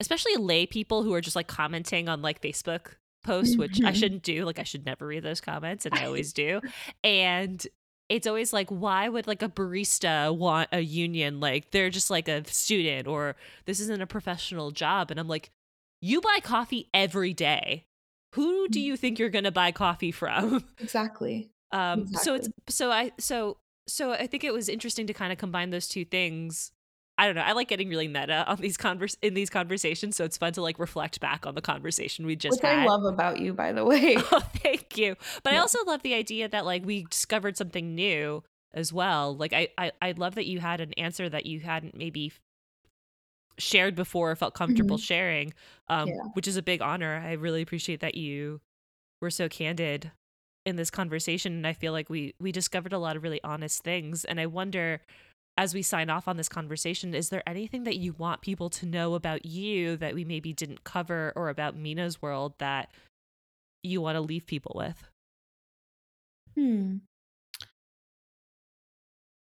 especially 0.00 0.36
lay 0.36 0.66
people 0.66 1.02
who 1.02 1.14
are 1.14 1.20
just 1.20 1.36
like 1.36 1.46
commenting 1.46 2.08
on 2.08 2.22
like 2.22 2.40
Facebook 2.42 2.96
posts, 3.22 3.56
which 3.56 3.80
I 3.82 3.92
Mhm. 3.92 3.94
shouldn't 3.96 4.22
do. 4.22 4.44
Like, 4.44 4.58
I 4.58 4.64
should 4.64 4.84
never 4.84 5.06
read 5.06 5.22
those 5.22 5.40
comments, 5.40 5.86
and 5.86 5.94
I 5.94 6.04
always 6.06 6.32
do. 6.32 6.60
And 7.04 7.66
it's 8.10 8.26
always 8.26 8.52
like, 8.52 8.68
why 8.68 9.08
would 9.08 9.26
like 9.26 9.40
a 9.42 9.48
barista 9.48 10.36
want 10.36 10.68
a 10.72 10.80
union? 10.80 11.40
Like, 11.40 11.70
they're 11.70 11.88
just 11.90 12.10
like 12.10 12.28
a 12.28 12.44
student, 12.46 13.08
or 13.08 13.34
this 13.64 13.80
isn't 13.80 14.02
a 14.02 14.06
professional 14.06 14.70
job. 14.72 15.10
And 15.10 15.18
I'm 15.18 15.28
like, 15.28 15.50
you 16.02 16.20
buy 16.20 16.38
coffee 16.42 16.88
every 16.92 17.32
day. 17.32 17.86
Who 18.34 18.68
do 18.68 18.78
Mm. 18.78 18.82
you 18.82 18.96
think 18.98 19.18
you're 19.18 19.30
gonna 19.30 19.50
buy 19.52 19.72
coffee 19.72 20.12
from? 20.12 20.64
Exactly. 20.78 21.48
Um, 21.72 22.06
so 22.08 22.34
it's 22.34 22.48
so 22.68 22.90
I 22.92 23.12
so 23.18 23.56
so 23.88 24.12
I 24.12 24.26
think 24.26 24.44
it 24.44 24.52
was 24.52 24.68
interesting 24.68 25.06
to 25.06 25.14
kind 25.14 25.32
of 25.32 25.38
combine 25.38 25.70
those 25.70 25.88
two 25.88 26.04
things. 26.04 26.72
I 27.16 27.26
don't 27.26 27.36
know. 27.36 27.42
I 27.42 27.52
like 27.52 27.68
getting 27.68 27.88
really 27.88 28.08
meta 28.08 28.44
on 28.48 28.56
these 28.60 28.76
convers 28.76 29.16
in 29.22 29.34
these 29.34 29.48
conversations, 29.50 30.16
so 30.16 30.24
it's 30.24 30.36
fun 30.36 30.52
to 30.54 30.62
like 30.62 30.78
reflect 30.80 31.20
back 31.20 31.46
on 31.46 31.54
the 31.54 31.60
conversation 31.62 32.26
we 32.26 32.34
just 32.34 32.60
Which 32.62 32.70
I 32.72 32.84
love 32.86 33.04
about 33.04 33.38
you, 33.40 33.52
by 33.54 33.72
the 33.72 33.84
way. 33.84 34.16
Oh, 34.32 34.40
thank 34.56 34.96
you. 34.98 35.14
But 35.44 35.52
I 35.52 35.58
also 35.58 35.78
love 35.86 36.02
the 36.02 36.14
idea 36.14 36.48
that 36.48 36.64
like 36.64 36.84
we 36.84 37.04
discovered 37.04 37.56
something 37.56 37.94
new 37.94 38.42
as 38.72 38.92
well. 38.92 39.36
Like 39.36 39.52
I 39.52 39.68
I, 39.78 39.92
I 40.02 40.12
love 40.12 40.34
that 40.34 40.46
you 40.46 40.58
had 40.58 40.80
an 40.80 40.92
answer 40.94 41.28
that 41.28 41.46
you 41.46 41.60
hadn't 41.60 41.96
maybe 41.96 42.32
shared 43.58 43.94
before 43.94 44.32
or 44.32 44.36
felt 44.36 44.54
comfortable 44.54 44.96
Mhm. 44.96 45.02
sharing, 45.04 45.54
um, 45.88 46.08
Yeah. 46.08 46.14
which 46.32 46.48
is 46.48 46.56
a 46.56 46.62
big 46.62 46.82
honor. 46.82 47.22
I 47.24 47.32
really 47.34 47.62
appreciate 47.62 48.00
that 48.00 48.16
you 48.16 48.60
were 49.20 49.30
so 49.30 49.48
candid 49.48 50.10
in 50.66 50.76
this 50.76 50.90
conversation 50.90 51.52
and 51.52 51.66
I 51.66 51.74
feel 51.74 51.92
like 51.92 52.10
we 52.10 52.34
we 52.40 52.50
discovered 52.50 52.92
a 52.92 52.98
lot 52.98 53.16
of 53.16 53.22
really 53.22 53.40
honest 53.44 53.84
things 53.84 54.24
and 54.24 54.40
I 54.40 54.46
wonder 54.46 55.02
as 55.56 55.74
we 55.74 55.82
sign 55.82 56.10
off 56.10 56.26
on 56.26 56.36
this 56.36 56.48
conversation, 56.48 57.14
is 57.14 57.28
there 57.28 57.42
anything 57.48 57.84
that 57.84 57.96
you 57.96 58.12
want 58.14 58.40
people 58.40 58.70
to 58.70 58.86
know 58.86 59.14
about 59.14 59.46
you 59.46 59.96
that 59.96 60.14
we 60.14 60.24
maybe 60.24 60.52
didn't 60.52 60.84
cover 60.84 61.32
or 61.36 61.48
about 61.48 61.76
Mina's 61.76 62.20
world 62.20 62.54
that 62.58 62.90
you 63.82 64.00
want 64.00 64.16
to 64.16 64.20
leave 64.20 64.46
people 64.46 64.72
with? 64.74 65.04
Hmm. 66.54 66.96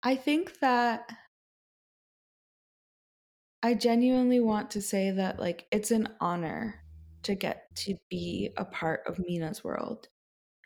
I 0.03 0.16
think 0.16 0.60
that 0.60 1.10
I 3.64 3.74
genuinely 3.74 4.39
want 4.39 4.72
to 4.72 4.82
say 4.82 5.12
that 5.12 5.39
like 5.39 5.66
it's 5.72 5.91
an 5.91 6.10
honor 6.22 6.76
to 7.24 7.36
get 7.36 7.76
to 7.76 7.97
be 8.10 8.51
a 8.55 8.64
part 8.64 9.01
of 9.08 9.20
Mina's 9.20 9.64
world. 9.64 10.08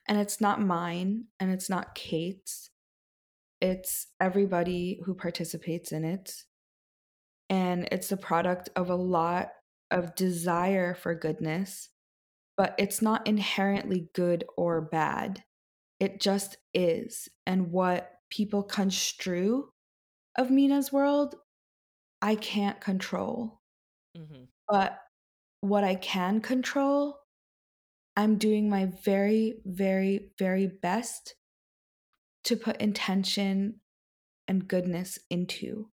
And 0.07 0.19
it's 0.19 0.41
not 0.41 0.61
mine 0.61 1.25
and 1.39 1.51
it's 1.51 1.69
not 1.69 1.95
Kate's. 1.95 2.70
It's 3.61 4.07
everybody 4.19 4.99
who 5.05 5.13
participates 5.13 5.91
in 5.91 6.03
it. 6.03 6.33
And 7.49 7.87
it's 7.91 8.09
the 8.09 8.17
product 8.17 8.69
of 8.75 8.89
a 8.89 8.95
lot 8.95 9.49
of 9.91 10.15
desire 10.15 10.95
for 10.95 11.13
goodness, 11.13 11.89
but 12.57 12.73
it's 12.77 13.01
not 13.01 13.27
inherently 13.27 14.09
good 14.13 14.45
or 14.57 14.81
bad. 14.81 15.43
It 15.99 16.19
just 16.19 16.57
is. 16.73 17.29
And 17.45 17.71
what 17.71 18.11
people 18.31 18.63
construe 18.63 19.69
of 20.37 20.49
Mina's 20.49 20.91
world, 20.91 21.35
I 22.21 22.35
can't 22.35 22.79
control. 22.79 23.59
Mm-hmm. 24.17 24.43
But 24.67 24.97
what 25.59 25.83
I 25.83 25.95
can 25.95 26.41
control, 26.41 27.19
I'm 28.15 28.37
doing 28.37 28.69
my 28.69 28.91
very, 29.03 29.55
very, 29.65 30.31
very 30.39 30.67
best 30.67 31.35
to 32.45 32.55
put 32.55 32.81
intention 32.81 33.75
and 34.47 34.67
goodness 34.67 35.19
into. 35.29 35.89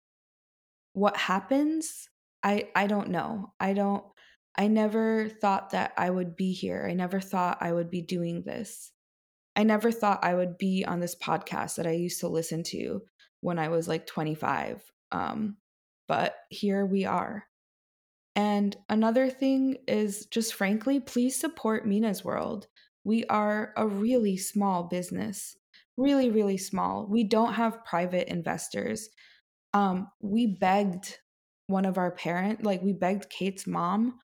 What 0.92 1.16
happens, 1.16 2.08
I 2.42 2.68
I 2.74 2.86
don't 2.86 3.10
know. 3.10 3.52
I 3.60 3.72
don't 3.72 4.04
I 4.56 4.66
never 4.66 5.28
thought 5.28 5.70
that 5.70 5.92
I 5.96 6.10
would 6.10 6.34
be 6.34 6.52
here. 6.52 6.86
I 6.88 6.94
never 6.94 7.20
thought 7.20 7.58
I 7.60 7.72
would 7.72 7.90
be 7.90 8.02
doing 8.02 8.42
this. 8.42 8.90
I 9.54 9.62
never 9.62 9.92
thought 9.92 10.24
I 10.24 10.34
would 10.34 10.58
be 10.58 10.84
on 10.84 11.00
this 11.00 11.14
podcast 11.14 11.76
that 11.76 11.86
I 11.86 11.92
used 11.92 12.20
to 12.20 12.28
listen 12.28 12.62
to 12.64 13.02
when 13.40 13.58
I 13.58 13.68
was 13.68 13.86
like 13.86 14.06
25. 14.06 14.82
Um, 15.12 15.56
but 16.08 16.36
here 16.48 16.84
we 16.84 17.04
are. 17.04 17.44
And 18.34 18.76
another 18.88 19.30
thing 19.30 19.78
is 19.86 20.26
just 20.26 20.54
frankly, 20.54 21.00
please 21.00 21.38
support 21.38 21.86
Mina's 21.86 22.24
World. 22.24 22.66
We 23.04 23.24
are 23.24 23.72
a 23.76 23.86
really 23.86 24.36
small 24.36 24.84
business 24.84 25.56
really 25.98 26.30
really 26.30 26.56
small. 26.56 27.06
We 27.06 27.24
don't 27.24 27.54
have 27.54 27.84
private 27.84 28.28
investors. 28.28 29.08
Um 29.74 30.08
we 30.20 30.46
begged 30.46 31.18
one 31.66 31.84
of 31.84 31.98
our 31.98 32.10
parent 32.12 32.64
like 32.64 32.82
we 32.82 32.92
begged 32.94 33.28
kate's 33.28 33.66
mom 33.66 34.18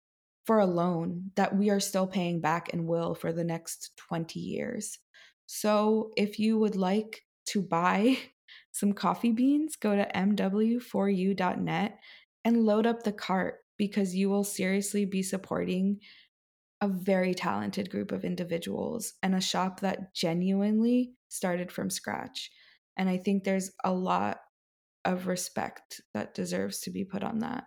for 0.46 0.58
a 0.58 0.66
loan 0.66 1.30
that 1.36 1.56
we 1.56 1.70
are 1.70 1.80
still 1.80 2.06
paying 2.06 2.40
back 2.40 2.72
and 2.72 2.86
will 2.86 3.14
for 3.14 3.32
the 3.32 3.44
next 3.44 3.92
20 4.08 4.40
years. 4.40 4.98
So 5.46 6.12
if 6.16 6.38
you 6.38 6.58
would 6.58 6.76
like 6.76 7.22
to 7.48 7.62
buy 7.62 8.18
some 8.72 8.92
coffee 8.92 9.32
beans 9.32 9.76
go 9.76 9.96
to 9.96 10.10
mw4u.net 10.14 11.98
and 12.44 12.64
load 12.64 12.86
up 12.86 13.02
the 13.02 13.12
cart 13.12 13.60
because 13.76 14.14
you 14.14 14.28
will 14.30 14.44
seriously 14.44 15.04
be 15.04 15.22
supporting 15.22 16.00
a 16.84 16.88
very 16.88 17.34
talented 17.34 17.90
group 17.90 18.12
of 18.12 18.24
individuals 18.24 19.14
and 19.22 19.34
a 19.34 19.40
shop 19.40 19.80
that 19.80 20.14
genuinely 20.14 21.12
started 21.28 21.72
from 21.72 21.88
scratch. 21.88 22.50
And 22.98 23.08
I 23.08 23.16
think 23.16 23.42
there's 23.42 23.70
a 23.82 23.92
lot 23.92 24.36
of 25.06 25.26
respect 25.26 26.02
that 26.12 26.34
deserves 26.34 26.80
to 26.80 26.90
be 26.90 27.02
put 27.02 27.24
on 27.24 27.38
that. 27.38 27.64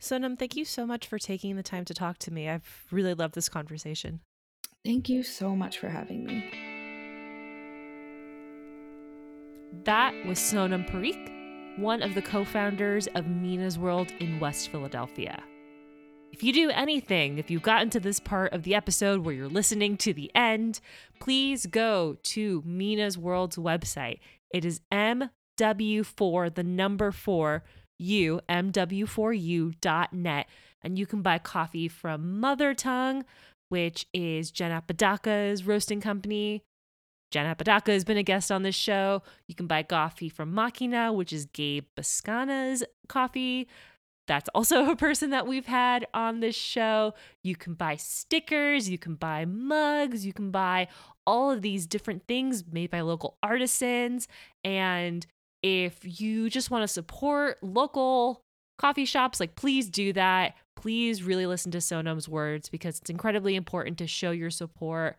Sonam, 0.00 0.38
thank 0.38 0.54
you 0.54 0.66
so 0.66 0.86
much 0.86 1.06
for 1.06 1.18
taking 1.18 1.56
the 1.56 1.62
time 1.62 1.86
to 1.86 1.94
talk 1.94 2.18
to 2.18 2.30
me. 2.30 2.46
I've 2.46 2.84
really 2.90 3.14
loved 3.14 3.34
this 3.34 3.48
conversation. 3.48 4.20
Thank 4.84 5.08
you 5.08 5.22
so 5.22 5.56
much 5.56 5.78
for 5.78 5.88
having 5.88 6.26
me. 6.26 6.44
That 9.84 10.14
was 10.26 10.38
Sonam 10.38 10.88
Parikh, 10.90 11.78
one 11.78 12.02
of 12.02 12.14
the 12.14 12.20
co 12.20 12.44
founders 12.44 13.06
of 13.14 13.26
Mina's 13.26 13.78
World 13.78 14.12
in 14.20 14.38
West 14.40 14.68
Philadelphia. 14.68 15.42
If 16.34 16.42
you 16.42 16.52
do 16.52 16.70
anything, 16.70 17.38
if 17.38 17.48
you've 17.48 17.62
gotten 17.62 17.90
to 17.90 18.00
this 18.00 18.18
part 18.18 18.52
of 18.52 18.64
the 18.64 18.74
episode 18.74 19.20
where 19.20 19.32
you're 19.32 19.46
listening 19.46 19.96
to 19.98 20.12
the 20.12 20.32
end, 20.34 20.80
please 21.20 21.64
go 21.64 22.16
to 22.24 22.60
Mina's 22.66 23.16
World's 23.16 23.54
website. 23.54 24.18
It 24.52 24.64
is 24.64 24.80
MW4, 24.90 26.52
the 26.52 26.64
number 26.64 27.12
4, 27.12 27.62
U, 28.00 28.40
MW4U.net. 28.48 30.48
And 30.82 30.98
you 30.98 31.06
can 31.06 31.22
buy 31.22 31.38
coffee 31.38 31.86
from 31.86 32.40
Mother 32.40 32.74
Tongue, 32.74 33.24
which 33.68 34.06
is 34.12 34.50
Jen 34.50 34.72
Apodaca's 34.72 35.64
roasting 35.64 36.00
company. 36.00 36.64
Jen 37.30 37.46
Apodaca 37.46 37.92
has 37.92 38.04
been 38.04 38.16
a 38.16 38.24
guest 38.24 38.50
on 38.50 38.64
this 38.64 38.74
show. 38.74 39.22
You 39.46 39.54
can 39.54 39.68
buy 39.68 39.84
coffee 39.84 40.28
from 40.28 40.52
Machina, 40.52 41.12
which 41.12 41.32
is 41.32 41.46
Gabe 41.46 41.84
Boscana's 41.96 42.82
coffee. 43.06 43.68
That's 44.26 44.48
also 44.54 44.90
a 44.90 44.96
person 44.96 45.30
that 45.30 45.46
we've 45.46 45.66
had 45.66 46.06
on 46.14 46.40
this 46.40 46.56
show. 46.56 47.14
You 47.42 47.56
can 47.56 47.74
buy 47.74 47.96
stickers, 47.96 48.88
you 48.88 48.98
can 48.98 49.16
buy 49.16 49.44
mugs, 49.44 50.24
you 50.24 50.32
can 50.32 50.50
buy 50.50 50.88
all 51.26 51.50
of 51.50 51.62
these 51.62 51.86
different 51.86 52.26
things 52.26 52.64
made 52.70 52.90
by 52.90 53.02
local 53.02 53.36
artisans. 53.42 54.28
And 54.64 55.26
if 55.62 56.20
you 56.20 56.50
just 56.50 56.70
want 56.70 56.82
to 56.82 56.88
support 56.88 57.62
local 57.62 58.40
coffee 58.78 59.04
shops, 59.04 59.40
like 59.40 59.54
please 59.56 59.88
do 59.88 60.12
that. 60.12 60.54
Please 60.76 61.22
really 61.22 61.46
listen 61.46 61.70
to 61.72 61.78
Sonam's 61.78 62.28
words 62.28 62.68
because 62.68 62.98
it's 63.00 63.10
incredibly 63.10 63.56
important 63.56 63.98
to 63.98 64.06
show 64.06 64.30
your 64.30 64.50
support 64.50 65.16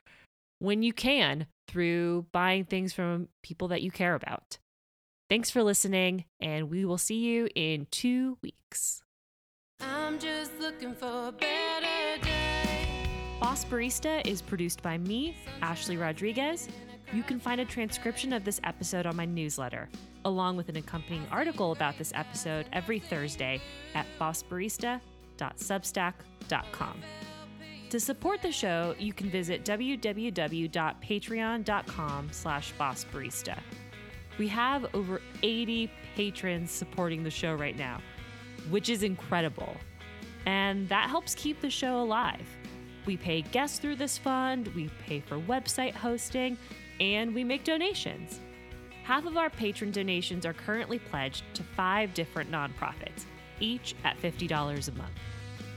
when 0.59 0.83
you 0.83 0.93
can 0.93 1.47
through 1.67 2.25
buying 2.31 2.65
things 2.65 2.93
from 2.93 3.27
people 3.43 3.67
that 3.69 3.81
you 3.81 3.91
care 3.91 4.15
about. 4.15 4.57
Thanks 5.28 5.49
for 5.49 5.63
listening, 5.63 6.26
and 6.39 6.69
we 6.69 6.86
will 6.86 6.99
see 6.99 7.17
you 7.17 7.49
in 7.55 7.88
two 7.89 8.38
weeks. 8.43 9.01
I'm 9.82 10.19
just 10.19 10.51
looking 10.59 10.93
for 10.93 11.30
a 11.30 11.32
better 11.32 12.21
day. 12.21 13.07
Boss 13.41 13.65
Barista 13.65 14.21
is 14.26 14.41
produced 14.41 14.82
by 14.84 14.97
me, 14.99 15.36
Ashley 15.61 15.97
Rodriguez. 15.97 16.69
You 17.11 17.23
can 17.23 17.39
find 17.39 17.59
a 17.59 17.65
transcription 17.65 18.34
of 18.34 18.43
this 18.43 18.61
episode 18.63 19.07
on 19.07 19.15
my 19.15 19.26
newsletter, 19.26 19.89
along 20.26 20.57
with 20.57 20.69
an 20.69 20.78
accompanying 20.78 21.26
article 21.32 21.71
about 21.71 21.97
this 21.97 22.11
episode 22.15 22.67
every 22.71 22.99
Thursday 22.99 23.59
at 23.95 24.05
bossbarista.substack.com. 24.19 27.01
To 27.89 27.99
support 27.99 28.41
the 28.41 28.51
show, 28.51 28.95
you 28.99 29.13
can 29.13 29.30
visit 29.30 29.63
www.patreon.com 29.63 32.30
slash 32.32 32.73
bossbarista. 32.80 33.59
We 34.38 34.47
have 34.49 34.86
over 34.93 35.21
80 35.43 35.91
patrons 36.15 36.71
supporting 36.71 37.23
the 37.23 37.29
show 37.29 37.53
right 37.55 37.77
now, 37.77 38.01
which 38.69 38.89
is 38.89 39.03
incredible. 39.03 39.77
And 40.45 40.88
that 40.89 41.09
helps 41.09 41.36
keep 41.36 41.61
the 41.61 41.69
show 41.69 42.01
alive. 42.01 42.47
We 43.05 43.17
pay 43.17 43.41
guests 43.41 43.79
through 43.79 43.97
this 43.97 44.17
fund, 44.17 44.67
we 44.69 44.89
pay 45.05 45.19
for 45.19 45.38
website 45.38 45.93
hosting, 45.93 46.57
and 46.99 47.33
we 47.33 47.43
make 47.43 47.63
donations. 47.63 48.39
Half 49.03 49.27
of 49.27 49.38
our 49.38 49.51
patron 49.51 49.91
donations 49.91 50.45
are 50.45 50.53
currently 50.53 50.97
pledged 50.97 51.43
to 51.53 51.63
five 51.63 52.13
different 52.13 52.51
nonprofits, 52.51 53.25
each 53.59 53.95
at 54.03 54.19
$50 54.19 54.49
a 54.49 54.91
month 54.93 55.13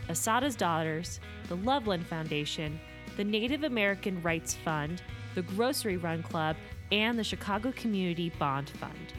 Asada's 0.08 0.56
Daughters, 0.56 1.20
the 1.48 1.56
Loveland 1.56 2.06
Foundation, 2.06 2.80
the 3.18 3.24
Native 3.24 3.64
American 3.64 4.22
Rights 4.22 4.54
Fund, 4.54 5.02
the 5.34 5.42
Grocery 5.42 5.98
Run 5.98 6.22
Club, 6.22 6.56
and 6.92 7.18
the 7.18 7.24
Chicago 7.24 7.72
Community 7.72 8.30
Bond 8.38 8.70
Fund. 8.70 9.12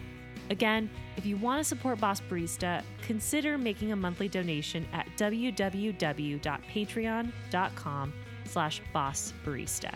Again, 0.50 0.90
if 1.16 1.26
you 1.26 1.38
want 1.38 1.60
to 1.60 1.64
support 1.64 2.00
Boss 2.00 2.22
Barista, 2.22 2.82
consider 3.04 3.58
making 3.58 3.92
a 3.92 3.96
monthly 3.96 4.28
donation 4.28 4.88
at 4.94 5.08
www.patreon.com 5.18 8.14
slash 8.46 8.82
bossbarista. 8.94 9.94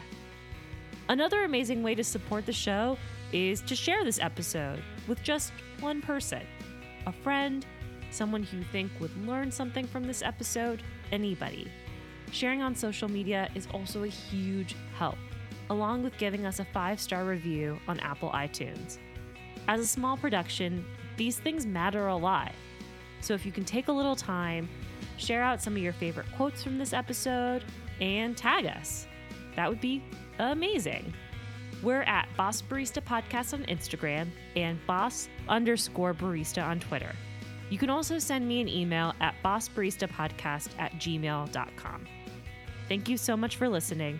Another 1.10 1.44
amazing 1.44 1.84
way 1.84 1.96
to 1.96 2.04
support 2.04 2.46
the 2.46 2.54
show 2.54 2.98
is 3.32 3.62
to 3.62 3.76
share 3.76 4.04
this 4.04 4.20
episode 4.20 4.82
with 5.08 5.24
just 5.24 5.52
one 5.80 6.02
person, 6.02 6.42
a 7.08 7.12
friend, 7.12 7.66
someone 8.12 8.44
who 8.44 8.58
you 8.58 8.64
think 8.66 8.92
would 9.00 9.26
learn 9.26 9.52
something 9.52 9.88
from 9.88 10.04
this 10.04 10.22
episode, 10.22 10.84
anybody. 11.12 11.72
Sharing 12.32 12.62
on 12.62 12.76
social 12.76 13.10
media 13.10 13.50
is 13.56 13.68
also 13.74 14.04
a 14.04 14.08
huge 14.08 14.76
help 14.98 15.18
along 15.70 16.04
with 16.04 16.18
giving 16.18 16.46
us 16.46 16.60
a 16.60 16.66
five 16.66 17.00
star 17.00 17.26
review 17.26 17.80
on 17.88 18.00
Apple 18.00 18.30
iTunes. 18.32 18.98
As 19.68 19.80
a 19.80 19.88
small 19.88 20.18
production, 20.18 20.86
these 21.18 21.40
things 21.40 21.66
matter 21.66 22.08
a 22.08 22.16
lot. 22.16 22.52
So 23.22 23.34
if 23.34 23.46
you 23.46 23.52
can 23.52 23.64
take 23.64 23.88
a 23.88 23.92
little 23.92 24.16
time, 24.16 24.68
share 25.18 25.42
out 25.42 25.62
some 25.62 25.76
of 25.76 25.82
your 25.82 25.94
favorite 25.94 26.28
quotes 26.36 26.64
from 26.64 26.78
this 26.78 26.94
episode, 26.94 27.64
and 28.02 28.36
tag 28.36 28.66
us, 28.66 29.08
that 29.56 29.70
would 29.70 29.80
be 29.80 30.04
amazing. 30.40 31.14
We're 31.82 32.02
at 32.04 32.28
Boss 32.38 32.62
Barista 32.62 33.02
Podcast 33.04 33.54
on 33.54 33.66
Instagram 33.66 34.30
and 34.56 34.80
Boss 34.88 35.28
underscore 35.48 36.14
barista 36.14 36.66
on 36.66 36.80
Twitter. 36.80 37.14
You 37.70 37.78
can 37.78 37.90
also 37.90 38.20
send 38.20 38.48
me 38.48 38.62
an 38.62 38.70
email 38.70 39.14
at 39.20 39.36
bossbaristapodcast 39.44 40.70
at 40.78 40.92
gmail.com. 40.94 42.06
Thank 42.88 43.10
you 43.10 43.18
so 43.18 43.36
much 43.36 43.56
for 43.56 43.68
listening, 43.68 44.20